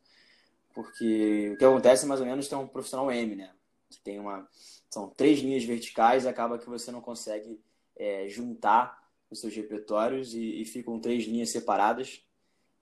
porque 0.74 1.51
o 1.53 1.57
que 1.57 1.66
acontece 1.66 2.05
mais 2.05 2.22
ou 2.22 2.26
menos 2.26 2.47
tem 2.47 2.57
um 2.57 2.68
profissional 2.68 3.12
M, 3.12 3.36
né? 3.36 3.49
Que 3.90 4.00
tem 4.00 4.20
uma. 4.20 4.48
São 4.90 5.10
três 5.10 5.40
linhas 5.40 5.64
verticais, 5.64 6.26
acaba 6.26 6.58
que 6.58 6.70
você 6.70 6.92
não 6.92 7.02
consegue 7.02 7.60
é, 7.96 8.28
juntar 8.28 8.98
os 9.30 9.40
seus 9.40 9.56
repertórios 9.56 10.34
e, 10.34 10.62
e, 10.62 10.66
ficam 10.66 11.00
três 11.00 11.26
linhas 11.26 11.50
separadas, 11.50 12.22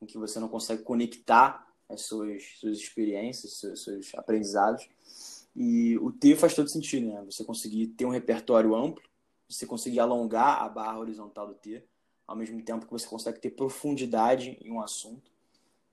em 0.02 0.06
que 0.06 0.18
você 0.18 0.40
não 0.40 0.48
consegue 0.48 0.84
conectar 0.84 1.68
as 1.90 2.02
suas, 2.02 2.44
suas 2.60 2.78
experiências, 2.78 3.54
seus, 3.54 3.84
seus 3.84 4.16
aprendizados. 4.16 4.88
E 5.56 5.98
o 5.98 6.12
T 6.12 6.36
faz 6.36 6.54
todo 6.54 6.70
sentido, 6.70 7.08
né? 7.08 7.24
Você 7.26 7.44
conseguir 7.44 7.88
ter 7.88 8.06
um 8.06 8.12
repertório 8.12 8.76
amplo, 8.76 9.04
você 9.50 9.66
conseguir 9.66 10.00
alongar 10.00 10.62
a 10.62 10.70
barra 10.70 11.00
horizontal 11.00 11.48
do 11.48 11.56
T, 11.56 11.84
ao 12.28 12.36
mesmo 12.36 12.62
tempo 12.62 12.86
que 12.86 12.92
você 12.92 13.08
consegue 13.08 13.40
ter 13.40 13.52
profundidade 13.52 14.58
em 14.62 14.72
um 14.72 14.82
assunto, 14.82 15.32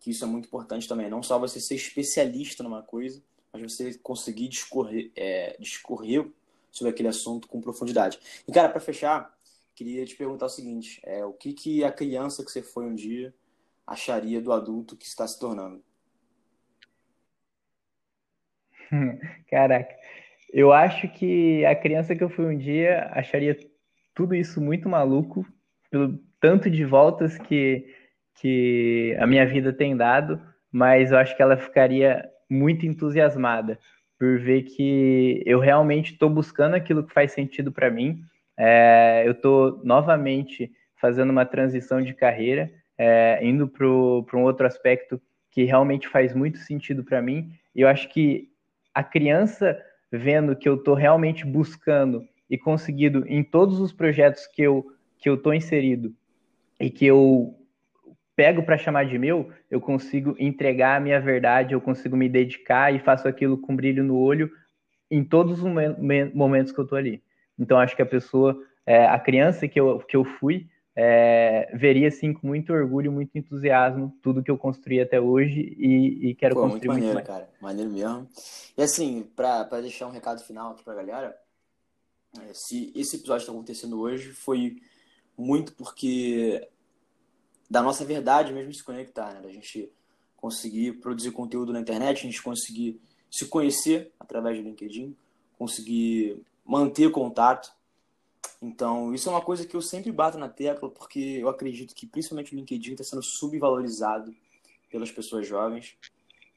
que 0.00 0.10
isso 0.10 0.24
é 0.24 0.26
muito 0.26 0.46
importante 0.46 0.86
também. 0.86 1.08
Não 1.08 1.22
só 1.22 1.38
você 1.38 1.60
ser 1.60 1.76
especialista 1.76 2.62
numa 2.62 2.82
coisa, 2.82 3.22
mas 3.54 3.62
você 3.72 3.94
conseguir 3.98 4.48
discorrer, 4.48 5.12
é, 5.14 5.56
discorrer 5.60 6.26
sobre 6.72 6.92
aquele 6.92 7.08
assunto 7.08 7.46
com 7.46 7.60
profundidade. 7.60 8.18
E, 8.48 8.52
cara, 8.52 8.68
para 8.68 8.80
fechar, 8.80 9.32
queria 9.76 10.04
te 10.04 10.16
perguntar 10.16 10.46
o 10.46 10.50
seguinte: 10.50 11.00
é, 11.04 11.24
o 11.24 11.32
que, 11.32 11.52
que 11.52 11.84
a 11.84 11.92
criança 11.92 12.44
que 12.44 12.50
você 12.50 12.62
foi 12.62 12.84
um 12.84 12.94
dia 12.94 13.32
acharia 13.86 14.40
do 14.40 14.52
adulto 14.52 14.96
que 14.96 15.06
está 15.06 15.26
se 15.26 15.38
tornando? 15.38 15.80
Caraca, 19.48 19.94
eu 20.52 20.72
acho 20.72 21.08
que 21.12 21.64
a 21.64 21.76
criança 21.76 22.16
que 22.16 22.24
eu 22.24 22.30
fui 22.30 22.46
um 22.46 22.58
dia 22.58 23.08
acharia 23.12 23.56
tudo 24.12 24.34
isso 24.34 24.60
muito 24.60 24.88
maluco, 24.88 25.46
pelo 25.90 26.18
tanto 26.40 26.68
de 26.68 26.84
voltas 26.84 27.38
que, 27.38 27.86
que 28.34 29.16
a 29.20 29.26
minha 29.28 29.46
vida 29.46 29.72
tem 29.72 29.96
dado, 29.96 30.40
mas 30.72 31.12
eu 31.12 31.18
acho 31.18 31.36
que 31.36 31.42
ela 31.42 31.56
ficaria 31.56 32.33
muito 32.54 32.86
entusiasmada 32.86 33.78
por 34.18 34.38
ver 34.38 34.62
que 34.62 35.42
eu 35.44 35.58
realmente 35.58 36.12
estou 36.12 36.30
buscando 36.30 36.74
aquilo 36.74 37.04
que 37.04 37.12
faz 37.12 37.32
sentido 37.32 37.72
para 37.72 37.90
mim. 37.90 38.22
É, 38.56 39.24
eu 39.26 39.32
estou 39.32 39.80
novamente 39.84 40.70
fazendo 41.00 41.30
uma 41.30 41.44
transição 41.44 42.00
de 42.00 42.14
carreira, 42.14 42.72
é, 42.96 43.38
indo 43.42 43.68
para 43.68 43.86
um 43.86 44.42
outro 44.42 44.66
aspecto 44.66 45.20
que 45.50 45.64
realmente 45.64 46.08
faz 46.08 46.34
muito 46.34 46.58
sentido 46.58 47.04
para 47.04 47.20
mim. 47.20 47.50
E 47.74 47.80
eu 47.82 47.88
acho 47.88 48.08
que 48.08 48.48
a 48.94 49.02
criança 49.02 49.76
vendo 50.10 50.56
que 50.56 50.68
eu 50.68 50.76
estou 50.76 50.94
realmente 50.94 51.44
buscando 51.44 52.26
e 52.48 52.56
conseguido 52.56 53.24
em 53.26 53.42
todos 53.42 53.80
os 53.80 53.92
projetos 53.92 54.46
que 54.46 54.62
eu 54.62 54.86
que 55.18 55.28
eu 55.28 55.34
estou 55.34 55.54
inserido 55.54 56.14
e 56.78 56.90
que 56.90 57.06
eu 57.06 57.54
pego 58.36 58.62
para 58.62 58.78
chamar 58.78 59.06
de 59.06 59.18
meu, 59.18 59.50
eu 59.70 59.80
consigo 59.80 60.34
entregar 60.38 60.96
a 60.96 61.00
minha 61.00 61.20
verdade, 61.20 61.74
eu 61.74 61.80
consigo 61.80 62.16
me 62.16 62.28
dedicar 62.28 62.94
e 62.94 62.98
faço 62.98 63.28
aquilo 63.28 63.58
com 63.58 63.76
brilho 63.76 64.02
no 64.02 64.16
olho 64.16 64.50
em 65.10 65.22
todos 65.22 65.62
os 65.62 65.72
momentos 66.34 66.72
que 66.72 66.78
eu 66.78 66.84
estou 66.84 66.98
ali. 66.98 67.22
Então 67.58 67.78
acho 67.78 67.94
que 67.94 68.02
a 68.02 68.06
pessoa, 68.06 68.58
é, 68.84 69.06
a 69.06 69.18
criança 69.18 69.68
que 69.68 69.78
eu, 69.78 69.98
que 70.00 70.16
eu 70.16 70.24
fui, 70.24 70.68
é, 70.96 71.70
veria 71.74 72.08
assim 72.08 72.32
com 72.32 72.46
muito 72.46 72.72
orgulho, 72.72 73.10
muito 73.10 73.36
entusiasmo 73.36 74.16
tudo 74.22 74.42
que 74.42 74.50
eu 74.50 74.58
construí 74.58 75.00
até 75.00 75.20
hoje 75.20 75.74
e, 75.76 76.30
e 76.30 76.34
quero 76.34 76.54
Pô, 76.54 76.62
construir 76.62 76.88
muito, 76.88 77.00
maneiro, 77.00 77.14
muito 77.14 77.26
cara, 77.26 77.48
maneiro 77.60 77.90
mesmo. 77.90 78.28
E 78.76 78.82
assim, 78.82 79.28
para 79.34 79.80
deixar 79.80 80.06
um 80.06 80.12
recado 80.12 80.42
final 80.42 80.72
aqui 80.72 80.84
para 80.84 80.92
a 80.92 80.96
galera, 80.96 81.36
é, 82.40 82.52
se 82.52 82.92
esse 82.94 83.16
episódio 83.16 83.42
está 83.42 83.52
acontecendo 83.52 84.00
hoje 84.00 84.30
foi 84.32 84.76
muito 85.36 85.72
porque 85.72 86.68
da 87.74 87.82
nossa 87.82 88.04
verdade 88.04 88.52
mesmo 88.52 88.72
se 88.72 88.82
conectar, 88.82 89.34
né? 89.34 89.40
Da 89.40 89.50
gente 89.50 89.90
conseguir 90.36 90.92
produzir 91.00 91.30
conteúdo 91.32 91.72
na 91.72 91.80
internet, 91.80 92.18
a 92.18 92.30
gente 92.30 92.42
conseguir 92.42 93.00
se 93.30 93.46
conhecer 93.46 94.12
através 94.18 94.58
do 94.58 94.64
LinkedIn, 94.64 95.16
conseguir 95.58 96.40
manter 96.64 97.10
contato 97.10 97.72
então, 98.60 99.12
isso 99.12 99.28
é 99.28 99.32
uma 99.32 99.42
coisa 99.42 99.66
que 99.66 99.76
eu 99.76 99.82
sempre 99.82 100.10
bato 100.10 100.38
na 100.38 100.48
tecla, 100.48 100.88
porque 100.88 101.18
eu 101.18 101.48
acredito 101.48 101.94
que 101.94 102.06
principalmente 102.06 102.54
o 102.54 102.56
LinkedIn 102.56 102.92
está 102.92 103.04
sendo 103.04 103.22
subvalorizado 103.22 104.34
pelas 104.90 105.10
pessoas 105.10 105.46
jovens, 105.46 105.96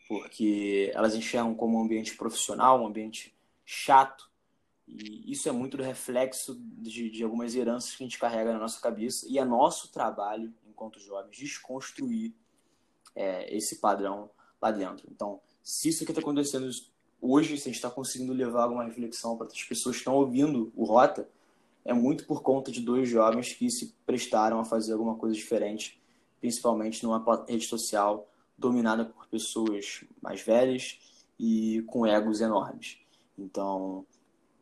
porque 0.07 0.91
elas 0.93 1.15
enxergam 1.15 1.53
como 1.53 1.77
um 1.77 1.83
ambiente 1.83 2.15
profissional, 2.15 2.81
um 2.81 2.87
ambiente 2.87 3.35
chato, 3.65 4.29
e 4.87 5.29
isso 5.29 5.49
é 5.49 5.51
muito 5.51 5.75
do 5.75 5.83
reflexo 5.83 6.57
de, 6.77 7.09
de 7.09 7.23
algumas 7.23 7.53
heranças 7.55 7.93
que 7.93 8.03
a 8.03 8.05
gente 8.05 8.17
carrega 8.17 8.53
na 8.53 8.59
nossa 8.59 8.79
cabeça, 8.79 9.25
e 9.29 9.37
é 9.37 9.43
nosso 9.43 9.91
trabalho, 9.91 10.53
enquanto 10.77 10.99
jovens, 10.99 11.35
desconstruir 11.35 12.31
é, 13.15 13.55
esse 13.55 13.77
padrão 13.77 14.29
lá 14.61 14.69
dentro. 14.69 15.07
Então, 15.11 15.41
se 15.63 15.89
isso 15.89 16.05
que 16.05 16.11
está 16.11 16.21
acontecendo 16.21 16.69
hoje, 17.19 17.57
se 17.57 17.63
a 17.63 17.71
gente 17.71 17.77
está 17.77 17.89
conseguindo 17.89 18.31
levar 18.31 18.63
alguma 18.63 18.83
reflexão 18.83 19.35
para 19.35 19.47
as 19.47 19.63
pessoas 19.63 19.95
que 19.95 20.01
estão 20.01 20.13
ouvindo 20.13 20.71
o 20.75 20.85
Rota, 20.85 21.27
é 21.83 21.93
muito 21.93 22.27
por 22.27 22.43
conta 22.43 22.71
de 22.71 22.79
dois 22.79 23.09
jovens 23.09 23.53
que 23.53 23.71
se 23.71 23.95
prestaram 24.05 24.59
a 24.59 24.65
fazer 24.65 24.93
alguma 24.93 25.15
coisa 25.15 25.35
diferente, 25.35 25.99
principalmente 26.39 27.03
numa 27.03 27.45
rede 27.47 27.65
social 27.65 28.29
dominada 28.55 29.05
por 29.05 29.25
pessoas 29.27 30.03
mais 30.21 30.41
velhas 30.41 30.99
e 31.39 31.83
com 31.87 32.05
egos 32.05 32.39
enormes. 32.39 32.99
Então, 33.37 34.05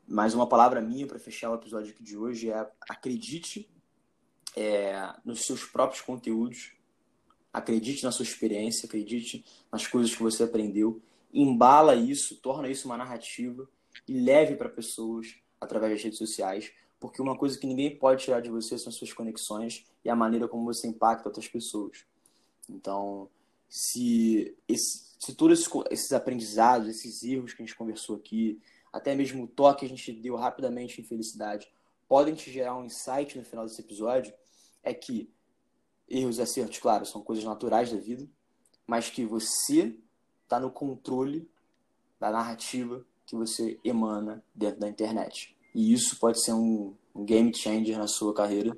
mais 0.08 0.34
uma 0.34 0.48
palavra 0.48 0.82
minha 0.82 1.08
para 1.08 1.20
fechar 1.20 1.52
o 1.52 1.56
episódio 1.56 1.94
de 2.00 2.18
hoje 2.18 2.50
é 2.50 2.72
acredite 2.88 3.70
é, 4.56 5.14
nos 5.24 5.46
seus 5.46 5.64
próprios 5.64 6.02
conteúdos, 6.02 6.74
acredite 7.52 8.04
na 8.04 8.12
sua 8.12 8.24
experiência, 8.24 8.86
acredite 8.86 9.46
nas 9.72 9.88
coisas 9.88 10.16
que 10.16 10.22
você 10.22 10.44
aprendeu, 10.44 11.02
embala 11.34 11.96
isso, 11.96 12.36
torna 12.38 12.70
isso 12.70 12.88
uma 12.88 12.98
narrativa 12.98 13.68
e 14.08 14.20
leve 14.20 14.56
para 14.56 14.70
pessoas 14.70 15.36
através 15.60 15.94
das 15.94 16.04
redes 16.04 16.18
sociais 16.18 16.72
porque 17.06 17.22
uma 17.22 17.38
coisa 17.38 17.58
que 17.60 17.68
ninguém 17.68 17.96
pode 17.96 18.24
tirar 18.24 18.42
de 18.42 18.50
você 18.50 18.78
são 18.78 18.90
as 18.90 18.96
suas 18.96 19.14
conexões 19.14 19.86
e 20.04 20.10
a 20.10 20.16
maneira 20.16 20.48
como 20.48 20.66
você 20.66 20.88
impacta 20.88 21.30
outras 21.30 21.48
pessoas. 21.48 22.06
Então, 22.70 23.30
se, 23.70 24.58
esse, 24.68 25.16
se 25.20 25.36
todos 25.36 25.70
esses 25.92 26.12
aprendizados, 26.14 26.88
esses 26.88 27.22
erros 27.24 27.54
que 27.54 27.62
a 27.62 27.66
gente 27.66 27.78
conversou 27.78 28.16
aqui, 28.16 28.60
até 28.92 29.14
mesmo 29.14 29.44
o 29.44 29.48
toque 29.48 29.82
que 29.82 29.86
a 29.86 29.90
gente 29.90 30.12
deu 30.14 30.36
rapidamente 30.36 31.00
em 31.00 31.04
felicidade, 31.04 31.72
podem 32.08 32.34
te 32.34 32.52
gerar 32.52 32.76
um 32.76 32.86
insight 32.86 33.38
no 33.38 33.44
final 33.44 33.66
desse 33.66 33.82
episódio, 33.82 34.34
é 34.86 34.94
que 34.94 35.30
erros 36.08 36.38
e 36.38 36.42
acertos, 36.42 36.78
claro, 36.78 37.06
são 37.06 37.22
coisas 37.22 37.44
naturais 37.44 37.92
da 37.92 37.98
vida, 37.98 38.30
mas 38.88 39.10
que 39.10 39.26
você 39.26 39.98
está 40.44 40.60
no 40.60 40.72
controle 40.72 41.50
da 42.20 42.32
narrativa 42.32 43.06
que 43.26 43.36
você 43.36 43.80
emana 43.84 44.44
dentro 44.54 44.80
da 44.80 44.88
internet. 44.88 45.58
E 45.74 45.92
isso 45.92 46.18
pode 46.20 46.42
ser 46.42 46.54
um, 46.54 46.96
game 47.16 47.54
changer 47.54 47.98
na 47.98 48.08
sua 48.08 48.34
carreira. 48.34 48.78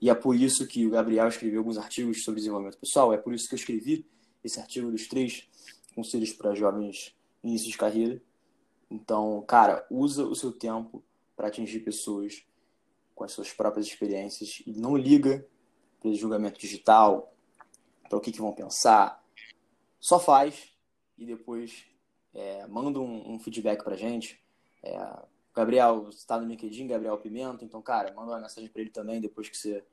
E 0.00 0.08
é 0.08 0.14
por 0.14 0.36
isso 0.36 0.66
que 0.66 0.86
o 0.86 0.90
Gabriel 0.90 1.28
escreveu 1.28 1.60
alguns 1.60 1.78
artigos 1.78 2.22
sobre 2.22 2.40
desenvolvimento 2.40 2.78
pessoal. 2.78 3.12
É 3.12 3.16
por 3.16 3.34
isso 3.34 3.48
que 3.48 3.54
eu 3.54 3.58
escrevi 3.58 4.06
esse 4.42 4.60
artigo 4.60 4.90
dos 4.90 5.06
três 5.08 5.48
conselhos 5.94 6.32
para 6.32 6.54
jovens 6.54 7.14
início 7.42 7.70
de 7.70 7.76
carreira. 7.76 8.22
Então, 8.90 9.42
cara, 9.46 9.86
usa 9.90 10.24
o 10.24 10.34
seu 10.34 10.52
tempo 10.52 11.02
para 11.34 11.48
atingir 11.48 11.80
pessoas 11.80 12.44
com 13.22 13.26
as 13.26 13.32
suas 13.32 13.52
próprias 13.52 13.86
experiências 13.86 14.60
e 14.66 14.72
não 14.72 14.96
liga 14.96 15.46
para 16.00 16.10
o 16.10 16.14
julgamento 16.14 16.58
digital, 16.58 17.32
para 18.08 18.18
o 18.18 18.20
que, 18.20 18.32
que 18.32 18.40
vão 18.40 18.52
pensar. 18.52 19.24
Só 20.00 20.18
faz 20.18 20.72
e 21.16 21.24
depois 21.24 21.84
é, 22.34 22.66
manda 22.66 22.98
um, 22.98 23.34
um 23.34 23.38
feedback 23.38 23.84
para 23.84 23.94
gente. 23.94 24.42
É, 24.82 24.98
Gabriel 25.54 26.08
está 26.08 26.36
no 26.36 26.48
LinkedIn, 26.48 26.88
Gabriel 26.88 27.16
Pimenta. 27.16 27.64
Então, 27.64 27.80
cara, 27.80 28.12
manda 28.12 28.32
uma 28.32 28.40
mensagem 28.40 28.68
para 28.68 28.82
ele 28.82 28.90
também 28.90 29.20
depois 29.20 29.48
que 29.48 29.56
você, 29.56 29.84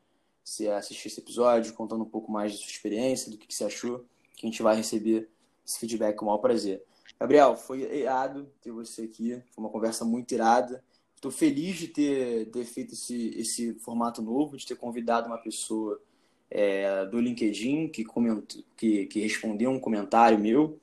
você 0.43 0.67
assistir 0.69 1.09
esse 1.09 1.19
episódio, 1.19 1.75
contando 1.75 2.03
um 2.03 2.09
pouco 2.09 2.31
mais 2.31 2.53
da 2.53 2.57
sua 2.57 2.71
experiência, 2.71 3.29
do 3.29 3.37
que, 3.37 3.45
que 3.45 3.53
você 3.53 3.65
achou, 3.65 4.07
que 4.35 4.47
a 4.47 4.49
gente 4.49 4.63
vai 4.63 4.75
receber 4.75 5.29
esse 5.63 5.77
feedback 5.77 6.15
com 6.15 6.25
o 6.25 6.29
maior 6.29 6.39
prazer. 6.39 6.83
Gabriel, 7.19 7.55
foi 7.55 7.81
irado 7.95 8.51
ter 8.59 8.71
você 8.71 9.03
aqui. 9.03 9.39
Foi 9.51 9.63
uma 9.63 9.69
conversa 9.69 10.03
muito 10.03 10.33
irada. 10.33 10.83
Estou 11.19 11.31
feliz 11.31 11.75
de 11.75 11.89
ter, 11.89 12.45
ter 12.45 12.63
feito 12.63 12.93
esse, 12.93 13.37
esse 13.37 13.73
formato 13.81 14.21
novo, 14.21 14.55
de 14.55 14.65
ter 14.65 14.77
convidado 14.77 15.27
uma 15.27 15.37
pessoa 15.37 16.01
é, 16.49 17.05
do 17.07 17.19
LinkedIn 17.19 17.89
que, 17.89 18.05
comentou, 18.05 18.63
que, 18.77 19.05
que 19.05 19.19
respondeu 19.19 19.69
um 19.69 19.81
comentário 19.81 20.39
meu. 20.39 20.79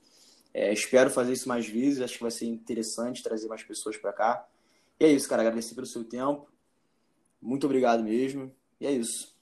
É, 0.53 0.71
espero 0.75 1.09
fazer 1.09 1.33
isso 1.33 1.49
mais 1.49 1.67
vezes. 1.67 2.03
Acho 2.03 2.17
que 2.17 2.23
vai 2.23 2.31
ser 2.31 2.45
interessante 2.45 3.23
trazer 3.23 3.49
mais 3.49 3.63
pessoas 3.63 3.97
para 3.97 4.13
cá. 4.13 4.47
E 5.01 5.07
é 5.07 5.09
isso, 5.09 5.27
cara. 5.27 5.41
Agradecer 5.41 5.75
pelo 5.75 5.87
seu 5.87 6.05
tempo. 6.05 6.47
Muito 7.41 7.65
obrigado 7.65 8.05
mesmo. 8.05 8.53
E 8.79 8.87
é 8.87 8.93
isso. 8.93 9.35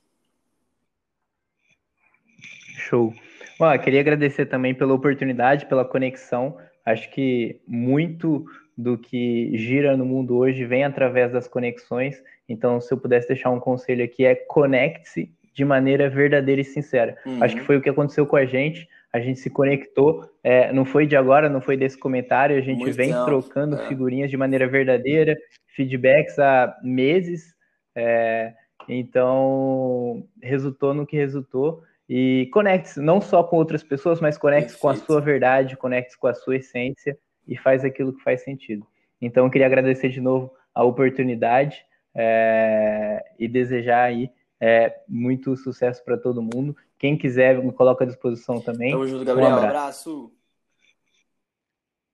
Show. 2.88 3.12
Bom, 3.58 3.76
queria 3.80 3.98
agradecer 3.98 4.46
também 4.46 4.72
pela 4.72 4.94
oportunidade, 4.94 5.66
pela 5.66 5.84
conexão. 5.84 6.56
Acho 6.86 7.10
que 7.10 7.60
muito 7.66 8.46
do 8.76 8.98
que 8.98 9.56
gira 9.56 9.96
no 9.96 10.04
mundo 10.04 10.36
hoje 10.36 10.64
vem 10.64 10.84
através 10.84 11.32
das 11.32 11.46
conexões. 11.46 12.22
Então, 12.48 12.80
se 12.80 12.92
eu 12.92 12.98
pudesse 12.98 13.28
deixar 13.28 13.50
um 13.50 13.60
conselho 13.60 14.04
aqui, 14.04 14.24
é 14.24 14.34
conecte-se 14.34 15.30
de 15.52 15.64
maneira 15.64 16.10
verdadeira 16.10 16.60
e 16.60 16.64
sincera. 16.64 17.16
Uhum. 17.24 17.42
Acho 17.42 17.56
que 17.56 17.62
foi 17.62 17.76
o 17.76 17.80
que 17.80 17.88
aconteceu 17.88 18.26
com 18.26 18.36
a 18.36 18.44
gente 18.44 18.88
a 19.14 19.20
gente 19.20 19.38
se 19.38 19.48
conectou, 19.48 20.28
é, 20.42 20.72
não 20.72 20.84
foi 20.84 21.06
de 21.06 21.14
agora, 21.14 21.48
não 21.48 21.60
foi 21.60 21.76
desse 21.76 21.96
comentário, 21.96 22.56
a 22.56 22.60
gente 22.60 22.80
Muito 22.80 22.96
vem 22.96 23.12
trocando 23.12 23.76
é. 23.76 23.86
figurinhas 23.86 24.28
de 24.28 24.36
maneira 24.36 24.66
verdadeira, 24.66 25.38
feedbacks 25.68 26.36
há 26.36 26.76
meses, 26.82 27.54
é, 27.94 28.52
então 28.88 30.26
resultou 30.42 30.92
no 30.92 31.06
que 31.06 31.16
resultou. 31.16 31.84
E 32.08 32.50
conecte-se 32.52 33.00
não 33.00 33.20
só 33.20 33.44
com 33.44 33.56
outras 33.56 33.84
pessoas, 33.84 34.20
mas 34.20 34.36
conecte-se 34.36 34.76
com 34.76 34.88
a 34.88 34.96
sua 34.96 35.20
verdade, 35.20 35.76
conecte-se 35.76 36.18
com 36.18 36.26
a 36.26 36.34
sua 36.34 36.56
essência 36.56 37.16
e 37.46 37.56
faz 37.56 37.84
aquilo 37.84 38.12
que 38.12 38.22
faz 38.22 38.42
sentido. 38.42 38.86
Então, 39.20 39.44
eu 39.44 39.50
queria 39.50 39.66
agradecer 39.66 40.08
de 40.08 40.20
novo 40.20 40.52
a 40.74 40.84
oportunidade. 40.84 41.84
é, 42.14 43.24
e 43.38 43.48
desejar 43.48 44.04
aí 44.04 44.30
é, 44.60 45.00
muito 45.08 45.56
sucesso 45.56 46.02
para 46.04 46.16
todo 46.16 46.40
mundo. 46.40 46.76
Quem 46.98 47.18
quiser, 47.18 47.62
me 47.62 47.72
coloca 47.72 48.04
à 48.04 48.06
disposição 48.06 48.60
também. 48.60 48.92
Tamo 48.92 49.06
junto, 49.06 49.24
Gabriel. 49.24 49.50
Um 49.50 49.54
abraço. 49.54 50.10
abraço. 50.10 50.43